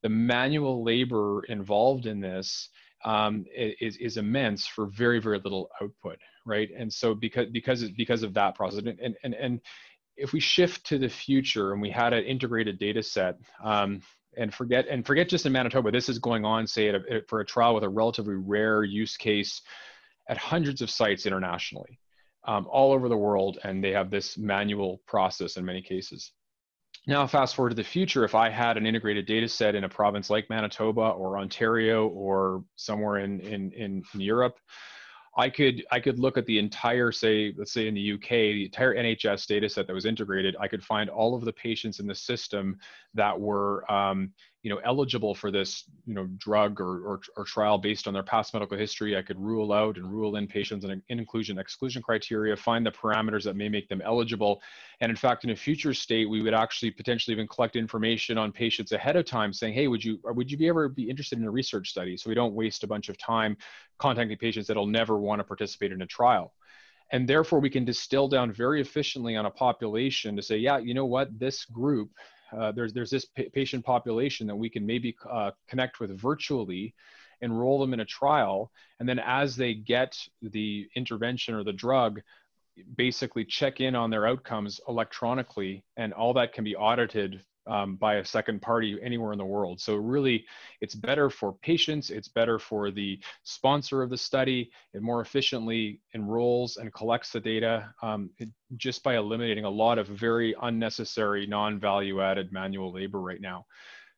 the 0.05 0.09
manual 0.09 0.85
labor 0.85 1.43
involved 1.49 2.07
in 2.07 2.21
this 2.21 2.69
um, 3.05 3.45
is, 3.53 3.97
is 3.97 4.17
immense 4.17 4.65
for 4.67 4.87
very, 4.87 5.21
very 5.21 5.41
little 5.41 5.71
output, 5.81 6.19
right? 6.47 6.71
And 6.77 6.93
so 6.93 7.17
because, 7.17 7.49
because, 7.51 7.83
because 7.91 8.23
of 8.23 8.33
that 8.35 8.55
process, 8.55 8.79
and, 8.79 9.17
and, 9.25 9.35
and 9.35 9.61
if 10.23 10.33
we 10.33 10.41
shift 10.41 10.87
to 10.87 10.99
the 10.99 11.09
future 11.09 11.73
and 11.73 11.83
we 11.83 11.91
had 11.91 12.13
an 12.13 12.25
integrated 12.25 12.79
data 12.79 13.03
set, 13.03 13.39
um, 13.63 14.01
and 14.37 14.55
forget 14.55 14.87
and 14.89 15.05
forget 15.05 15.29
just 15.29 15.45
in 15.45 15.53
Manitoba, 15.53 15.91
this 15.91 16.09
is 16.09 16.19
going 16.19 16.45
on, 16.45 16.67
say, 16.67 16.89
a, 16.89 17.01
for 17.29 17.41
a 17.41 17.45
trial 17.45 17.75
with 17.75 17.85
a 17.85 17.89
relatively 17.89 18.35
rare 18.35 18.85
use 18.85 19.17
case 19.17 19.61
at 20.29 20.39
hundreds 20.39 20.81
of 20.81 20.89
sites 20.89 21.27
internationally, 21.27 21.99
um, 22.45 22.67
all 22.71 22.93
over 22.93 23.09
the 23.09 23.17
world, 23.17 23.59
and 23.65 23.83
they 23.83 23.91
have 23.91 24.11
this 24.11 24.39
manual 24.39 25.03
process 25.07 25.57
in 25.57 25.65
many 25.65 25.83
cases. 25.83 26.33
Now, 27.07 27.27
fast 27.27 27.57
forward 27.57 27.71
to 27.71 27.75
the 27.75 27.83
future, 27.83 28.25
if 28.25 28.37
I 28.37 28.49
had 28.49 28.77
an 28.77 28.87
integrated 28.87 29.27
data 29.27 29.49
set 29.49 29.75
in 29.75 29.83
a 29.83 29.89
province 29.89 30.31
like 30.31 30.49
Manitoba 30.49 31.01
or 31.01 31.37
Ontario 31.37 32.07
or 32.07 32.65
somewhere 32.77 33.19
in, 33.19 33.41
in, 33.41 33.73
in 33.73 34.05
Europe, 34.15 34.57
I 35.37 35.49
could 35.49 35.85
I 35.91 35.99
could 35.99 36.19
look 36.19 36.37
at 36.37 36.45
the 36.47 36.59
entire, 36.59 37.11
say, 37.11 37.55
let's 37.57 37.73
say 37.73 37.89
in 37.89 37.95
the 37.95 38.13
UK, 38.13 38.29
the 38.29 38.65
entire 38.67 38.95
NHS 38.95 39.47
data 39.47 39.69
set 39.69 39.87
that 39.87 39.95
was 39.95 40.05
integrated. 40.05 40.57
I 40.61 40.69
could 40.69 40.85
find 40.85 41.09
all 41.09 41.35
of 41.35 41.45
the 41.45 41.53
patients 41.53 42.01
in 42.01 42.07
the 42.07 42.15
system 42.15 42.77
that 43.15 43.39
were 43.39 43.91
um, 43.91 44.33
you 44.63 44.71
know 44.71 44.81
eligible 44.85 45.35
for 45.35 45.51
this 45.51 45.85
you 46.07 46.15
know 46.15 46.27
drug 46.39 46.81
or, 46.81 47.05
or, 47.05 47.21
or, 47.37 47.45
trial 47.45 47.79
based 47.79 48.07
on 48.07 48.15
their 48.15 48.23
past 48.23 48.55
medical 48.55 48.79
history 48.79 49.17
i 49.17 49.23
could 49.23 49.39
rule 49.39 49.73
out 49.73 49.97
and 49.97 50.11
rule 50.11 50.37
in 50.37 50.47
patients 50.47 50.85
and 50.85 51.03
in 51.09 51.19
inclusion 51.19 51.59
exclusion 51.59 52.01
criteria 52.01 52.57
find 52.57 52.87
the 52.87 52.91
parameters 52.91 53.45
that 53.45 53.57
may 53.57 53.69
make 53.69 53.89
them 53.89 54.01
eligible. 54.05 54.63
And 55.01 55.11
in 55.11 55.17
fact 55.17 55.45
in 55.45 55.51
a 55.51 55.57
future 55.57 55.93
state 55.93 56.29
we 56.29 56.43
would 56.43 56.55
actually 56.55 56.91
potentially 56.91 57.35
even 57.35 57.49
collect 57.49 57.77
information 57.77 58.39
on 58.39 58.53
patients 58.53 58.93
ahead 58.93 59.17
of 59.17 59.25
time 59.25 59.53
saying 59.53 59.75
hey 59.75 59.89
would 59.89 60.05
you 60.05 60.21
would 60.25 60.51
you 60.51 60.57
be 60.57 60.69
ever 60.69 60.89
be 60.89 61.11
interested 61.11 61.39
in 61.39 61.45
a 61.45 61.51
research 61.51 61.91
study? 61.91 62.17
So 62.17 62.31
we 62.31 62.35
don't 62.35 62.55
waste 62.55 62.85
a 62.85 62.87
bunch 62.87 63.09
of 63.09 63.19
time 63.19 63.57
contacting 63.99 64.39
patients 64.39 64.67
that'll 64.67 64.87
never 64.87 65.19
want 65.19 65.41
to 65.41 65.45
participate 65.45 65.93
in 65.93 66.03
a 66.03 66.07
trial. 66.07 66.53
And 67.11 67.29
therefore 67.29 67.61
we 67.61 67.69
can 67.69 67.85
distill 67.85 68.29
down 68.29 68.53
very 68.53 68.81
efficiently 68.81 69.37
on 69.37 69.47
a 69.47 69.51
population 69.51 70.37
to 70.37 70.43
say 70.43 70.57
yeah 70.57 70.79
you 70.79 70.95
know 70.95 71.07
what? 71.07 71.39
This 71.39 71.65
group 71.65 72.11
uh, 72.57 72.73
there's 72.73 72.93
there's 72.93 73.11
this 73.11 73.27
patient 73.53 73.85
population 73.85 74.47
that 74.47 74.57
we 74.57 74.69
can 74.69 74.85
maybe 74.85 75.17
uh, 75.31 75.51
connect 75.69 76.01
with 76.01 76.19
virtually 76.19 76.95
enroll 77.41 77.81
them 77.81 77.93
in 77.93 78.01
a 78.01 78.05
trial 78.05 78.71
and 79.01 79.09
then 79.09 79.19
as 79.19 79.57
they 79.57 79.75
get 79.75 80.17
the 80.43 80.89
intervention 80.95 81.55
or 81.55 81.65
the 81.65 81.73
drug 81.73 82.21
basically 82.97 83.45
check 83.45 83.81
in 83.81 83.95
on 83.95 84.11
their 84.11 84.27
outcomes 84.27 84.81
electronically 84.89 85.85
and 85.97 86.13
all 86.13 86.33
that 86.33 86.53
can 86.53 86.65
be 86.65 86.77
audited 86.77 87.43
um, 87.67 87.97
by 87.97 88.17
a 88.17 88.25
second 88.25 88.61
party 88.61 88.99
anywhere 89.03 89.33
in 89.33 89.39
the 89.39 89.45
world. 89.45 89.81
So 89.81 89.97
really, 89.97 90.45
it's 90.81 90.95
better 90.95 91.31
for 91.31 91.55
patients, 91.55 92.11
it's 92.11 92.29
better 92.29 92.59
for 92.59 92.91
the 92.91 93.19
sponsor 93.45 94.03
of 94.03 94.11
the 94.11 94.17
study, 94.17 94.71
it 94.95 95.03
more 95.03 95.21
efficiently 95.21 96.01
enrolls 96.15 96.77
and 96.77 96.93
collects 96.93 97.31
the 97.31 97.41
data 97.41 97.93
um, 98.03 98.31
it, 98.39 98.49
just 98.77 99.03
by 99.03 99.17
eliminating 99.17 99.65
a 99.65 99.71
lot 99.71 99.99
of 99.99 100.07
very 100.09 100.55
unnecessary 100.63 101.47
non-value 101.47 102.21
added 102.21 102.53
manual 102.53 102.93
labor 102.93 103.21
right 103.21 103.41
now. 103.41 103.65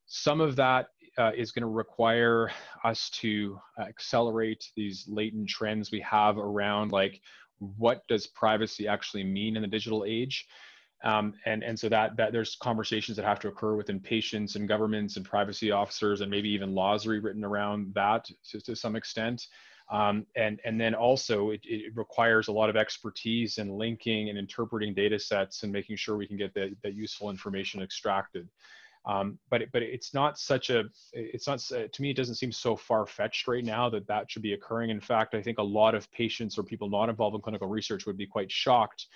Some 0.06 0.40
of 0.40 0.56
that 0.56 0.88
uh, 1.18 1.30
is 1.36 1.52
going 1.52 1.62
to 1.62 1.68
require 1.68 2.50
us 2.82 3.08
to 3.10 3.58
accelerate 3.78 4.70
these 4.76 5.04
latent 5.08 5.48
trends 5.48 5.90
we 5.90 6.00
have 6.00 6.38
around 6.38 6.92
like 6.92 7.20
what 7.76 8.02
does 8.08 8.26
privacy 8.26 8.88
actually 8.88 9.24
mean 9.24 9.56
in 9.56 9.62
the 9.62 9.68
digital 9.68 10.04
age 10.06 10.46
um, 11.04 11.34
and, 11.44 11.62
and 11.62 11.78
so 11.78 11.88
that, 11.90 12.16
that 12.16 12.32
there's 12.32 12.56
conversations 12.56 13.16
that 13.16 13.26
have 13.26 13.38
to 13.40 13.48
occur 13.48 13.76
within 13.76 14.00
patients 14.00 14.56
and 14.56 14.66
governments 14.66 15.16
and 15.16 15.24
privacy 15.24 15.70
officers 15.70 16.22
and 16.22 16.30
maybe 16.30 16.48
even 16.48 16.74
laws 16.74 17.06
rewritten 17.06 17.44
around 17.44 17.92
that 17.94 18.28
to, 18.50 18.60
to 18.62 18.74
some 18.74 18.96
extent. 18.96 19.46
Um, 19.92 20.26
and, 20.34 20.60
and 20.64 20.80
then 20.80 20.94
also 20.94 21.50
it, 21.50 21.60
it, 21.64 21.94
requires 21.94 22.48
a 22.48 22.52
lot 22.52 22.70
of 22.70 22.76
expertise 22.76 23.58
in 23.58 23.68
linking 23.68 24.30
and 24.30 24.38
interpreting 24.38 24.94
data 24.94 25.18
sets 25.18 25.62
and 25.62 25.70
making 25.70 25.96
sure 25.96 26.16
we 26.16 26.26
can 26.26 26.38
get 26.38 26.54
that, 26.54 26.70
that 26.82 26.94
useful 26.94 27.28
information 27.28 27.82
extracted. 27.82 28.48
Um, 29.06 29.38
but 29.50 29.60
but 29.70 29.82
it's 29.82 30.14
not 30.14 30.38
such 30.38 30.70
a 30.70 30.84
it's 31.12 31.46
not 31.46 31.58
to 31.58 32.00
me 32.02 32.08
it 32.08 32.16
doesn't 32.16 32.36
seem 32.36 32.50
so 32.50 32.74
far 32.74 33.04
fetched 33.04 33.46
right 33.46 33.62
now 33.62 33.90
that 33.90 34.06
that 34.06 34.30
should 34.30 34.40
be 34.40 34.54
occurring. 34.54 34.88
In 34.88 34.98
fact, 34.98 35.34
I 35.34 35.42
think 35.42 35.58
a 35.58 35.62
lot 35.62 35.94
of 35.94 36.10
patients 36.10 36.56
or 36.56 36.62
people 36.62 36.88
not 36.88 37.10
involved 37.10 37.36
in 37.36 37.42
clinical 37.42 37.68
research 37.68 38.06
would 38.06 38.16
be 38.16 38.26
quite 38.26 38.50
shocked 38.50 39.08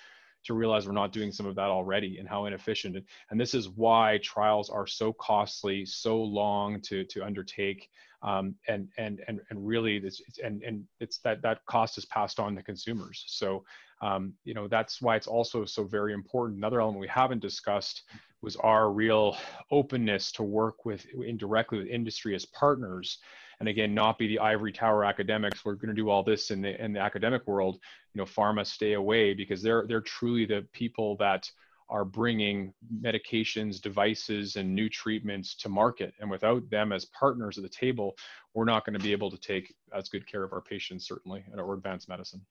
to 0.45 0.53
realize 0.53 0.87
we're 0.87 0.93
not 0.93 1.11
doing 1.11 1.31
some 1.31 1.45
of 1.45 1.55
that 1.55 1.69
already 1.69 2.17
and 2.17 2.27
how 2.27 2.45
inefficient. 2.45 2.97
And 3.29 3.39
this 3.39 3.53
is 3.53 3.69
why 3.69 4.19
trials 4.23 4.69
are 4.69 4.87
so 4.87 5.13
costly, 5.13 5.85
so 5.85 6.21
long 6.21 6.81
to, 6.81 7.03
to 7.05 7.23
undertake. 7.23 7.89
Um, 8.21 8.55
and, 8.67 8.89
and, 8.97 9.21
and, 9.27 9.39
and 9.49 9.65
really 9.65 9.97
this, 9.97 10.21
and, 10.43 10.61
and 10.63 10.83
it's 10.99 11.19
that, 11.19 11.41
that 11.41 11.65
cost 11.67 11.97
is 11.97 12.05
passed 12.05 12.39
on 12.39 12.55
to 12.55 12.63
consumers. 12.63 13.23
So, 13.27 13.63
um, 14.01 14.33
you 14.43 14.53
know, 14.53 14.67
that's 14.67 15.01
why 15.01 15.15
it's 15.15 15.27
also 15.27 15.63
so 15.65 15.83
very 15.85 16.13
important. 16.13 16.57
Another 16.57 16.81
element 16.81 16.99
we 16.99 17.07
haven't 17.07 17.41
discussed 17.41 18.03
was 18.41 18.55
our 18.57 18.91
real 18.91 19.37
openness 19.71 20.31
to 20.33 20.43
work 20.43 20.85
with 20.85 21.05
indirectly 21.25 21.79
with 21.79 21.87
industry 21.87 22.35
as 22.35 22.45
partners 22.45 23.19
and 23.59 23.69
again 23.69 23.93
not 23.93 24.17
be 24.17 24.27
the 24.27 24.39
ivory 24.39 24.71
tower 24.71 25.03
academics. 25.03 25.65
We're 25.65 25.75
going 25.75 25.95
to 25.95 26.01
do 26.01 26.09
all 26.09 26.23
this 26.23 26.51
in 26.51 26.61
the 26.61 26.83
in 26.83 26.93
the 26.93 26.99
academic 26.99 27.47
world. 27.47 27.79
You 28.13 28.19
know 28.19 28.25
pharma 28.25 28.65
stay 28.65 28.93
away 28.93 29.33
because 29.33 29.61
they're 29.61 29.85
they're 29.87 30.01
truly 30.01 30.45
the 30.45 30.65
people 30.73 31.17
that 31.17 31.49
are 31.89 32.05
bringing 32.05 32.71
medications 33.01 33.81
devices 33.81 34.55
and 34.55 34.75
new 34.75 34.87
treatments 34.89 35.55
to 35.55 35.69
market. 35.69 36.13
And 36.19 36.29
without 36.29 36.69
them 36.69 36.91
as 36.91 37.05
partners 37.05 37.57
at 37.57 37.63
the 37.63 37.69
table 37.69 38.15
we're 38.53 38.65
not 38.65 38.85
going 38.85 38.97
to 38.97 39.03
be 39.03 39.11
able 39.11 39.31
to 39.31 39.37
take 39.37 39.73
as 39.93 40.09
good 40.09 40.27
care 40.27 40.43
of 40.43 40.53
our 40.53 40.61
patients 40.61 41.07
certainly 41.07 41.43
or 41.55 41.73
advanced 41.73 42.09
medicine. 42.09 42.41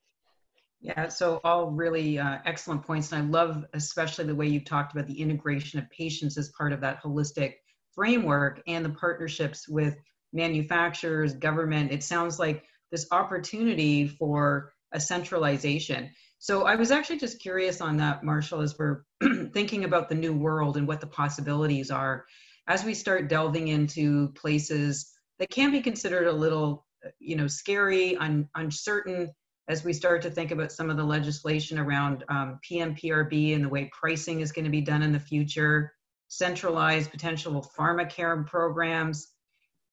Yeah, 0.81 1.09
so 1.09 1.41
all 1.43 1.71
really 1.71 2.17
uh, 2.19 2.37
excellent 2.45 2.83
points. 2.83 3.11
And 3.11 3.21
I 3.21 3.29
love 3.29 3.65
especially 3.73 4.25
the 4.25 4.35
way 4.35 4.47
you 4.47 4.61
talked 4.61 4.93
about 4.93 5.07
the 5.07 5.19
integration 5.19 5.77
of 5.77 5.89
patients 5.89 6.37
as 6.37 6.49
part 6.57 6.71
of 6.71 6.79
that 6.81 7.03
holistic 7.03 7.55
framework 7.93 8.61
and 8.65 8.85
the 8.85 8.89
partnerships 8.89 9.67
with 9.67 9.97
manufacturers, 10.33 11.33
government. 11.33 11.91
It 11.91 12.03
sounds 12.03 12.39
like 12.39 12.63
this 12.91 13.07
opportunity 13.11 14.07
for 14.07 14.73
a 14.91 14.99
centralization. 14.99 16.09
So 16.39 16.65
I 16.65 16.75
was 16.75 16.91
actually 16.91 17.19
just 17.19 17.41
curious 17.41 17.81
on 17.81 17.97
that, 17.97 18.23
Marshall, 18.23 18.61
as 18.61 18.77
we're 18.77 19.03
thinking 19.53 19.83
about 19.83 20.09
the 20.09 20.15
new 20.15 20.33
world 20.33 20.77
and 20.77 20.87
what 20.87 21.01
the 21.01 21.07
possibilities 21.07 21.91
are. 21.91 22.25
As 22.67 22.83
we 22.83 22.93
start 22.93 23.29
delving 23.29 23.67
into 23.67 24.29
places 24.29 25.11
that 25.39 25.49
can 25.49 25.71
be 25.71 25.81
considered 25.81 26.27
a 26.27 26.31
little, 26.31 26.85
you 27.19 27.35
know, 27.35 27.47
scary, 27.47 28.15
un- 28.17 28.47
uncertain, 28.55 29.29
as 29.67 29.83
we 29.83 29.93
start 29.93 30.21
to 30.21 30.31
think 30.31 30.51
about 30.51 30.71
some 30.71 30.89
of 30.89 30.97
the 30.97 31.03
legislation 31.03 31.77
around 31.77 32.23
um, 32.29 32.59
PMPRB 32.69 33.53
and 33.53 33.65
the 33.65 33.69
way 33.69 33.89
pricing 33.93 34.41
is 34.41 34.51
going 34.51 34.65
to 34.65 34.71
be 34.71 34.81
done 34.81 35.03
in 35.03 35.11
the 35.11 35.19
future, 35.19 35.93
centralized 36.27 37.11
potential 37.11 37.69
pharmacare 37.77 38.45
programs, 38.47 39.27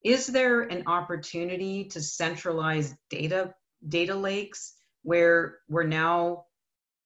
is 0.07 0.29
there 0.29 0.61
an 0.61 0.85
opportunity 0.87 1.83
to 1.83 2.01
centralize 2.01 2.95
data 3.11 3.53
data 3.89 4.15
lakes 4.15 4.75
where 5.03 5.59
we're 5.69 5.83
now 5.83 6.45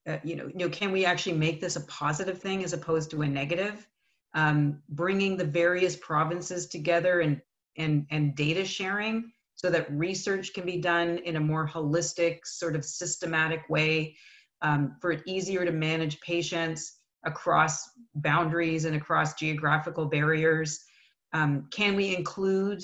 uh, 0.06 0.18
you 0.22 0.36
know 0.36 0.48
you 0.48 0.58
know 0.58 0.68
can 0.68 0.92
we 0.92 1.06
actually 1.06 1.36
make 1.36 1.62
this 1.62 1.76
a 1.76 1.80
positive 1.86 2.38
thing 2.38 2.62
as 2.62 2.74
opposed 2.74 3.10
to 3.10 3.22
a 3.22 3.26
negative? 3.26 3.88
Um, 4.34 4.82
bringing 4.90 5.36
the 5.38 5.46
various 5.46 5.96
provinces 5.96 6.66
together 6.66 7.20
and 7.20 7.40
and 7.78 8.06
and 8.10 8.36
data 8.36 8.66
sharing 8.66 9.32
so 9.54 9.70
that 9.70 9.90
research 9.90 10.52
can 10.52 10.66
be 10.66 10.76
done 10.76 11.18
in 11.24 11.36
a 11.36 11.40
more 11.40 11.66
holistic 11.66 12.40
sort 12.44 12.76
of 12.76 12.84
systematic 12.84 13.62
way 13.70 14.14
um, 14.60 14.96
for 15.00 15.12
it 15.12 15.22
easier 15.24 15.64
to 15.64 15.72
manage 15.72 16.20
patients 16.20 16.98
across 17.24 17.88
boundaries 18.14 18.84
and 18.84 18.94
across 18.94 19.34
geographical 19.34 20.04
barriers 20.04 20.84
um, 21.32 21.68
can 21.70 21.96
we 21.96 22.14
include, 22.14 22.82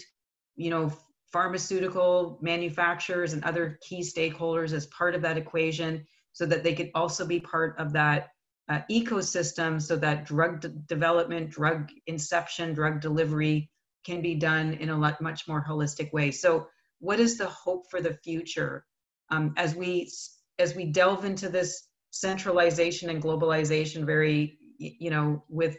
you 0.57 0.71
know, 0.71 0.93
pharmaceutical 1.33 2.39
manufacturers 2.41 3.33
and 3.33 3.45
other 3.45 3.79
key 3.83 4.01
stakeholders 4.01 4.73
as 4.73 4.87
part 4.87 5.15
of 5.15 5.23
that 5.23 5.37
equation 5.37 6.07
so 6.33 6.47
that 6.47 6.63
they 6.63 6.75
could 6.75 6.91
also 6.95 7.27
be 7.27 7.41
part 7.41 7.75
of 7.79 7.93
that 7.93 8.29
uh, 8.69 8.81
ecosystem 8.91 9.81
so 9.81 9.97
that 9.97 10.25
drug 10.25 10.65
development, 10.87 11.51
drug 11.51 11.91
inception, 12.07 12.75
drug 12.75 13.01
delivery 13.01 13.71
can 14.05 14.23
be 14.23 14.35
done 14.35 14.75
in 14.75 14.91
a 14.91 14.97
lot, 14.97 15.21
much 15.21 15.47
more 15.49 15.65
holistic 15.65 16.13
way. 16.13 16.31
So 16.31 16.69
what 17.01 17.21
is 17.21 17.37
the 17.37 17.47
hope 17.47 17.91
for 17.91 18.01
the 18.01 18.15
future 18.15 18.85
um, 19.31 19.53
as 19.57 19.75
we 19.75 20.11
as 20.59 20.75
we 20.75 20.87
delve 20.87 21.25
into 21.25 21.49
this 21.49 21.89
centralization 22.11 23.11
and 23.11 23.23
globalization 23.23 24.07
very 24.07 24.59
you 24.79 25.11
know 25.11 25.45
with 25.49 25.77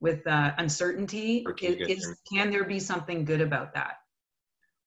with 0.00 0.26
uh, 0.26 0.52
uncertainty 0.58 1.46
is, 1.62 1.98
is, 1.98 2.16
can 2.32 2.50
there 2.50 2.64
be 2.64 2.78
something 2.78 3.24
good 3.24 3.40
about 3.40 3.72
that? 3.74 3.94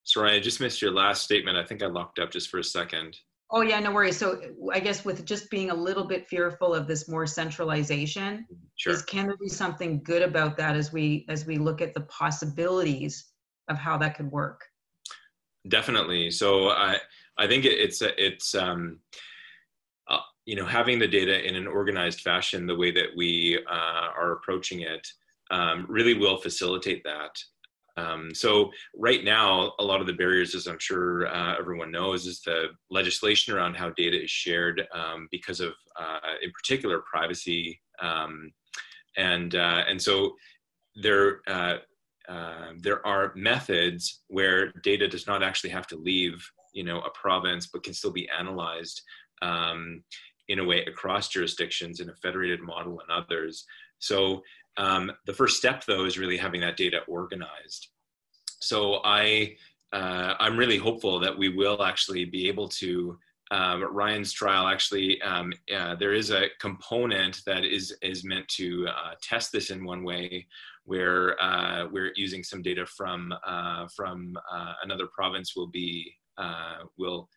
Sorry 0.04 0.36
i 0.36 0.40
just 0.40 0.60
missed 0.60 0.82
your 0.82 0.92
last 0.92 1.24
statement. 1.24 1.58
I 1.58 1.64
think 1.64 1.84
i 1.84 1.88
locked 1.88 2.20
up 2.20 2.32
just 2.32 2.50
for 2.50 2.60
a 2.60 2.64
second. 2.64 3.18
Oh 3.52 3.62
yeah 3.62 3.80
no 3.80 3.92
worries. 3.92 4.18
So 4.18 4.42
i 4.74 4.80
guess 4.80 5.06
with 5.06 5.26
just 5.26 5.50
being 5.50 5.72
a 5.72 5.76
little 5.76 6.06
bit 6.06 6.28
fearful 6.28 6.74
of 6.74 6.88
this 6.88 7.08
more 7.08 7.28
centralization 7.28 8.46
sure. 8.76 8.94
is 8.94 9.04
can 9.04 9.28
there 9.28 9.38
be 9.38 9.50
something 9.50 10.02
good 10.04 10.22
about 10.22 10.58
that 10.58 10.76
as 10.76 10.92
we 10.94 11.26
as 11.30 11.46
we 11.46 11.58
look 11.58 11.82
at 11.82 11.94
the 11.94 12.02
possibilities 12.02 13.26
of 13.70 13.78
how 13.78 13.98
that 13.98 14.16
could 14.16 14.32
work? 14.32 14.62
Definitely. 15.68 16.32
So 16.32 16.70
I 16.70 16.98
I 17.38 17.48
think 17.48 17.66
it's 17.66 18.02
it's 18.02 18.56
um, 18.56 19.00
you 20.50 20.56
know 20.56 20.66
having 20.66 20.98
the 20.98 21.08
data 21.20 21.36
in 21.48 21.56
an 21.56 21.68
organized 21.68 22.22
fashion, 22.22 22.66
the 22.66 22.76
way 22.84 22.92
that 22.92 23.10
we 23.16 23.60
uh, 23.70 24.08
are 24.20 24.32
approaching 24.32 24.80
it, 24.82 25.06
um, 25.52 25.86
really 25.88 26.16
will 26.16 26.38
facilitate 26.38 27.04
that. 27.04 27.36
Um, 27.98 28.34
so 28.34 28.72
right 28.96 29.24
now, 29.24 29.74
a 29.80 29.84
lot 29.84 30.02
of 30.02 30.08
the 30.08 30.20
barriers, 30.22 30.56
as 30.56 30.66
I'm 30.66 30.80
sure 30.80 31.28
uh, 31.28 31.56
everyone 31.60 31.92
knows, 31.92 32.26
is 32.26 32.42
the 32.42 32.70
legislation 32.90 33.54
around 33.54 33.76
how 33.76 33.90
data 33.92 34.24
is 34.24 34.32
shared 34.32 34.88
um, 34.92 35.28
because 35.30 35.60
of, 35.60 35.74
uh, 36.00 36.34
in 36.42 36.52
particular, 36.52 37.04
privacy. 37.14 37.80
Um, 38.02 38.52
and 39.18 39.54
uh, 39.54 39.84
and 39.88 40.02
so 40.02 40.34
there 40.96 41.42
uh, 41.48 41.78
uh, 42.28 42.70
there 42.80 43.06
are 43.06 43.34
methods 43.36 44.24
where 44.30 44.72
data 44.82 45.08
does 45.08 45.28
not 45.28 45.44
actually 45.44 45.70
have 45.78 45.86
to 45.88 45.98
leave, 45.98 46.38
you 46.74 46.84
know, 46.84 47.02
a 47.02 47.12
province, 47.12 47.68
but 47.72 47.84
can 47.84 47.94
still 47.94 48.12
be 48.12 48.28
analyzed 48.30 49.00
um, 49.42 50.04
in 50.50 50.60
a 50.60 50.66
way 50.66 50.84
across 50.86 51.30
jurisdictions 51.30 52.00
in 52.00 52.10
a 52.10 52.16
federated 52.16 52.62
model 52.62 53.00
and 53.00 53.10
others. 53.12 53.66
So 54.00 54.42
um, 54.78 55.12
the 55.26 55.34
first 55.34 55.58
step, 55.58 55.86
though, 55.86 56.06
is 56.06 56.18
really 56.18 56.38
having 56.38 56.62
that 56.62 56.78
data 56.78 57.00
organized. 57.08 57.88
So 58.60 59.02
I, 59.04 59.56
uh, 59.94 60.34
I'm 60.40 60.58
really 60.58 60.78
hopeful 60.78 61.20
that 61.20 61.38
we 61.38 61.50
will 61.50 61.84
actually 61.84 62.26
be 62.26 62.48
able 62.48 62.68
to. 62.70 63.18
Um, 63.52 63.84
Ryan's 63.92 64.32
trial 64.32 64.68
actually, 64.68 65.20
um, 65.24 65.52
uh, 65.76 65.96
there 65.96 66.14
is 66.14 66.30
a 66.30 66.50
component 66.60 67.42
that 67.48 67.66
is 67.66 67.96
is 68.04 68.24
meant 68.24 68.48
to 68.50 68.88
uh, 68.88 69.14
test 69.24 69.52
this 69.52 69.72
in 69.72 69.84
one 69.84 70.04
way, 70.04 70.46
where 70.84 71.42
uh, 71.42 71.88
we're 71.92 72.12
using 72.16 72.44
some 72.44 72.62
data 72.62 72.86
from 72.86 73.34
uh, 73.46 73.88
from 73.96 74.38
uh, 74.52 74.74
another 74.84 75.08
province 75.08 75.56
will 75.56 75.68
be 75.68 76.14
will 76.98 77.28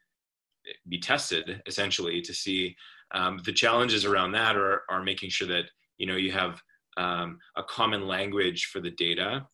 be 0.88 1.00
tested 1.00 1.62
essentially 1.66 2.20
to 2.20 2.32
see 2.32 2.76
um, 3.12 3.40
the 3.44 3.52
challenges 3.52 4.04
around 4.04 4.32
that 4.32 4.56
are, 4.56 4.82
are 4.88 5.02
making 5.02 5.30
sure 5.30 5.48
that 5.48 5.64
you 5.98 6.06
know 6.06 6.16
you 6.16 6.32
have 6.32 6.60
um, 6.96 7.38
a 7.56 7.62
common 7.62 8.06
language 8.06 8.66
for 8.66 8.80
the 8.80 8.90
data. 8.90 9.46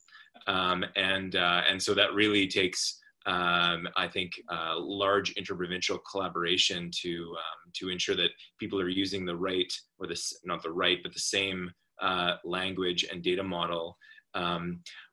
Um, 0.46 0.84
and, 0.96 1.36
uh, 1.36 1.62
and 1.68 1.82
so 1.82 1.94
that 1.94 2.14
really 2.14 2.46
takes, 2.46 2.98
um, 3.26 3.88
I 3.96 4.08
think, 4.08 4.32
uh, 4.50 4.78
large 4.78 5.32
interprovincial 5.32 5.98
collaboration 6.10 6.90
to, 7.02 7.34
um, 7.36 7.72
to 7.74 7.90
ensure 7.90 8.16
that 8.16 8.30
people 8.58 8.80
are 8.80 8.88
using 8.88 9.26
the 9.26 9.36
right, 9.36 9.72
or 9.98 10.06
the, 10.06 10.20
not 10.44 10.62
the 10.62 10.70
right, 10.70 10.98
but 11.02 11.12
the 11.12 11.20
same 11.20 11.70
uh, 12.00 12.34
language 12.44 13.04
and 13.10 13.22
data 13.22 13.42
model. 13.42 13.96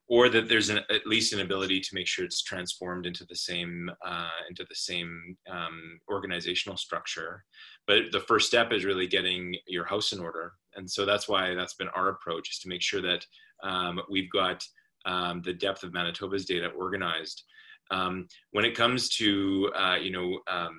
Or 0.08 0.28
that 0.28 0.48
there's 0.48 0.68
an, 0.68 0.78
at 0.88 1.04
least 1.04 1.32
an 1.32 1.40
ability 1.40 1.80
to 1.80 1.94
make 1.94 2.06
sure 2.06 2.24
it's 2.24 2.42
transformed 2.42 3.06
into 3.06 3.24
the 3.28 3.34
same 3.34 3.90
uh, 4.06 4.28
into 4.48 4.64
the 4.68 4.74
same 4.74 5.36
um, 5.50 5.98
organizational 6.08 6.76
structure. 6.76 7.44
But 7.88 8.12
the 8.12 8.20
first 8.20 8.46
step 8.46 8.72
is 8.72 8.84
really 8.84 9.08
getting 9.08 9.56
your 9.66 9.84
house 9.84 10.12
in 10.12 10.20
order 10.20 10.52
and 10.76 10.88
so 10.88 11.04
that's 11.04 11.28
why 11.28 11.54
that's 11.54 11.74
been 11.74 11.88
our 11.88 12.08
approach 12.08 12.50
is 12.50 12.58
to 12.60 12.68
make 12.68 12.82
sure 12.82 13.02
that 13.02 13.24
um, 13.62 14.00
we've 14.08 14.30
got 14.30 14.62
um, 15.06 15.42
the 15.42 15.52
depth 15.52 15.82
of 15.82 15.92
Manitoba's 15.92 16.44
data 16.44 16.68
organized. 16.68 17.42
Um, 17.90 18.26
when 18.50 18.64
it 18.64 18.76
comes 18.76 19.08
to 19.16 19.70
uh, 19.74 19.96
you 19.96 20.10
know 20.10 20.40
um, 20.48 20.78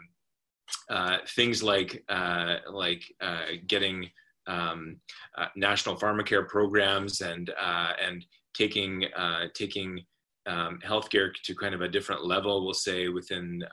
uh, 0.90 1.18
things 1.36 1.64
like 1.64 2.04
uh, 2.10 2.58
like 2.72 3.04
uh, 3.22 3.46
getting 3.66 4.10
um, 4.46 4.98
uh, 5.38 5.48
national 5.56 5.96
pharmacare 5.96 6.48
programs 6.48 7.22
and 7.22 7.52
uh, 7.60 7.92
and 8.06 8.26
taking 8.58 9.06
taking 9.54 10.04
um, 10.48 10.80
healthcare 10.86 11.30
to 11.44 11.56
kind 11.56 11.76
of 11.76 11.82
a 11.82 11.90
different 11.90 12.26
level, 12.26 12.64
we'll 12.64 12.74
say 12.74 13.10
within 13.10 13.64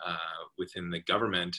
within 0.59 0.91
the 0.91 1.01
government. 1.01 1.57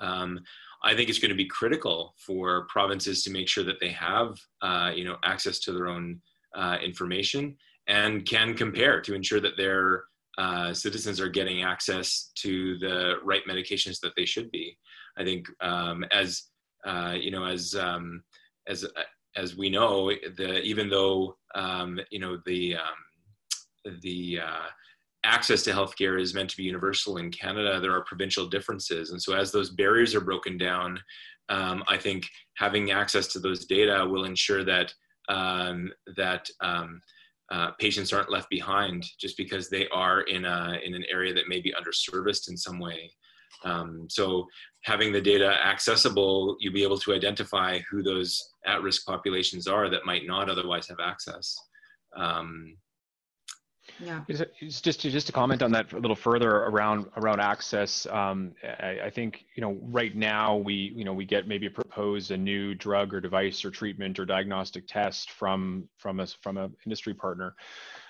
Um, 0.00 0.40
I 0.84 0.94
think 0.94 1.08
it's 1.08 1.18
going 1.18 1.30
to 1.30 1.36
be 1.36 1.46
critical 1.46 2.14
for 2.18 2.66
provinces 2.68 3.24
to 3.24 3.30
make 3.30 3.48
sure 3.48 3.64
that 3.64 3.80
they 3.80 3.90
have, 3.90 4.36
uh, 4.60 4.92
you 4.94 5.04
know, 5.04 5.16
access 5.24 5.58
to 5.60 5.72
their 5.72 5.88
own 5.88 6.20
uh, 6.54 6.76
information 6.84 7.56
and 7.88 8.26
can 8.26 8.54
compare 8.54 9.00
to 9.00 9.14
ensure 9.14 9.40
that 9.40 9.56
their 9.56 10.04
uh, 10.36 10.74
citizens 10.74 11.20
are 11.20 11.28
getting 11.28 11.62
access 11.62 12.30
to 12.34 12.78
the 12.78 13.14
right 13.24 13.42
medications 13.48 13.98
that 14.00 14.12
they 14.16 14.26
should 14.26 14.50
be. 14.50 14.76
I 15.16 15.24
think 15.24 15.46
um, 15.60 16.04
as 16.12 16.44
uh, 16.84 17.14
you 17.18 17.30
know, 17.30 17.46
as 17.46 17.74
um, 17.74 18.22
as 18.68 18.84
as 19.36 19.56
we 19.56 19.68
know, 19.68 20.10
the 20.36 20.60
even 20.62 20.88
though 20.88 21.36
um, 21.54 22.00
you 22.10 22.18
know 22.18 22.38
the 22.46 22.76
um, 22.76 24.00
the 24.02 24.40
uh, 24.40 24.66
access 25.24 25.62
to 25.64 25.72
healthcare 25.72 26.20
is 26.20 26.34
meant 26.34 26.50
to 26.50 26.56
be 26.56 26.62
universal 26.62 27.16
in 27.16 27.30
Canada, 27.30 27.80
there 27.80 27.94
are 27.94 28.04
provincial 28.04 28.46
differences. 28.46 29.10
And 29.10 29.20
so, 29.20 29.34
as 29.34 29.50
those 29.50 29.70
barriers 29.70 30.14
are 30.14 30.20
broken 30.20 30.56
down, 30.56 31.00
um, 31.48 31.82
I 31.88 31.96
think 31.96 32.28
having 32.56 32.90
access 32.90 33.26
to 33.28 33.38
those 33.38 33.66
data 33.66 34.06
will 34.06 34.24
ensure 34.24 34.64
that 34.64 34.92
um, 35.28 35.92
that 36.16 36.48
um, 36.60 37.00
uh, 37.50 37.70
patients 37.78 38.12
aren't 38.12 38.30
left 38.30 38.50
behind 38.50 39.04
just 39.18 39.36
because 39.36 39.68
they 39.68 39.88
are 39.88 40.22
in 40.22 40.44
a 40.44 40.78
in 40.84 40.94
an 40.94 41.04
area 41.10 41.34
that 41.34 41.48
may 41.48 41.60
be 41.60 41.72
underserviced 41.72 42.48
in 42.48 42.56
some 42.56 42.78
way. 42.78 43.10
Um, 43.64 44.06
so, 44.10 44.46
having 44.82 45.12
the 45.12 45.20
data 45.20 45.46
accessible, 45.64 46.56
you'll 46.60 46.74
be 46.74 46.82
able 46.82 46.98
to 46.98 47.14
identify 47.14 47.78
who 47.90 48.02
those 48.02 48.52
at-risk 48.66 49.06
populations 49.06 49.66
are 49.66 49.88
that 49.88 50.04
might 50.04 50.26
not 50.26 50.50
otherwise 50.50 50.88
have 50.88 50.98
access. 51.00 51.56
Um, 52.16 52.76
yeah. 54.00 54.22
It's 54.28 54.80
just 54.80 55.02
to, 55.02 55.10
just 55.10 55.26
to 55.26 55.32
comment 55.32 55.62
on 55.62 55.70
that 55.72 55.92
a 55.92 55.98
little 55.98 56.16
further 56.16 56.50
around 56.50 57.06
around 57.16 57.40
access. 57.40 58.06
Um, 58.06 58.52
I, 58.80 59.00
I, 59.04 59.10
think 59.10 59.44
you 59.56 59.60
know 59.60 59.78
right 59.82 60.14
now 60.16 60.56
we 60.56 60.92
you 60.96 61.04
know 61.04 61.12
we 61.12 61.24
get 61.24 61.46
maybe 61.46 61.68
propose 61.68 62.30
a 62.30 62.36
new 62.36 62.74
drug 62.74 63.14
or 63.14 63.20
device 63.20 63.64
or 63.64 63.70
treatment 63.70 64.18
or 64.18 64.24
diagnostic 64.24 64.86
test 64.88 65.30
from 65.30 65.88
from 65.98 66.18
us 66.18 66.36
from 66.42 66.56
an 66.56 66.74
industry 66.86 67.14
partner, 67.14 67.54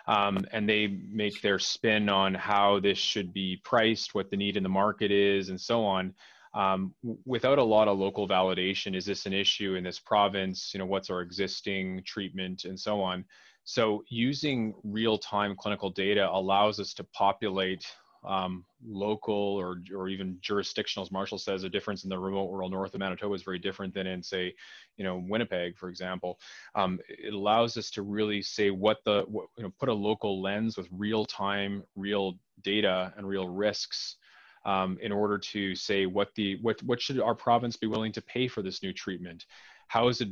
um, 0.07 0.39
and 0.53 0.69
they 0.69 0.99
make 1.11 1.41
their 1.41 1.59
spin 1.59 2.09
on 2.09 2.35
how 2.35 2.81
this 2.81 2.99
should 2.99 3.33
be 3.33 3.61
priced, 3.65 4.15
what 4.15 4.31
the 4.31 4.37
need 4.37 4.57
in 4.57 4.63
the 4.63 4.69
market 4.69 5.11
is, 5.11 5.49
and 5.49 5.61
so 5.61 5.85
on. 5.85 6.15
Um, 6.55 6.95
without 7.25 7.59
a 7.59 7.65
lot 7.65 7.89
of 7.89 7.99
local 7.99 8.29
validation, 8.29 8.95
is 8.95 9.05
this 9.05 9.27
an 9.27 9.33
issue 9.33 9.75
in 9.75 9.83
this 9.83 9.99
province? 9.99 10.71
You 10.73 10.79
know, 10.79 10.87
what's 10.87 11.11
our 11.11 11.21
existing 11.21 12.03
treatment 12.05 12.65
and 12.65 12.79
so 12.79 13.01
on 13.01 13.25
so 13.65 14.05
using 14.09 14.75
real-time 14.85 15.57
clinical 15.57 15.91
data 15.91 16.29
allows 16.31 16.79
us 16.79 16.93
to 16.95 17.05
populate 17.05 17.87
um, 18.27 18.64
local 18.87 19.35
or, 19.35 19.83
or 19.95 20.09
even 20.09 20.39
jurisdictional, 20.41 21.05
as 21.05 21.12
Marshall 21.12 21.39
says, 21.39 21.64
a 21.64 21.68
difference 21.68 22.05
in 22.05 22.11
the 22.11 22.18
remote 22.18 22.51
rural 22.51 22.70
north 22.70 22.95
of 22.95 23.01
Manitoba 23.01 23.35
is 23.35 23.43
very 23.43 23.59
different 23.59 23.95
than 23.95 24.07
in, 24.07 24.22
say, 24.22 24.55
you 24.97 25.05
know, 25.05 25.22
Winnipeg, 25.29 25.77
for 25.77 25.89
example. 25.89 26.39
Um, 26.75 27.01
it 27.09 27.35
allows 27.35 27.77
us 27.77 27.91
to 27.93 28.03
really 28.03 28.43
say 28.43 28.70
what 28.70 28.99
the, 29.05 29.25
what, 29.29 29.47
you 29.57 29.64
know, 29.64 29.72
put 29.79 29.89
a 29.89 29.95
local 29.95 30.43
lens 30.43 30.77
with 30.77 30.89
real-time, 30.91 31.83
real 31.97 32.39
data 32.62 33.12
and 33.16 33.29
real 33.29 33.49
risks 33.49 34.16
um, 34.64 34.99
in 35.03 35.12
order 35.12 35.37
to 35.37 35.75
say 35.75 36.07
what 36.07 36.35
the, 36.35 36.57
what, 36.62 36.83
what 36.83 37.01
should 37.01 37.20
our 37.20 37.35
province 37.35 37.77
be 37.77 37.87
willing 37.87 38.12
to 38.12 38.22
pay 38.22 38.49
for 38.49 38.62
this 38.62 38.83
new 38.83 38.93
treatment? 38.93 39.45
How 39.89 40.09
is 40.09 40.20
it 40.20 40.29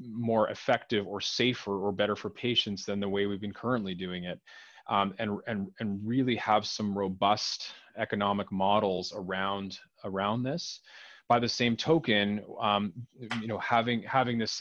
more 0.00 0.48
effective 0.50 1.06
or 1.06 1.20
safer 1.20 1.76
or 1.76 1.92
better 1.92 2.16
for 2.16 2.30
patients 2.30 2.84
than 2.84 3.00
the 3.00 3.08
way 3.08 3.26
we've 3.26 3.40
been 3.40 3.52
currently 3.52 3.94
doing 3.94 4.24
it. 4.24 4.40
Um, 4.88 5.14
and, 5.18 5.38
and, 5.46 5.68
and 5.80 6.00
really 6.04 6.36
have 6.36 6.66
some 6.66 6.96
robust 6.96 7.72
economic 7.96 8.50
models 8.50 9.12
around, 9.16 9.78
around 10.04 10.42
this. 10.42 10.80
By 11.28 11.38
the 11.38 11.48
same 11.48 11.76
token, 11.76 12.42
um, 12.60 12.92
you 13.40 13.46
know, 13.46 13.58
having, 13.58 14.02
having 14.02 14.38
this 14.38 14.60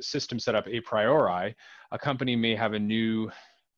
system 0.00 0.38
set 0.38 0.54
up 0.54 0.68
a 0.68 0.80
priori, 0.80 1.56
a 1.90 1.98
company 1.98 2.36
may 2.36 2.54
have 2.54 2.74
a 2.74 2.78
new 2.78 3.30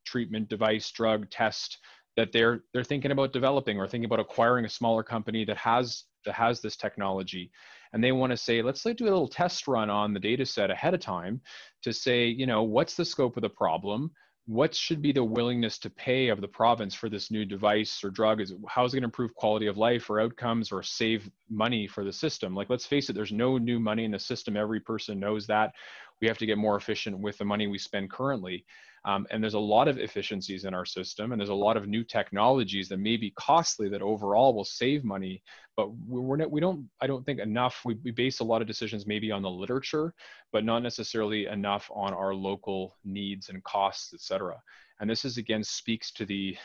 treatment 0.04 0.48
device, 0.48 0.90
drug, 0.90 1.30
test 1.30 1.78
that 2.16 2.32
they're, 2.32 2.64
they're 2.72 2.84
thinking 2.84 3.12
about 3.12 3.32
developing 3.32 3.78
or 3.78 3.88
thinking 3.88 4.06
about 4.06 4.20
acquiring 4.20 4.64
a 4.64 4.68
smaller 4.68 5.02
company 5.02 5.44
that 5.44 5.56
has, 5.56 6.04
that 6.26 6.34
has 6.34 6.60
this 6.60 6.76
technology 6.76 7.50
and 7.94 8.02
they 8.02 8.10
want 8.10 8.32
to 8.32 8.36
say, 8.36 8.60
let's 8.60 8.84
like 8.84 8.96
do 8.96 9.04
a 9.04 9.06
little 9.06 9.28
test 9.28 9.68
run 9.68 9.88
on 9.88 10.12
the 10.12 10.20
data 10.20 10.44
set 10.44 10.68
ahead 10.68 10.94
of 10.94 11.00
time 11.00 11.40
to 11.82 11.92
say, 11.92 12.26
you 12.26 12.44
know, 12.44 12.64
what's 12.64 12.96
the 12.96 13.04
scope 13.04 13.36
of 13.36 13.42
the 13.42 13.48
problem? 13.48 14.10
What 14.46 14.74
should 14.74 15.00
be 15.00 15.12
the 15.12 15.24
willingness 15.24 15.78
to 15.78 15.90
pay 15.90 16.28
of 16.28 16.42
the 16.42 16.48
province 16.48 16.94
for 16.94 17.08
this 17.08 17.30
new 17.30 17.46
device 17.46 18.04
or 18.04 18.10
drug? 18.10 18.42
Is 18.42 18.52
how 18.68 18.84
is 18.84 18.92
it 18.92 18.96
going 18.96 19.02
to 19.02 19.06
improve 19.06 19.34
quality 19.34 19.66
of 19.66 19.78
life 19.78 20.10
or 20.10 20.20
outcomes 20.20 20.70
or 20.70 20.82
save 20.82 21.30
money 21.48 21.86
for 21.86 22.04
the 22.04 22.12
system? 22.12 22.54
Like, 22.54 22.68
let's 22.68 22.84
face 22.84 23.08
it, 23.08 23.14
there's 23.14 23.32
no 23.32 23.56
new 23.56 23.80
money 23.80 24.04
in 24.04 24.10
the 24.10 24.18
system. 24.18 24.56
Every 24.56 24.80
person 24.80 25.18
knows 25.18 25.46
that. 25.46 25.72
We 26.20 26.28
have 26.28 26.36
to 26.38 26.46
get 26.46 26.58
more 26.58 26.76
efficient 26.76 27.18
with 27.18 27.38
the 27.38 27.46
money 27.46 27.66
we 27.66 27.78
spend 27.78 28.10
currently. 28.10 28.66
Um, 29.06 29.26
and 29.30 29.42
there's 29.42 29.54
a 29.54 29.58
lot 29.58 29.88
of 29.88 29.98
efficiencies 29.98 30.64
in 30.64 30.72
our 30.72 30.86
system, 30.86 31.32
and 31.32 31.40
there's 31.40 31.50
a 31.50 31.54
lot 31.54 31.76
of 31.76 31.86
new 31.86 32.02
technologies 32.04 32.88
that 32.88 32.98
may 32.98 33.16
be 33.16 33.32
costly 33.32 33.88
that 33.90 34.00
overall 34.00 34.54
will 34.54 34.64
save 34.64 35.04
money. 35.04 35.42
But 35.76 35.94
we're 36.06 36.36
not, 36.36 36.50
we 36.50 36.60
don't, 36.60 36.88
I 37.00 37.06
don't 37.06 37.24
think 37.26 37.40
enough. 37.40 37.80
We, 37.84 37.98
we 38.02 38.12
base 38.12 38.40
a 38.40 38.44
lot 38.44 38.62
of 38.62 38.68
decisions 38.68 39.06
maybe 39.06 39.30
on 39.30 39.42
the 39.42 39.50
literature, 39.50 40.14
but 40.52 40.64
not 40.64 40.82
necessarily 40.82 41.46
enough 41.46 41.90
on 41.94 42.14
our 42.14 42.32
local 42.34 42.96
needs 43.04 43.48
and 43.50 43.62
costs, 43.64 44.14
et 44.14 44.20
cetera. 44.20 44.56
And 45.00 45.10
this 45.10 45.24
is 45.24 45.38
again 45.38 45.64
speaks 45.64 46.12
to 46.12 46.24
the 46.24 46.56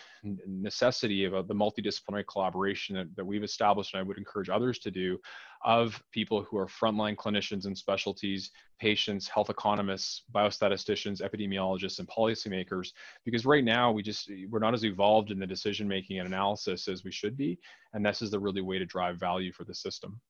necessity 0.46 1.26
of 1.26 1.34
uh, 1.34 1.42
the 1.42 1.56
multidisciplinary 1.56 2.26
collaboration 2.28 2.96
that, 2.96 3.16
that 3.16 3.26
we've 3.26 3.44
established, 3.44 3.94
and 3.94 4.00
I 4.00 4.04
would 4.04 4.20
encourage 4.20 4.50
others 4.50 4.78
to 4.80 4.92
do, 4.92 5.18
of 5.66 6.02
people 6.12 6.44
who 6.44 6.58
are 6.58 6.68
frontline 6.68 7.16
clinicians 7.16 7.66
and 7.66 7.76
specialties, 7.76 8.52
patients, 8.80 9.28
health 9.28 9.50
economists, 9.50 10.24
biostatisticians, 10.32 11.22
epidemiologists, 11.22 12.00
and 12.00 12.08
policymakers. 12.08 12.90
Because 13.26 13.46
right 13.46 13.64
now 13.64 13.92
we 13.92 14.04
just 14.04 14.30
we're 14.50 14.60
not 14.60 14.76
as 14.76 14.86
evolved 14.86 15.32
in 15.32 15.40
the 15.40 15.48
decision 15.48 15.88
making 15.88 16.20
and 16.20 16.28
analysis 16.28 16.88
as 16.88 17.04
we 17.04 17.12
should 17.12 17.36
be, 17.36 17.58
and 17.94 18.06
this 18.06 18.22
is 18.22 18.30
the 18.30 18.40
really 18.40 18.62
way 18.62 18.78
to 18.78 18.86
drive 18.86 19.20
value 19.20 19.52
for 19.52 19.64
the 19.64 19.74
system. 19.74 20.22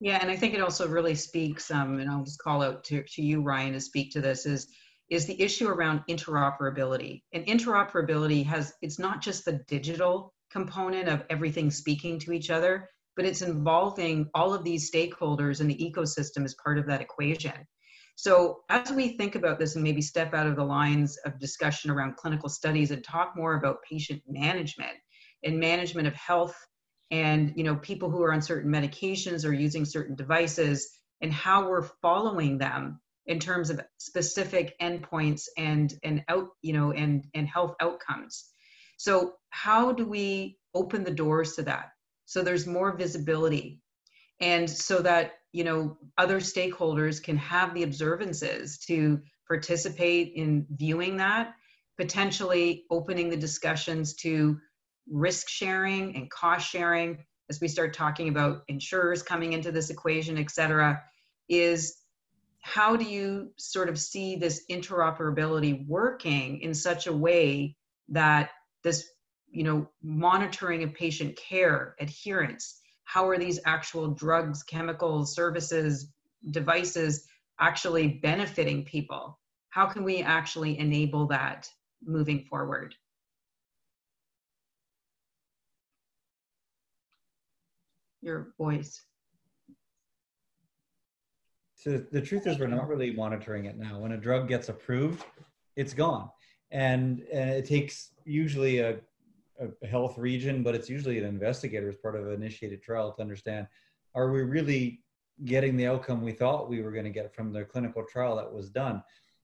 Yeah, 0.00 0.18
and 0.20 0.30
I 0.30 0.36
think 0.36 0.54
it 0.54 0.60
also 0.60 0.86
really 0.86 1.14
speaks, 1.14 1.70
um, 1.70 1.98
and 2.00 2.10
I'll 2.10 2.24
just 2.24 2.38
call 2.38 2.62
out 2.62 2.84
to, 2.84 3.02
to 3.02 3.22
you, 3.22 3.40
Ryan, 3.40 3.72
to 3.72 3.80
speak 3.80 4.12
to 4.12 4.20
this 4.20 4.44
is 4.44 4.68
is 5.08 5.26
the 5.26 5.40
issue 5.40 5.68
around 5.68 6.02
interoperability. 6.08 7.22
And 7.32 7.46
interoperability 7.46 8.44
has, 8.46 8.72
it's 8.82 8.98
not 8.98 9.20
just 9.20 9.44
the 9.44 9.60
digital 9.68 10.34
component 10.50 11.08
of 11.08 11.24
everything 11.30 11.70
speaking 11.70 12.18
to 12.20 12.32
each 12.32 12.50
other, 12.50 12.88
but 13.14 13.24
it's 13.24 13.42
involving 13.42 14.28
all 14.34 14.52
of 14.52 14.64
these 14.64 14.90
stakeholders 14.90 15.60
in 15.60 15.68
the 15.68 15.76
ecosystem 15.76 16.44
as 16.44 16.54
part 16.62 16.78
of 16.78 16.86
that 16.86 17.00
equation. 17.00 17.66
So 18.16 18.60
as 18.70 18.90
we 18.90 19.16
think 19.16 19.34
about 19.34 19.58
this 19.58 19.74
and 19.74 19.84
maybe 19.84 20.00
step 20.00 20.32
out 20.34 20.46
of 20.46 20.56
the 20.56 20.64
lines 20.64 21.18
of 21.24 21.38
discussion 21.38 21.90
around 21.90 22.16
clinical 22.16 22.48
studies 22.48 22.90
and 22.90 23.04
talk 23.04 23.34
more 23.36 23.54
about 23.54 23.82
patient 23.88 24.22
management 24.26 24.96
and 25.44 25.60
management 25.60 26.08
of 26.08 26.14
health 26.14 26.56
and 27.10 27.52
you 27.56 27.62
know 27.62 27.76
people 27.76 28.10
who 28.10 28.22
are 28.22 28.32
on 28.32 28.42
certain 28.42 28.70
medications 28.70 29.44
or 29.44 29.52
using 29.52 29.84
certain 29.84 30.16
devices 30.16 30.90
and 31.20 31.32
how 31.32 31.68
we're 31.68 31.88
following 32.02 32.58
them 32.58 33.00
in 33.26 33.38
terms 33.38 33.70
of 33.70 33.80
specific 33.98 34.74
endpoints 34.80 35.44
and 35.56 35.94
and 36.04 36.24
out 36.28 36.48
you 36.62 36.72
know 36.72 36.92
and 36.92 37.26
and 37.34 37.48
health 37.48 37.74
outcomes. 37.80 38.46
So 38.98 39.34
how 39.50 39.92
do 39.92 40.06
we 40.06 40.58
open 40.74 41.04
the 41.04 41.10
doors 41.10 41.54
to 41.54 41.62
that? 41.62 41.90
So 42.24 42.42
there's 42.42 42.66
more 42.66 42.96
visibility. 42.96 43.80
And 44.40 44.68
so 44.68 45.00
that 45.02 45.32
you 45.52 45.64
know 45.64 45.96
other 46.18 46.40
stakeholders 46.40 47.22
can 47.22 47.36
have 47.38 47.74
the 47.74 47.82
observances 47.82 48.78
to 48.86 49.20
participate 49.48 50.32
in 50.34 50.66
viewing 50.70 51.16
that 51.18 51.54
potentially 51.96 52.84
opening 52.90 53.30
the 53.30 53.36
discussions 53.36 54.14
to 54.14 54.58
risk 55.08 55.48
sharing 55.48 56.14
and 56.16 56.30
cost 56.30 56.68
sharing 56.68 57.18
as 57.48 57.60
we 57.60 57.68
start 57.68 57.94
talking 57.94 58.28
about 58.28 58.62
insurers 58.68 59.22
coming 59.22 59.52
into 59.52 59.70
this 59.72 59.88
equation 59.90 60.36
et 60.36 60.50
cetera 60.50 61.00
is 61.48 61.96
how 62.66 62.96
do 62.96 63.04
you 63.04 63.52
sort 63.56 63.88
of 63.88 63.98
see 63.98 64.36
this 64.36 64.64
interoperability 64.70 65.86
working 65.86 66.60
in 66.60 66.74
such 66.74 67.06
a 67.06 67.12
way 67.12 67.76
that 68.08 68.50
this 68.82 69.08
you 69.48 69.62
know 69.62 69.88
monitoring 70.02 70.82
of 70.82 70.92
patient 70.94 71.36
care 71.36 71.94
adherence 72.00 72.80
how 73.04 73.28
are 73.28 73.38
these 73.38 73.60
actual 73.64 74.08
drugs 74.08 74.64
chemicals 74.64 75.34
services 75.34 76.12
devices 76.50 77.26
actually 77.60 78.08
benefiting 78.22 78.84
people? 78.84 79.38
How 79.70 79.86
can 79.86 80.04
we 80.04 80.22
actually 80.22 80.78
enable 80.78 81.26
that 81.28 81.68
moving 82.04 82.44
forward? 82.44 82.94
Your 88.22 88.52
voice 88.58 89.00
so 91.76 91.98
the 92.10 92.20
truth 92.20 92.46
is, 92.46 92.58
we're 92.58 92.66
not 92.66 92.88
really 92.88 93.12
monitoring 93.12 93.66
it 93.66 93.76
now. 93.76 93.98
When 94.00 94.12
a 94.12 94.16
drug 94.16 94.48
gets 94.48 94.68
approved, 94.68 95.24
it's 95.76 95.94
gone, 95.94 96.30
and 96.70 97.20
it 97.30 97.66
takes 97.66 98.10
usually 98.24 98.80
a, 98.80 98.96
a 99.60 99.86
health 99.86 100.18
region, 100.18 100.62
but 100.62 100.74
it's 100.74 100.88
usually 100.88 101.18
an 101.18 101.24
investigator 101.24 101.88
as 101.88 101.96
part 101.96 102.16
of 102.16 102.26
an 102.26 102.32
initiated 102.32 102.82
trial 102.82 103.12
to 103.12 103.22
understand: 103.22 103.66
are 104.14 104.32
we 104.32 104.42
really 104.42 105.02
getting 105.44 105.76
the 105.76 105.86
outcome 105.86 106.22
we 106.22 106.32
thought 106.32 106.68
we 106.68 106.80
were 106.80 106.90
going 106.90 107.04
to 107.04 107.10
get 107.10 107.34
from 107.34 107.52
the 107.52 107.62
clinical 107.62 108.02
trial 108.04 108.36
that 108.36 108.50
was 108.50 108.70
done? 108.70 109.02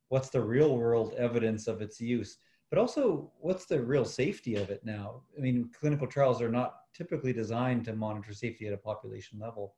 What's 0.08 0.30
the 0.30 0.40
real 0.40 0.76
world 0.76 1.14
evidence 1.18 1.66
of 1.66 1.82
its 1.82 2.00
use? 2.00 2.38
But 2.70 2.78
also, 2.78 3.30
what's 3.40 3.66
the 3.66 3.82
real 3.82 4.06
safety 4.06 4.56
of 4.56 4.70
it 4.70 4.82
now? 4.82 5.20
I 5.36 5.40
mean, 5.42 5.70
clinical 5.78 6.06
trials 6.06 6.40
are 6.40 6.48
not 6.48 6.76
typically 6.94 7.34
designed 7.34 7.84
to 7.84 7.94
monitor 7.94 8.32
safety 8.32 8.66
at 8.66 8.72
a 8.72 8.78
population 8.78 9.38
level. 9.38 9.74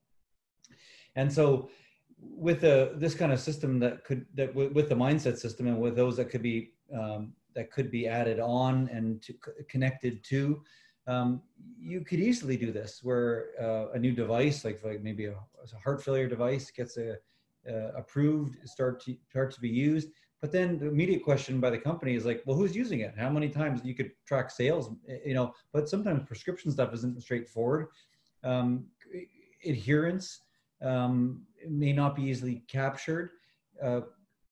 And 1.16 1.32
so 1.32 1.70
with 2.20 2.64
a 2.64 2.92
this 2.96 3.14
kind 3.14 3.32
of 3.32 3.40
system 3.40 3.78
that 3.78 4.04
could 4.04 4.26
that 4.34 4.54
with 4.54 4.88
the 4.88 4.94
mindset 4.94 5.38
system 5.38 5.66
and 5.66 5.80
with 5.80 5.96
those 5.96 6.16
that 6.16 6.30
could 6.30 6.42
be 6.42 6.72
um, 6.94 7.32
that 7.54 7.70
could 7.70 7.90
be 7.90 8.06
added 8.06 8.40
on 8.40 8.88
and 8.92 9.22
to, 9.22 9.34
connected 9.68 10.22
to 10.24 10.62
um, 11.06 11.42
you 11.78 12.00
could 12.00 12.20
easily 12.20 12.56
do 12.56 12.72
this 12.72 13.00
where 13.02 13.46
uh, 13.60 13.92
a 13.92 13.98
new 13.98 14.12
device 14.12 14.64
like 14.64 14.80
like 14.84 15.02
maybe 15.02 15.26
a, 15.26 15.32
a 15.32 15.78
heart 15.82 16.02
failure 16.02 16.28
device 16.28 16.70
gets 16.70 16.96
a, 16.96 17.16
uh, 17.68 17.92
approved 17.96 18.56
start 18.68 19.00
to 19.04 19.16
start 19.28 19.50
to 19.52 19.60
be 19.60 19.68
used. 19.68 20.08
But 20.40 20.52
then 20.52 20.78
the 20.78 20.88
immediate 20.88 21.24
question 21.24 21.58
by 21.58 21.70
the 21.70 21.78
company 21.78 22.14
is 22.14 22.24
like 22.24 22.42
well 22.46 22.56
who's 22.56 22.74
using 22.74 23.00
it? 23.00 23.14
How 23.18 23.30
many 23.30 23.48
times? 23.48 23.80
You 23.84 23.94
could 23.94 24.12
track 24.26 24.50
sales 24.50 24.90
you 25.24 25.34
know 25.34 25.54
but 25.72 25.88
sometimes 25.88 26.26
prescription 26.26 26.70
stuff 26.70 26.92
isn't 26.94 27.22
straightforward. 27.22 27.88
Um, 28.42 28.86
adherence 29.64 30.40
um, 30.84 31.42
may 31.68 31.92
not 31.92 32.14
be 32.14 32.22
easily 32.22 32.62
captured. 32.68 33.30
Uh, 33.82 34.02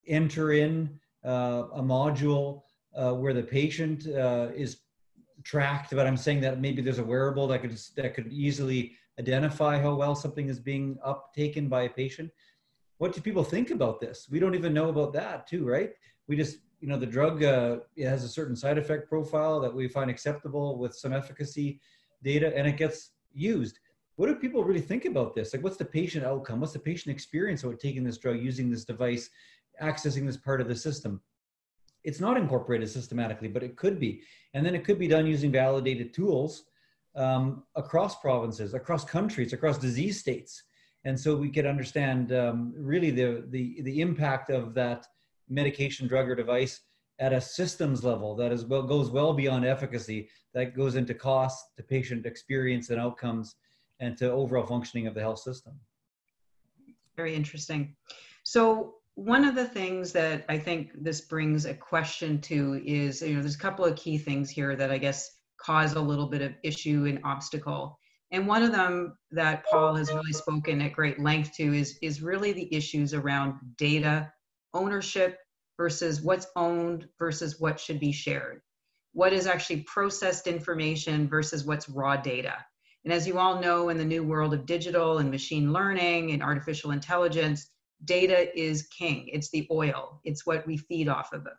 enter 0.09 0.53
in 0.53 0.99
uh, 1.25 1.65
a 1.75 1.83
module 1.83 2.63
uh, 2.97 3.13
where 3.13 3.33
the 3.33 3.43
patient 3.43 4.07
uh, 4.09 4.49
is 4.55 4.79
tracked, 5.45 5.95
but 5.95 6.07
I'm 6.07 6.17
saying 6.17 6.41
that 6.41 6.61
maybe 6.61 6.83
there's 6.83 6.99
a 6.99 7.05
wearable 7.05 7.47
that 7.49 7.63
could 7.63 7.79
that 7.97 8.15
could 8.15 8.33
easily 8.33 8.93
identify 9.19 9.81
how 9.81 9.95
well 9.95 10.15
something 10.15 10.49
is 10.49 10.59
being 10.59 10.99
uptaken 11.07 11.69
by 11.69 11.83
a 11.83 11.89
patient. 11.89 12.31
What 12.99 13.13
do 13.13 13.21
people 13.21 13.45
think 13.45 13.71
about 13.71 14.01
this? 14.01 14.29
We 14.31 14.39
don't 14.39 14.55
even 14.55 14.73
know 14.73 14.89
about 14.89 15.13
that 15.15 15.47
too, 15.47 15.67
right? 15.67 15.91
We 16.29 16.37
just 16.37 16.59
you 16.81 16.89
know 16.89 16.99
the 16.99 17.07
drug 17.07 17.43
uh, 17.43 17.79
has 17.99 18.25
a 18.25 18.29
certain 18.29 18.57
side 18.57 18.79
effect 18.79 19.09
profile 19.09 19.61
that 19.61 19.75
we 19.75 19.89
find 19.89 20.11
acceptable 20.11 20.79
with 20.79 20.95
some 20.95 21.13
efficacy 21.13 21.81
data, 22.23 22.57
and 22.57 22.67
it 22.67 22.77
gets 22.77 23.11
used 23.33 23.79
what 24.17 24.27
do 24.27 24.35
people 24.35 24.65
really 24.65 24.81
think 24.81 25.05
about 25.05 25.35
this? 25.35 25.53
Like, 25.53 25.63
what's 25.63 25.77
the 25.77 25.85
patient 25.85 26.25
outcome? 26.25 26.61
What's 26.61 26.73
the 26.73 26.79
patient 26.79 27.15
experience 27.15 27.65
about 27.65 27.81
taking 27.81 28.05
this 28.05 28.19
drug, 28.19 28.41
using 28.41 28.71
this 28.71 28.85
device, 28.85 29.31
accessing 29.81 30.27
this 30.27 30.37
part 30.37 30.61
of 30.61 30.69
the 30.69 30.77
system? 30.77 31.21
It's 32.05 32.21
not 32.21 32.37
incorporated 32.37 32.91
systematically, 32.91 33.49
but 33.49 33.63
it 33.63 33.77
could 33.77 33.99
be. 33.99 34.23
And 34.55 34.67
then 34.67 34.75
it 34.75 34.85
could 34.85 34.99
be 34.99 35.09
done 35.09 35.27
using 35.27 35.51
validated 35.53 36.13
tools 36.13 36.65
um, 37.15 37.65
across 37.75 38.21
provinces, 38.21 38.75
across 38.75 39.05
countries, 39.05 39.53
across 39.53 39.79
disease 39.79 40.19
states. 40.21 40.63
And 41.05 41.19
so 41.19 41.35
we 41.35 41.51
could 41.51 41.67
understand 41.67 42.33
um, 42.33 42.73
really 42.77 43.11
the, 43.11 43.45
the, 43.49 43.81
the 43.83 44.01
impact 44.01 44.51
of 44.51 44.75
that 44.75 45.07
medication, 45.49 46.07
drug, 46.07 46.29
or 46.29 46.35
device 46.35 46.81
at 47.19 47.33
a 47.33 47.41
systems 47.41 48.05
level 48.05 48.35
that 48.37 48.53
is 48.53 48.65
well, 48.65 48.83
goes 48.83 49.11
well 49.11 49.33
beyond 49.33 49.65
efficacy, 49.65 50.29
that 50.55 50.77
goes 50.77 50.97
into 50.97 51.15
cost, 51.15 51.65
to 51.77 51.83
patient 51.83 52.27
experience 52.27 52.91
and 52.91 53.01
outcomes, 53.01 53.57
and 54.03 54.19
to 54.19 54.31
overall 54.31 54.67
functioning 54.67 55.07
of 55.07 55.15
the 55.15 55.21
health 55.21 55.39
system. 55.39 55.73
Very 57.17 57.35
interesting. 57.35 57.95
So 58.43 58.97
one 59.15 59.45
of 59.45 59.55
the 59.55 59.67
things 59.67 60.13
that 60.13 60.45
I 60.49 60.59
think 60.59 60.91
this 61.01 61.23
brings 61.23 61.65
a 61.65 61.75
question 61.75 62.41
to 62.43 62.83
is, 62.85 63.23
you 63.23 63.35
know, 63.35 63.41
there's 63.41 63.55
a 63.55 63.59
couple 63.59 63.85
of 63.85 63.97
key 63.97 64.19
things 64.19 64.51
here 64.51 64.75
that 64.75 64.91
I 64.91 64.99
guess 64.99 65.31
cause 65.57 65.95
a 65.95 66.01
little 66.01 66.27
bit 66.27 66.43
of 66.43 66.53
issue 66.65 67.07
and 67.09 67.21
obstacle. 67.23 67.99
And 68.33 68.49
one 68.49 68.63
of 68.63 68.73
them 68.73 69.17
that 69.31 69.65
Paul 69.71 69.95
has 69.95 70.11
really 70.11 70.33
spoken 70.33 70.83
at 70.83 70.95
great 70.95 71.21
length 71.21 71.53
to 71.57 71.73
is, 71.73 71.99
is 72.03 72.23
really 72.23 72.53
the 72.53 72.75
issues 72.75 73.15
around 73.15 73.55
data 73.77 74.33
ownership 74.75 75.39
versus 75.77 76.23
what's 76.23 76.47
owned 76.57 77.07
versus 77.19 77.61
what 77.61 77.79
should 77.79 78.01
be 78.01 78.11
shared. 78.11 78.63
What 79.13 79.33
is 79.33 79.47
actually 79.47 79.83
processed 79.83 80.47
information 80.47 81.29
versus 81.29 81.65
what's 81.65 81.89
raw 81.89 82.17
data. 82.17 82.57
And 83.05 83.13
as 83.13 83.27
you 83.27 83.39
all 83.39 83.61
know, 83.61 83.89
in 83.89 83.99
the 83.99 84.05
new 84.05 84.23
world 84.23 84.55
of 84.55 84.67
digital 84.67 85.19
and 85.19 85.31
machine 85.31 85.73
learning 85.73 86.33
and 86.33 86.43
artificial 86.43 86.93
intelligence, 86.93 87.71
data 88.05 88.57
is 88.59 88.89
king. 88.97 89.29
It's 89.33 89.51
the 89.51 89.67
oil, 89.71 90.21
it's 90.25 90.47
what 90.47 90.67
we 90.67 90.77
feed 90.77 91.09
off 91.09 91.33
of 91.33 91.47
it. 91.47 91.53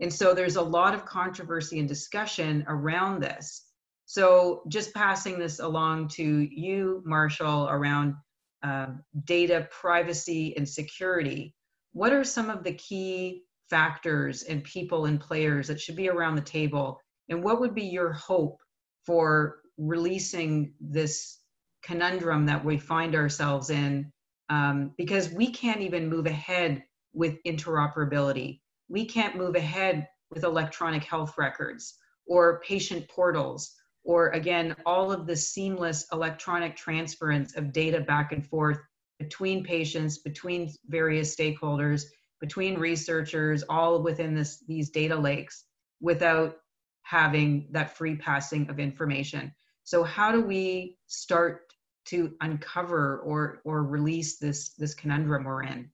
And 0.00 0.12
so 0.12 0.34
there's 0.34 0.56
a 0.56 0.62
lot 0.62 0.94
of 0.94 1.06
controversy 1.06 1.78
and 1.78 1.88
discussion 1.88 2.64
around 2.68 3.22
this. 3.22 3.66
So 4.04 4.62
just 4.68 4.94
passing 4.94 5.38
this 5.38 5.58
along 5.58 6.08
to 6.08 6.22
you, 6.22 7.02
Marshall, 7.04 7.68
around 7.68 8.14
um, 8.62 9.02
data 9.24 9.68
privacy 9.70 10.56
and 10.56 10.68
security. 10.68 11.54
What 11.92 12.12
are 12.12 12.24
some 12.24 12.50
of 12.50 12.62
the 12.62 12.74
key 12.74 13.42
factors 13.68 14.44
and 14.44 14.62
people 14.62 15.06
and 15.06 15.20
players 15.20 15.66
that 15.68 15.80
should 15.80 15.96
be 15.96 16.08
around 16.08 16.36
the 16.36 16.42
table? 16.42 17.00
And 17.28 17.42
what 17.42 17.58
would 17.60 17.74
be 17.74 17.84
your 17.84 18.12
hope 18.12 18.58
for 19.04 19.56
releasing 19.78 20.72
this 20.80 21.38
conundrum 21.82 22.46
that 22.46 22.64
we 22.64 22.78
find 22.78 23.14
ourselves 23.14 23.70
in? 23.70 24.12
Um, 24.48 24.92
because 24.96 25.30
we 25.30 25.50
can't 25.50 25.80
even 25.80 26.08
move 26.08 26.26
ahead 26.26 26.84
with 27.12 27.42
interoperability. 27.44 28.60
We 28.88 29.06
can't 29.06 29.36
move 29.36 29.56
ahead 29.56 30.06
with 30.30 30.44
electronic 30.44 31.04
health 31.04 31.34
records 31.38 31.94
or 32.26 32.60
patient 32.60 33.08
portals 33.08 33.72
or 34.04 34.30
again 34.30 34.74
all 34.86 35.12
of 35.12 35.26
the 35.26 35.36
seamless 35.36 36.06
electronic 36.12 36.76
transference 36.76 37.56
of 37.56 37.72
data 37.72 38.00
back 38.00 38.32
and 38.32 38.46
forth 38.46 38.78
between 39.18 39.64
patients 39.64 40.18
between 40.18 40.72
various 40.86 41.34
stakeholders 41.34 42.04
between 42.40 42.78
researchers 42.78 43.64
all 43.68 44.02
within 44.02 44.34
this 44.34 44.62
these 44.66 44.90
data 44.90 45.16
lakes 45.16 45.64
without 46.00 46.56
having 47.02 47.68
that 47.70 47.96
free 47.96 48.16
passing 48.16 48.68
of 48.68 48.78
information 48.78 49.52
so 49.86 50.02
how 50.02 50.30
do 50.30 50.42
we 50.42 50.98
start 51.06 51.72
to 52.04 52.34
uncover 52.42 53.20
or 53.20 53.60
or 53.64 53.82
release 53.82 54.36
this 54.36 54.74
this 54.74 54.94
conundrum 54.94 55.44
we're 55.44 55.62
in 55.62 55.90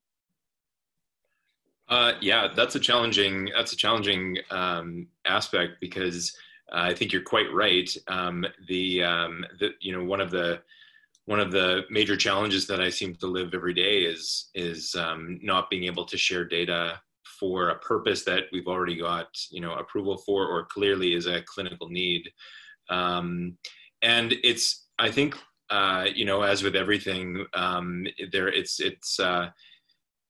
uh, 1.89 2.15
yeah, 2.23 2.49
that's 2.57 2.75
a 2.75 2.81
challenging 2.81 3.51
that's 3.55 3.75
a 3.75 3.77
challenging 3.77 4.39
um, 4.51 5.07
aspect 5.27 5.73
because 5.79 6.35
uh, 6.73 6.81
I 6.81 6.95
think 6.95 7.13
you're 7.13 7.21
quite 7.21 7.53
right. 7.53 7.95
Um, 8.09 8.47
the, 8.67 9.03
um, 9.03 9.45
the 9.61 9.73
you 9.81 9.93
know 9.93 10.03
one 10.03 10.21
of 10.21 10.31
the 10.31 10.63
one 11.27 11.39
of 11.39 11.53
the 11.53 11.83
major 11.91 12.17
challenges 12.17 12.67
that 12.67 12.81
I 12.81 12.89
seem 12.89 13.15
to 13.17 13.27
live 13.27 13.53
every 13.53 13.75
day 13.75 14.05
is 14.05 14.49
is 14.55 14.95
um, 14.95 15.39
not 15.43 15.69
being 15.69 15.85
able 15.85 16.07
to 16.07 16.17
share 16.17 16.47
data 16.47 16.99
for 17.39 17.69
a 17.69 17.79
purpose 17.81 18.25
that 18.25 18.45
we've 18.53 18.69
already 18.69 18.97
got 18.97 19.29
you 19.51 19.61
know 19.61 19.75
approval 19.75 20.17
for 20.17 20.47
or 20.47 20.65
clearly 20.65 21.13
is 21.13 21.27
a 21.27 21.43
clinical 21.43 21.91
need. 21.91 22.23
Um, 22.89 23.59
and 24.03 24.35
it's 24.43 24.87
I 24.99 25.11
think 25.11 25.37
uh, 25.71 26.07
you 26.15 26.25
know 26.25 26.43
as 26.43 26.63
with 26.63 26.77
everything 26.77 27.47
um, 27.55 28.07
there 28.33 28.49
it's 28.49 28.81
it's 28.81 29.19
uh, 29.21 29.51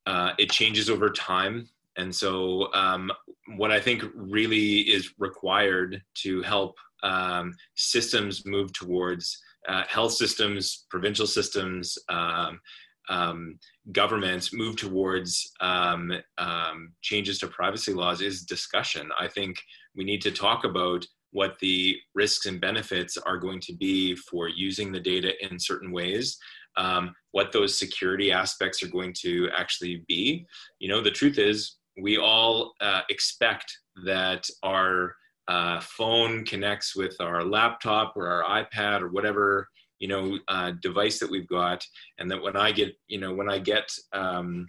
uh, 0.07 0.33
it 0.39 0.51
changes 0.51 0.91
over 0.91 1.11
time. 1.11 1.69
And 1.97 2.15
so, 2.15 2.73
um, 2.73 3.11
what 3.57 3.71
I 3.71 3.81
think 3.81 4.03
really 4.15 4.81
is 4.81 5.13
required 5.19 6.03
to 6.23 6.43
help 6.43 6.77
um, 7.03 7.53
systems 7.75 8.47
move 8.47 8.73
towards 8.73 9.39
uh, 9.69 9.85
health 9.89 10.13
systems, 10.13 10.87
provincial 10.91 11.27
systems, 11.27 11.99
um, 12.09 12.61
um 13.09 13.59
governments 13.91 14.55
move 14.55 14.77
towards 14.77 15.53
um, 15.61 16.13
um, 16.39 16.93
changes 17.03 17.39
to 17.41 17.49
privacy 17.49 17.93
laws 17.93 18.21
is 18.21 18.45
discussion. 18.45 19.11
I 19.19 19.27
think 19.27 19.61
we 19.97 20.05
need 20.05 20.23
to 20.23 20.31
talk 20.31 20.65
about 20.65 21.05
what 21.33 21.59
the 21.61 21.97
risks 22.15 22.47
and 22.47 22.61
benefits 22.61 23.17
are 23.17 23.39
going 23.39 23.61
to 23.61 23.73
be 23.75 24.15
for 24.15 24.49
using 24.49 24.93
the 24.93 25.01
data 25.01 25.33
in 25.45 25.59
certain 25.59 25.91
ways 25.91 26.39
um, 26.77 27.15
what 27.33 27.53
those 27.53 27.79
security 27.79 28.33
aspects 28.33 28.83
are 28.83 28.89
going 28.89 29.15
to 29.21 29.49
actually 29.57 30.05
be. 30.09 30.47
You 30.79 30.89
know, 30.89 31.01
the 31.01 31.11
truth 31.11 31.39
is, 31.39 31.77
we 32.01 32.19
all 32.19 32.73
uh, 32.81 33.03
expect 33.11 33.77
that 34.07 34.49
our 34.63 35.15
uh, 35.49 35.81
phone 35.81 36.45
connects 36.45 36.97
with 36.97 37.17
our 37.21 37.45
laptop 37.45 38.15
or 38.17 38.29
our 38.29 38.65
iPad 38.65 39.03
or 39.03 39.09
whatever 39.09 39.69
you 39.99 40.09
know 40.09 40.39
uh, 40.49 40.73
device 40.83 41.21
that 41.21 41.31
we've 41.31 41.49
got, 41.49 41.85
and 42.19 42.31
that 42.31 42.43
when 42.43 42.57
I 42.57 42.73
get 42.73 42.93
you 43.07 43.21
know 43.21 43.35
when 43.35 43.49
I 43.49 43.59
get 43.59 43.89
um, 44.13 44.67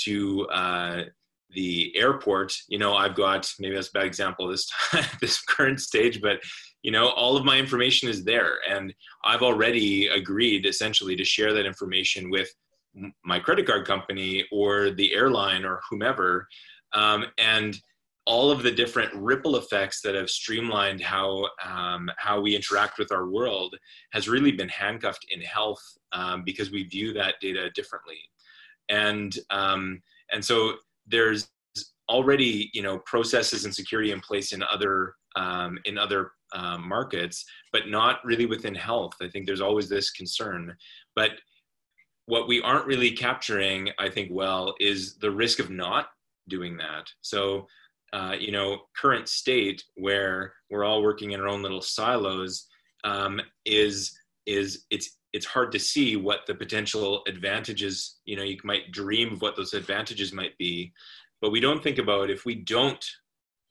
to 0.00 0.46
uh, 0.48 1.02
the 1.54 1.92
airport, 1.96 2.54
you 2.68 2.78
know, 2.78 2.94
I've 2.94 3.14
got 3.14 3.50
maybe 3.58 3.74
that's 3.74 3.88
a 3.88 3.92
bad 3.92 4.04
example 4.04 4.48
this 4.48 4.70
time, 4.90 5.04
this 5.20 5.40
current 5.42 5.80
stage, 5.80 6.20
but 6.20 6.40
you 6.82 6.90
know 6.90 7.08
all 7.08 7.36
of 7.36 7.44
my 7.44 7.58
information 7.58 8.08
is 8.08 8.24
there. 8.24 8.58
And 8.68 8.94
i've 9.24 9.42
already 9.42 10.08
agreed 10.08 10.66
essentially 10.66 11.16
to 11.16 11.24
share 11.24 11.52
that 11.54 11.66
information 11.66 12.30
with 12.30 12.50
my 13.24 13.40
credit 13.40 13.66
card 13.66 13.86
company 13.86 14.44
or 14.52 14.90
the 14.90 15.12
airline 15.14 15.64
or 15.64 15.80
whomever. 15.90 16.46
Um, 16.92 17.26
and 17.38 17.76
all 18.26 18.50
of 18.50 18.62
the 18.62 18.70
different 18.70 19.12
ripple 19.14 19.56
effects 19.56 20.00
that 20.00 20.14
have 20.14 20.30
streamlined 20.30 21.00
how 21.00 21.46
um, 21.64 22.10
how 22.16 22.40
we 22.40 22.56
interact 22.56 22.98
with 22.98 23.12
our 23.12 23.28
world 23.28 23.76
has 24.12 24.28
really 24.28 24.52
been 24.52 24.68
handcuffed 24.68 25.26
in 25.30 25.40
health 25.42 25.82
um, 26.12 26.42
because 26.44 26.70
we 26.70 26.84
view 26.84 27.12
that 27.12 27.34
data 27.40 27.70
differently. 27.74 28.18
And 28.88 29.36
um, 29.50 30.00
and 30.32 30.42
so 30.42 30.74
there's 31.06 31.48
already 32.08 32.70
you 32.74 32.82
know 32.82 32.98
processes 33.00 33.64
and 33.64 33.74
security 33.74 34.12
in 34.12 34.20
place 34.20 34.52
in 34.52 34.62
other 34.62 35.14
um, 35.36 35.78
in 35.84 35.98
other 35.98 36.30
um, 36.54 36.88
markets, 36.88 37.44
but 37.72 37.88
not 37.88 38.24
really 38.24 38.46
within 38.46 38.74
health. 38.74 39.14
I 39.20 39.28
think 39.28 39.46
there's 39.46 39.60
always 39.60 39.88
this 39.88 40.10
concern. 40.10 40.74
But 41.16 41.32
what 42.26 42.48
we 42.48 42.62
aren't 42.62 42.86
really 42.86 43.10
capturing, 43.10 43.90
I 43.98 44.08
think, 44.08 44.30
well, 44.32 44.74
is 44.80 45.16
the 45.16 45.30
risk 45.30 45.58
of 45.58 45.70
not 45.70 46.06
doing 46.48 46.76
that. 46.76 47.06
So, 47.20 47.66
uh, 48.12 48.36
you 48.38 48.52
know, 48.52 48.82
current 48.96 49.28
state 49.28 49.82
where 49.96 50.54
we're 50.70 50.84
all 50.84 51.02
working 51.02 51.32
in 51.32 51.40
our 51.40 51.48
own 51.48 51.62
little 51.62 51.82
silos 51.82 52.66
um, 53.02 53.40
is 53.64 54.16
is 54.46 54.84
it's 54.90 55.18
it's 55.34 55.44
hard 55.44 55.72
to 55.72 55.80
see 55.80 56.14
what 56.14 56.46
the 56.46 56.54
potential 56.54 57.22
advantages. 57.26 58.20
You 58.24 58.36
know, 58.36 58.44
you 58.44 58.56
might 58.62 58.92
dream 58.92 59.34
of 59.34 59.42
what 59.42 59.56
those 59.56 59.74
advantages 59.74 60.32
might 60.32 60.56
be, 60.58 60.92
but 61.42 61.50
we 61.50 61.58
don't 61.58 61.82
think 61.82 61.98
about 61.98 62.30
if 62.30 62.46
we 62.46 62.54
don't 62.54 63.04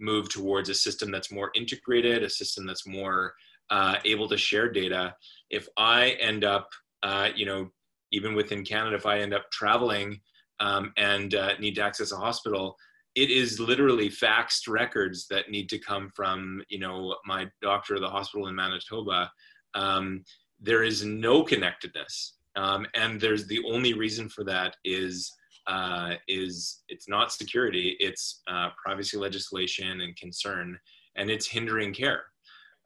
move 0.02 0.28
towards 0.28 0.68
a 0.68 0.76
system 0.76 1.10
that's 1.10 1.32
more 1.32 1.52
integrated, 1.56 2.22
a 2.22 2.30
system 2.30 2.68
that's 2.68 2.86
more 2.86 3.34
uh, 3.70 3.96
able 4.04 4.28
to 4.28 4.38
share 4.38 4.70
data. 4.70 5.16
If 5.50 5.70
I 5.78 6.18
end 6.20 6.44
up, 6.44 6.68
uh, 7.02 7.30
you 7.34 7.46
know, 7.46 7.70
even 8.12 8.36
within 8.36 8.66
Canada, 8.66 8.98
if 8.98 9.06
I 9.06 9.20
end 9.20 9.34
up 9.34 9.50
traveling 9.50 10.20
um, 10.60 10.92
and 10.98 11.34
uh, 11.34 11.54
need 11.60 11.76
to 11.76 11.84
access 11.84 12.12
a 12.12 12.18
hospital, 12.18 12.76
it 13.16 13.32
is 13.32 13.58
literally 13.58 14.10
faxed 14.10 14.68
records 14.68 15.28
that 15.30 15.50
need 15.50 15.70
to 15.70 15.80
come 15.80 16.10
from, 16.14 16.62
you 16.68 16.80
know, 16.80 17.16
my 17.26 17.48
doctor 17.62 17.96
or 17.96 18.00
the 18.02 18.10
hospital 18.10 18.48
in 18.48 18.56
Manitoba. 18.56 19.32
Um, 19.76 20.26
there 20.64 20.84
is 20.84 21.06
no 21.06 21.44
connectedness, 21.44 22.38
um, 22.56 22.88
and 22.96 23.22
there's 23.22 23.46
the 23.48 23.62
only 23.66 23.94
reason 23.94 24.30
for 24.30 24.44
that 24.46 24.76
is 24.84 25.32
uh, 25.68 26.16
is 26.28 26.84
it's 26.90 27.08
not 27.08 27.32
security, 27.32 27.96
it's 28.00 28.42
uh, 28.50 28.70
privacy 28.84 29.18
legislation 29.18 30.02
and 30.02 30.16
concern, 30.18 30.78
and 31.16 31.30
it's 31.30 31.48
hindering 31.48 31.94
care. 31.94 32.24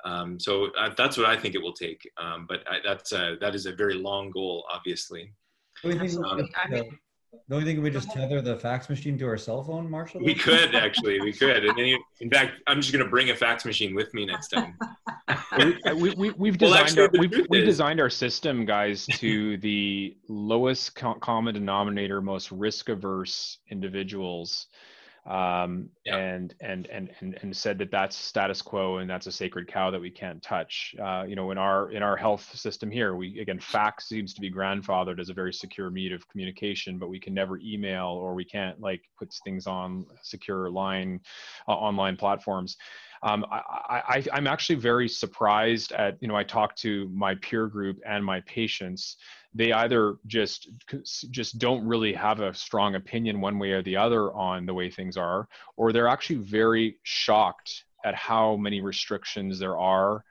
Um, 0.06 0.40
so 0.40 0.68
uh, 0.80 0.94
that's 0.96 1.18
what 1.18 1.26
I 1.26 1.36
think 1.38 1.56
it 1.56 1.62
will 1.62 1.74
take. 1.74 2.08
Um, 2.22 2.46
but 2.48 2.60
I, 2.70 2.78
that's 2.86 3.12
a, 3.14 3.36
that 3.42 3.56
is 3.56 3.66
a 3.66 3.72
very 3.74 3.96
long 3.96 4.30
goal, 4.32 4.64
obviously. 4.72 5.34
Um, 6.32 6.50
I 6.56 6.70
mean, 6.70 7.00
don't 7.50 7.62
you 7.62 7.66
think 7.66 7.84
we 7.84 7.90
just 7.90 8.12
tether 8.12 8.42
the 8.42 8.58
fax 8.58 8.90
machine 8.90 9.18
to 9.18 9.26
our 9.28 9.38
cell 9.38 9.64
phone, 9.64 9.90
Marshall? 9.90 10.22
We 10.24 10.36
could 10.36 10.76
actually, 10.76 11.20
we 11.22 11.34
could. 11.34 11.66
And 11.66 11.78
then, 11.78 11.98
in 12.20 12.30
fact, 12.30 12.62
I'm 12.68 12.82
just 12.82 12.94
going 12.94 13.04
to 13.04 13.10
bring 13.10 13.30
a 13.30 13.36
fax 13.36 13.66
machine 13.66 13.96
with 13.96 14.14
me 14.14 14.26
next 14.26 14.50
time. 14.50 14.78
Uh, 15.30 15.96
we, 15.96 16.14
we, 16.16 16.30
we've 16.32 16.58
designed 16.58 16.96
well, 16.96 17.06
actually, 17.06 17.20
our, 17.20 17.28
we've, 17.28 17.46
we've 17.50 17.66
designed 17.66 18.00
our 18.00 18.10
system, 18.10 18.66
guys, 18.66 19.06
to 19.08 19.58
the 19.58 20.16
lowest 20.28 20.96
common 20.96 21.54
denominator, 21.54 22.22
most 22.22 22.52
risk 22.52 22.90
averse 22.90 23.58
individuals 23.70 24.68
um, 25.28 25.90
yeah. 26.06 26.18
and, 26.18 26.56
and 26.62 26.88
and 26.88 27.10
and 27.20 27.38
and 27.42 27.56
said 27.56 27.78
that 27.80 27.92
that's 27.92 28.16
status 28.16 28.62
quo 28.62 28.98
and 28.98 29.10
that's 29.10 29.28
a 29.28 29.32
sacred 29.32 29.68
cow 29.68 29.92
that 29.92 30.00
we 30.00 30.10
can't 30.10 30.42
touch. 30.42 30.96
Uh, 31.02 31.26
you 31.28 31.36
know, 31.36 31.52
in 31.52 31.58
our 31.58 31.92
in 31.92 32.02
our 32.02 32.16
health 32.16 32.56
system 32.56 32.90
here, 32.90 33.16
we 33.16 33.40
again 33.40 33.60
fax 33.60 34.08
seems 34.08 34.34
to 34.34 34.42
be 34.42 34.50
grandfathered 34.50 35.20
as 35.20 35.30
a 35.30 35.34
very 35.34 35.54
secure 35.54 35.90
means 35.90 36.08
of 36.14 36.28
communication, 36.30 36.98
but 36.98 37.10
we 37.10 37.20
can 37.20 37.34
never 37.34 37.60
email 37.60 38.08
or 38.08 38.34
we 38.34 38.46
can't 38.46 38.80
like 38.80 39.02
put 39.18 39.34
things 39.44 39.68
on 39.68 40.06
secure 40.22 40.70
line 40.70 41.20
uh, 41.68 41.72
online 41.72 42.16
platforms. 42.16 42.78
Um, 43.24 43.46
I, 43.50 44.24
I'm 44.32 44.48
actually 44.48 44.76
very 44.76 45.08
surprised 45.08 45.92
at, 45.92 46.18
you 46.22 46.28
know, 46.28 46.36
I 46.36 46.44
talk 46.44 46.76
to 46.78 47.10
my 47.14 47.36
peer 47.36 47.68
group 47.68 48.00
and 48.06 48.24
my 48.24 48.42
patients. 48.42 49.18
They 49.54 49.72
either 49.74 50.18
just 50.28 50.70
just 51.32 51.58
don't 51.58 51.86
really 51.86 52.14
have 52.14 52.40
a 52.42 52.54
strong 52.54 52.96
opinion 52.96 53.42
one 53.42 53.58
way 53.58 53.72
or 53.72 53.82
the 53.82 53.98
other 53.98 54.32
on 54.34 54.66
the 54.66 54.74
way 54.74 54.90
things 54.90 55.18
are, 55.18 55.48
or 55.78 55.92
they're 55.92 56.08
actually 56.08 56.38
very 56.38 56.98
shocked 57.04 57.86
at 58.06 58.14
how 58.14 58.56
many 58.56 58.82
restrictions 58.82 59.58
there 59.58 59.78
are 59.78 60.24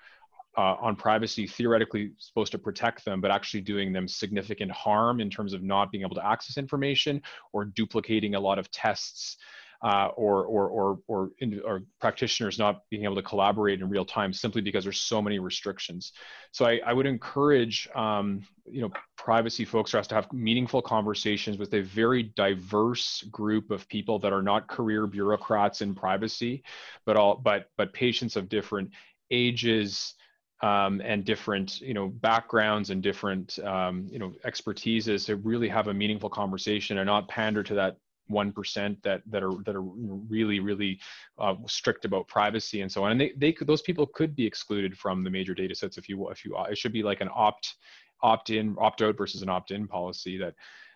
uh, 0.56 0.76
on 0.80 0.96
privacy 0.96 1.46
theoretically 1.46 2.12
supposed 2.18 2.52
to 2.52 2.58
protect 2.58 3.04
them, 3.04 3.20
but 3.20 3.30
actually 3.30 3.60
doing 3.60 3.92
them 3.92 4.08
significant 4.08 4.70
harm 4.70 5.20
in 5.20 5.28
terms 5.28 5.52
of 5.52 5.62
not 5.62 5.90
being 5.90 6.02
able 6.02 6.14
to 6.14 6.26
access 6.26 6.56
information 6.56 7.20
or 7.52 7.64
duplicating 7.64 8.34
a 8.34 8.40
lot 8.40 8.58
of 8.58 8.70
tests 8.70 9.36
uh, 9.82 10.08
or, 10.16 10.44
or, 10.44 10.68
or, 10.68 10.98
or, 11.06 11.30
in, 11.38 11.60
or, 11.64 11.82
practitioners 12.00 12.58
not 12.58 12.82
being 12.90 13.04
able 13.04 13.14
to 13.14 13.22
collaborate 13.22 13.80
in 13.80 13.88
real 13.88 14.04
time 14.04 14.32
simply 14.32 14.60
because 14.60 14.84
there's 14.84 15.00
so 15.00 15.20
many 15.20 15.38
restrictions. 15.38 16.12
So 16.52 16.64
I, 16.64 16.80
I 16.86 16.92
would 16.92 17.06
encourage, 17.06 17.88
um, 17.94 18.42
you 18.70 18.80
know, 18.80 18.90
privacy 19.16 19.64
folks 19.64 19.90
for 19.90 19.98
us 19.98 20.06
to 20.08 20.14
have 20.14 20.32
meaningful 20.32 20.82
conversations 20.82 21.58
with 21.58 21.74
a 21.74 21.82
very 21.82 22.22
diverse 22.22 23.22
group 23.30 23.70
of 23.70 23.88
people 23.88 24.18
that 24.20 24.32
are 24.32 24.42
not 24.42 24.68
career 24.68 25.06
bureaucrats 25.06 25.82
in 25.82 25.94
privacy, 25.94 26.62
but 27.04 27.16
all, 27.16 27.36
but, 27.36 27.66
but 27.76 27.92
patients 27.92 28.36
of 28.36 28.48
different 28.48 28.90
ages, 29.30 30.14
um, 30.62 31.02
and 31.04 31.24
different 31.24 31.80
you 31.80 31.92
know 31.92 32.08
backgrounds 32.08 32.90
and 32.90 33.02
different 33.02 33.58
um, 33.58 34.08
you 34.10 34.18
know 34.18 34.32
expertises 34.46 35.26
to 35.26 35.36
really 35.36 35.68
have 35.68 35.88
a 35.88 35.94
meaningful 35.94 36.30
conversation 36.30 36.98
and 36.98 37.06
not 37.06 37.28
pander 37.28 37.62
to 37.62 37.74
that 37.74 37.96
one 38.28 38.52
percent 38.52 39.02
that 39.02 39.22
that 39.26 39.42
are 39.42 39.62
that 39.64 39.74
are 39.74 39.82
really 39.82 40.60
really 40.60 40.98
uh, 41.38 41.54
strict 41.66 42.04
about 42.04 42.28
privacy 42.28 42.80
and 42.80 42.90
so 42.90 43.04
on. 43.04 43.12
And 43.12 43.20
they 43.20 43.32
they 43.36 43.52
could 43.52 43.66
those 43.66 43.82
people 43.82 44.06
could 44.06 44.34
be 44.34 44.46
excluded 44.46 44.96
from 44.96 45.24
the 45.24 45.30
major 45.30 45.54
data 45.54 45.74
sets 45.74 45.98
if 45.98 46.08
you 46.08 46.28
if 46.30 46.44
you 46.44 46.56
it 46.70 46.78
should 46.78 46.92
be 46.92 47.02
like 47.02 47.20
an 47.20 47.30
opt 47.34 47.76
opt 48.22 48.50
in 48.50 48.76
opt 48.78 49.02
out 49.02 49.16
versus 49.16 49.42
an 49.42 49.48
opt 49.48 49.70
in 49.70 49.86
policy 49.86 50.38
that 50.38 50.54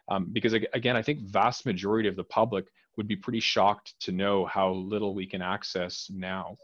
um, 0.09 0.29
because 0.33 0.53
again 0.53 0.97
i 0.97 1.03
think 1.03 1.21
vast 1.21 1.67
majority 1.67 2.09
of 2.09 2.17
the 2.17 2.25
public 2.25 2.67
would 2.97 3.07
be 3.07 3.17
pretty 3.17 3.41
shocked 3.41 3.95
to 4.01 4.13
know 4.13 4.45
how 4.47 4.73
little 4.73 5.15
we 5.15 5.27
can 5.27 5.43
access 5.43 6.11
now 6.13 6.57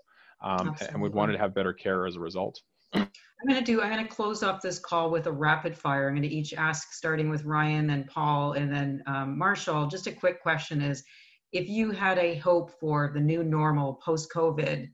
um, 0.43 0.75
and 0.91 1.01
would 1.01 1.14
want 1.14 1.33
to 1.33 1.39
have 1.39 1.55
better 1.55 1.73
care 1.73 2.07
as 2.07 2.17
a 2.17 2.21
result 2.21 2.61
I'm 2.97 3.47
going 3.47 3.59
to 3.59 3.64
do, 3.64 3.82
I'm 3.82 3.90
going 3.90 4.07
to 4.07 4.12
close 4.12 4.42
off 4.42 4.62
this 4.62 4.78
call 4.78 5.11
with 5.11 5.26
a 5.26 5.32
rapid 5.32 5.76
fire. 5.76 6.09
I'm 6.09 6.14
going 6.14 6.28
to 6.28 6.34
each 6.34 6.55
ask, 6.55 6.92
starting 6.92 7.28
with 7.28 7.44
Ryan 7.44 7.90
and 7.90 8.07
Paul 8.07 8.55
and 8.55 8.72
then 8.72 9.03
um, 9.07 9.38
Marshall. 9.38 9.86
Just 9.86 10.07
a 10.07 10.12
quick 10.12 10.42
question 10.42 10.80
is 10.80 11.05
if 11.53 11.68
you 11.68 11.90
had 11.90 12.18
a 12.18 12.36
hope 12.36 12.72
for 12.80 13.11
the 13.12 13.20
new 13.20 13.44
normal 13.44 13.94
post 13.94 14.30
COVID, 14.32 14.88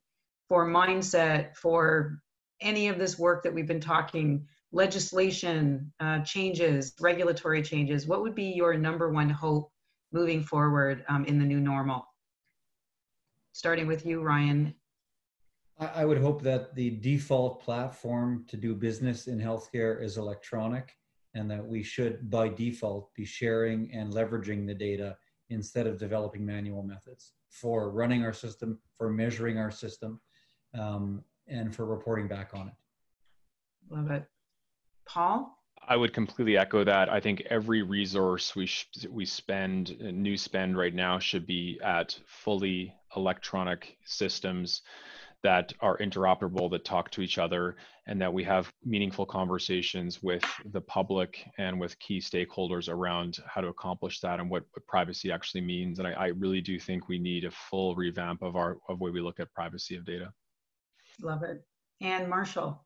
for 0.48 0.66
mindset, 0.66 1.56
for 1.56 2.18
any 2.60 2.88
of 2.88 2.98
this 2.98 3.18
work 3.18 3.42
that 3.42 3.54
we've 3.54 3.66
been 3.66 3.80
talking, 3.80 4.46
legislation 4.72 5.92
uh, 6.00 6.20
changes, 6.20 6.92
regulatory 7.00 7.62
changes, 7.62 8.06
what 8.06 8.22
would 8.22 8.34
be 8.34 8.52
your 8.52 8.74
number 8.74 9.10
one 9.10 9.30
hope 9.30 9.70
moving 10.12 10.42
forward 10.42 11.04
um, 11.08 11.24
in 11.24 11.38
the 11.38 11.44
new 11.44 11.60
normal? 11.60 12.06
Starting 13.52 13.86
with 13.86 14.04
you, 14.04 14.22
Ryan. 14.22 14.74
I 15.78 16.04
would 16.04 16.18
hope 16.18 16.42
that 16.42 16.74
the 16.74 16.90
default 16.90 17.62
platform 17.62 18.44
to 18.48 18.56
do 18.56 18.74
business 18.74 19.26
in 19.26 19.40
healthcare 19.40 20.02
is 20.02 20.16
electronic 20.16 20.96
and 21.34 21.50
that 21.50 21.64
we 21.64 21.82
should, 21.82 22.30
by 22.30 22.48
default, 22.48 23.12
be 23.14 23.24
sharing 23.24 23.92
and 23.92 24.12
leveraging 24.12 24.66
the 24.66 24.74
data 24.74 25.16
instead 25.50 25.86
of 25.86 25.98
developing 25.98 26.44
manual 26.44 26.82
methods 26.82 27.32
for 27.50 27.90
running 27.90 28.22
our 28.24 28.32
system, 28.32 28.78
for 28.96 29.10
measuring 29.10 29.58
our 29.58 29.70
system, 29.70 30.20
um, 30.78 31.24
and 31.48 31.74
for 31.74 31.86
reporting 31.86 32.28
back 32.28 32.50
on 32.54 32.68
it. 32.68 32.74
Love 33.90 34.10
it. 34.10 34.24
Paul? 35.06 35.58
I 35.86 35.96
would 35.96 36.12
completely 36.12 36.56
echo 36.56 36.84
that. 36.84 37.08
I 37.08 37.18
think 37.18 37.42
every 37.50 37.82
resource 37.82 38.54
we 38.54 38.70
we 39.10 39.24
spend, 39.24 39.98
new 40.00 40.36
spend 40.36 40.76
right 40.76 40.94
now, 40.94 41.18
should 41.18 41.46
be 41.46 41.80
at 41.82 42.18
fully 42.26 42.94
electronic 43.16 43.96
systems 44.04 44.82
that 45.42 45.72
are 45.80 45.98
interoperable, 45.98 46.70
that 46.70 46.84
talk 46.84 47.10
to 47.10 47.20
each 47.20 47.38
other, 47.38 47.76
and 48.06 48.20
that 48.20 48.32
we 48.32 48.44
have 48.44 48.72
meaningful 48.84 49.26
conversations 49.26 50.22
with 50.22 50.44
the 50.72 50.80
public 50.80 51.44
and 51.58 51.78
with 51.78 51.98
key 51.98 52.18
stakeholders 52.18 52.88
around 52.88 53.38
how 53.46 53.60
to 53.60 53.68
accomplish 53.68 54.20
that 54.20 54.40
and 54.40 54.48
what, 54.48 54.64
what 54.72 54.86
privacy 54.86 55.30
actually 55.30 55.60
means. 55.60 55.98
And 55.98 56.08
I, 56.08 56.12
I, 56.12 56.26
really 56.28 56.60
do 56.60 56.78
think 56.78 57.08
we 57.08 57.18
need 57.18 57.44
a 57.44 57.50
full 57.50 57.94
revamp 57.94 58.42
of 58.42 58.56
our 58.56 58.78
of 58.88 59.00
way 59.00 59.10
we 59.10 59.20
look 59.20 59.40
at 59.40 59.52
privacy 59.52 59.96
of 59.96 60.04
data. 60.04 60.32
Love 61.20 61.42
it. 61.42 61.64
And 62.00 62.28
Marshall. 62.28 62.84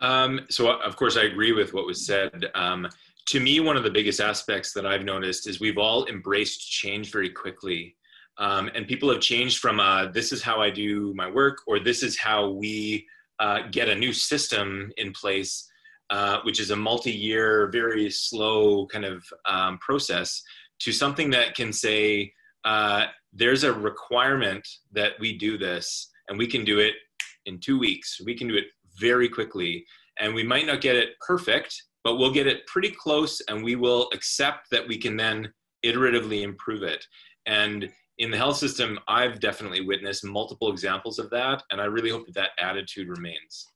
Um, 0.00 0.40
so 0.48 0.70
of 0.70 0.96
course 0.96 1.16
I 1.16 1.24
agree 1.24 1.52
with 1.52 1.72
what 1.72 1.86
was 1.86 2.06
said. 2.06 2.46
Um, 2.54 2.88
to 3.28 3.40
me, 3.40 3.60
one 3.60 3.76
of 3.76 3.82
the 3.82 3.90
biggest 3.90 4.20
aspects 4.20 4.72
that 4.72 4.86
I've 4.86 5.04
noticed 5.04 5.48
is 5.48 5.58
we've 5.58 5.78
all 5.78 6.06
embraced 6.06 6.70
change 6.70 7.10
very 7.10 7.30
quickly. 7.30 7.96
Um, 8.38 8.70
and 8.74 8.86
people 8.86 9.10
have 9.10 9.20
changed 9.20 9.58
from 9.58 9.80
uh, 9.80 10.06
this 10.06 10.32
is 10.32 10.42
how 10.42 10.60
I 10.60 10.70
do 10.70 11.14
my 11.14 11.30
work, 11.30 11.58
or 11.66 11.78
this 11.78 12.02
is 12.02 12.18
how 12.18 12.50
we 12.50 13.06
uh, 13.38 13.60
get 13.70 13.88
a 13.88 13.94
new 13.94 14.12
system 14.12 14.92
in 14.96 15.12
place, 15.12 15.68
uh, 16.10 16.40
which 16.42 16.60
is 16.60 16.70
a 16.70 16.76
multi 16.76 17.12
year, 17.12 17.68
very 17.72 18.10
slow 18.10 18.86
kind 18.86 19.04
of 19.04 19.24
um, 19.46 19.78
process, 19.78 20.42
to 20.80 20.92
something 20.92 21.30
that 21.30 21.54
can 21.54 21.72
say, 21.72 22.32
uh, 22.64 23.06
there's 23.32 23.64
a 23.64 23.72
requirement 23.72 24.66
that 24.92 25.12
we 25.20 25.36
do 25.36 25.56
this, 25.56 26.10
and 26.28 26.38
we 26.38 26.46
can 26.46 26.64
do 26.64 26.78
it 26.78 26.94
in 27.46 27.58
two 27.58 27.78
weeks. 27.78 28.20
We 28.24 28.34
can 28.34 28.48
do 28.48 28.56
it 28.56 28.66
very 28.98 29.28
quickly. 29.28 29.84
And 30.18 30.34
we 30.34 30.42
might 30.42 30.66
not 30.66 30.80
get 30.80 30.96
it 30.96 31.10
perfect, 31.20 31.82
but 32.02 32.16
we'll 32.16 32.32
get 32.32 32.46
it 32.46 32.66
pretty 32.66 32.90
close, 32.90 33.40
and 33.48 33.62
we 33.62 33.76
will 33.76 34.08
accept 34.12 34.70
that 34.70 34.86
we 34.86 34.96
can 34.98 35.16
then 35.16 35.52
iteratively 35.84 36.42
improve 36.42 36.82
it. 36.82 37.04
And 37.46 37.90
in 38.18 38.30
the 38.30 38.36
health 38.36 38.56
system, 38.56 38.98
I've 39.08 39.40
definitely 39.40 39.82
witnessed 39.82 40.24
multiple 40.24 40.70
examples 40.70 41.18
of 41.18 41.30
that, 41.30 41.62
and 41.70 41.80
I 41.80 41.84
really 41.84 42.10
hope 42.10 42.26
that 42.26 42.34
that 42.34 42.50
attitude 42.58 43.08
remains. 43.08 43.66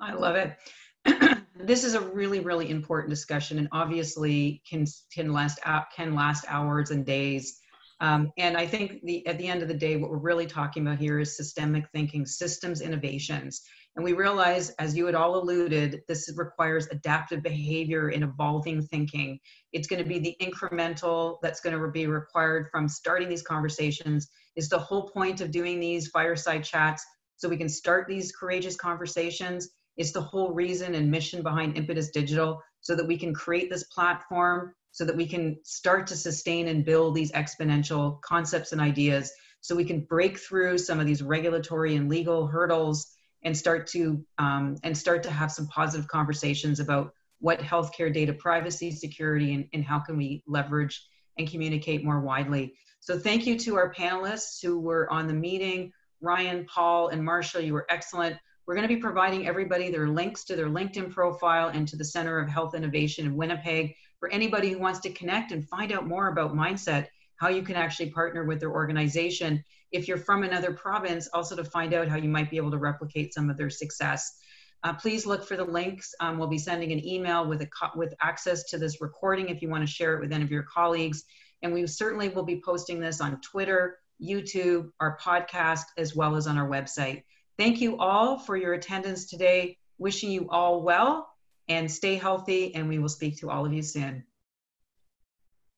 I 0.00 0.14
love 0.14 0.36
it. 0.36 0.56
this 1.56 1.84
is 1.84 1.94
a 1.94 2.00
really, 2.00 2.40
really 2.40 2.70
important 2.70 3.10
discussion, 3.10 3.58
and 3.58 3.68
obviously 3.72 4.62
can 4.68 4.86
can 5.12 5.32
last 5.32 5.60
can 5.94 6.14
last 6.14 6.44
hours 6.48 6.90
and 6.90 7.06
days. 7.06 7.58
Um, 8.00 8.32
and 8.38 8.56
I 8.56 8.66
think 8.66 9.02
the 9.04 9.26
at 9.26 9.38
the 9.38 9.46
end 9.46 9.62
of 9.62 9.68
the 9.68 9.74
day, 9.74 9.96
what 9.96 10.10
we're 10.10 10.16
really 10.18 10.46
talking 10.46 10.86
about 10.86 10.98
here 10.98 11.20
is 11.20 11.36
systemic 11.36 11.84
thinking, 11.92 12.26
systems 12.26 12.80
innovations. 12.80 13.62
And 13.96 14.04
we 14.04 14.12
realize, 14.12 14.70
as 14.78 14.96
you 14.96 15.06
had 15.06 15.14
all 15.14 15.36
alluded, 15.36 16.02
this 16.06 16.32
requires 16.36 16.86
adaptive 16.88 17.42
behavior 17.42 18.08
and 18.08 18.22
evolving 18.22 18.82
thinking. 18.82 19.38
It's 19.72 19.88
going 19.88 20.02
to 20.02 20.08
be 20.08 20.20
the 20.20 20.36
incremental 20.40 21.38
that's 21.42 21.60
going 21.60 21.78
to 21.78 21.88
be 21.88 22.06
required 22.06 22.68
from 22.70 22.88
starting 22.88 23.28
these 23.28 23.42
conversations. 23.42 24.28
Is 24.54 24.68
the 24.68 24.78
whole 24.78 25.08
point 25.10 25.40
of 25.40 25.50
doing 25.50 25.80
these 25.80 26.08
fireside 26.08 26.62
chats 26.62 27.04
so 27.36 27.48
we 27.48 27.56
can 27.56 27.68
start 27.68 28.06
these 28.08 28.32
courageous 28.32 28.76
conversations? 28.76 29.68
It's 29.96 30.12
the 30.12 30.20
whole 30.20 30.52
reason 30.52 30.94
and 30.94 31.10
mission 31.10 31.42
behind 31.42 31.76
Impetus 31.76 32.10
Digital 32.10 32.62
so 32.80 32.94
that 32.94 33.06
we 33.06 33.18
can 33.18 33.34
create 33.34 33.70
this 33.70 33.84
platform 33.84 34.72
so 34.92 35.04
that 35.04 35.16
we 35.16 35.26
can 35.26 35.56
start 35.64 36.06
to 36.08 36.16
sustain 36.16 36.68
and 36.68 36.84
build 36.84 37.14
these 37.14 37.32
exponential 37.32 38.20
concepts 38.22 38.72
and 38.72 38.80
ideas 38.80 39.32
so 39.60 39.76
we 39.76 39.84
can 39.84 40.00
break 40.00 40.38
through 40.38 40.78
some 40.78 40.98
of 40.98 41.06
these 41.06 41.22
regulatory 41.22 41.96
and 41.96 42.08
legal 42.08 42.46
hurdles 42.46 43.14
and 43.42 43.56
start 43.56 43.86
to 43.88 44.24
um, 44.38 44.76
and 44.82 44.96
start 44.96 45.22
to 45.22 45.30
have 45.30 45.50
some 45.50 45.66
positive 45.68 46.08
conversations 46.08 46.80
about 46.80 47.12
what 47.40 47.60
healthcare 47.60 48.12
data 48.12 48.32
privacy 48.32 48.90
security 48.90 49.54
and, 49.54 49.66
and 49.72 49.84
how 49.84 49.98
can 49.98 50.16
we 50.16 50.42
leverage 50.46 51.06
and 51.38 51.50
communicate 51.50 52.04
more 52.04 52.20
widely. 52.20 52.74
So 53.00 53.18
thank 53.18 53.46
you 53.46 53.58
to 53.60 53.76
our 53.76 53.92
panelists 53.94 54.62
who 54.62 54.78
were 54.78 55.10
on 55.10 55.26
the 55.26 55.34
meeting. 55.34 55.92
Ryan 56.20 56.66
paul 56.66 57.08
and 57.08 57.24
marshall 57.24 57.62
you 57.62 57.72
were 57.72 57.86
excellent. 57.88 58.36
We're 58.66 58.74
going 58.74 58.86
to 58.86 58.94
be 58.94 59.00
providing 59.00 59.48
everybody 59.48 59.90
their 59.90 60.08
links 60.08 60.44
to 60.44 60.56
their 60.56 60.68
linkedin 60.68 61.10
profile 61.10 61.68
and 61.68 61.88
to 61.88 61.96
the 61.96 62.04
center 62.04 62.38
of 62.38 62.48
health 62.48 62.74
innovation 62.74 63.26
in 63.26 63.36
winnipeg. 63.36 63.94
For 64.20 64.28
anybody 64.28 64.70
who 64.70 64.78
wants 64.78 65.00
to 65.00 65.10
connect 65.10 65.50
and 65.50 65.66
find 65.66 65.92
out 65.92 66.06
more 66.06 66.28
about 66.28 66.54
mindset 66.54 67.08
how 67.40 67.48
you 67.48 67.62
can 67.62 67.74
actually 67.74 68.10
partner 68.10 68.44
with 68.44 68.60
their 68.60 68.70
organization 68.70 69.64
if 69.92 70.06
you're 70.06 70.18
from 70.18 70.42
another 70.42 70.72
province, 70.72 71.28
also 71.32 71.56
to 71.56 71.64
find 71.64 71.94
out 71.94 72.06
how 72.06 72.16
you 72.16 72.28
might 72.28 72.50
be 72.50 72.58
able 72.58 72.70
to 72.70 72.78
replicate 72.78 73.34
some 73.34 73.48
of 73.50 73.56
their 73.56 73.70
success. 73.70 74.36
Uh, 74.84 74.92
please 74.92 75.26
look 75.26 75.46
for 75.46 75.56
the 75.56 75.64
links. 75.64 76.14
Um, 76.20 76.38
we'll 76.38 76.48
be 76.48 76.58
sending 76.58 76.92
an 76.92 77.04
email 77.04 77.46
with, 77.46 77.62
a 77.62 77.68
with 77.96 78.14
access 78.20 78.64
to 78.64 78.78
this 78.78 79.00
recording 79.00 79.48
if 79.48 79.62
you 79.62 79.68
want 79.68 79.82
to 79.86 79.92
share 79.92 80.14
it 80.14 80.20
with 80.20 80.32
any 80.32 80.44
of 80.44 80.50
your 80.50 80.62
colleagues. 80.62 81.24
And 81.62 81.72
we 81.72 81.86
certainly 81.86 82.28
will 82.28 82.44
be 82.44 82.62
posting 82.64 83.00
this 83.00 83.20
on 83.20 83.40
Twitter, 83.40 83.98
YouTube, 84.22 84.90
our 85.00 85.18
podcast, 85.18 85.84
as 85.96 86.14
well 86.14 86.36
as 86.36 86.46
on 86.46 86.56
our 86.56 86.68
website. 86.68 87.24
Thank 87.58 87.80
you 87.80 87.98
all 87.98 88.38
for 88.38 88.56
your 88.56 88.74
attendance 88.74 89.26
today. 89.26 89.76
Wishing 89.98 90.30
you 90.30 90.48
all 90.50 90.82
well 90.82 91.30
and 91.68 91.90
stay 91.90 92.16
healthy, 92.16 92.74
and 92.74 92.88
we 92.88 92.98
will 92.98 93.08
speak 93.08 93.38
to 93.38 93.50
all 93.50 93.66
of 93.66 93.72
you 93.72 93.82
soon. 93.82 94.24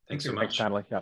Thanks 0.08 0.24
so 0.24 0.32
much. 0.32 0.58
Thanks, 0.58 0.86
Yeah. 0.90 1.00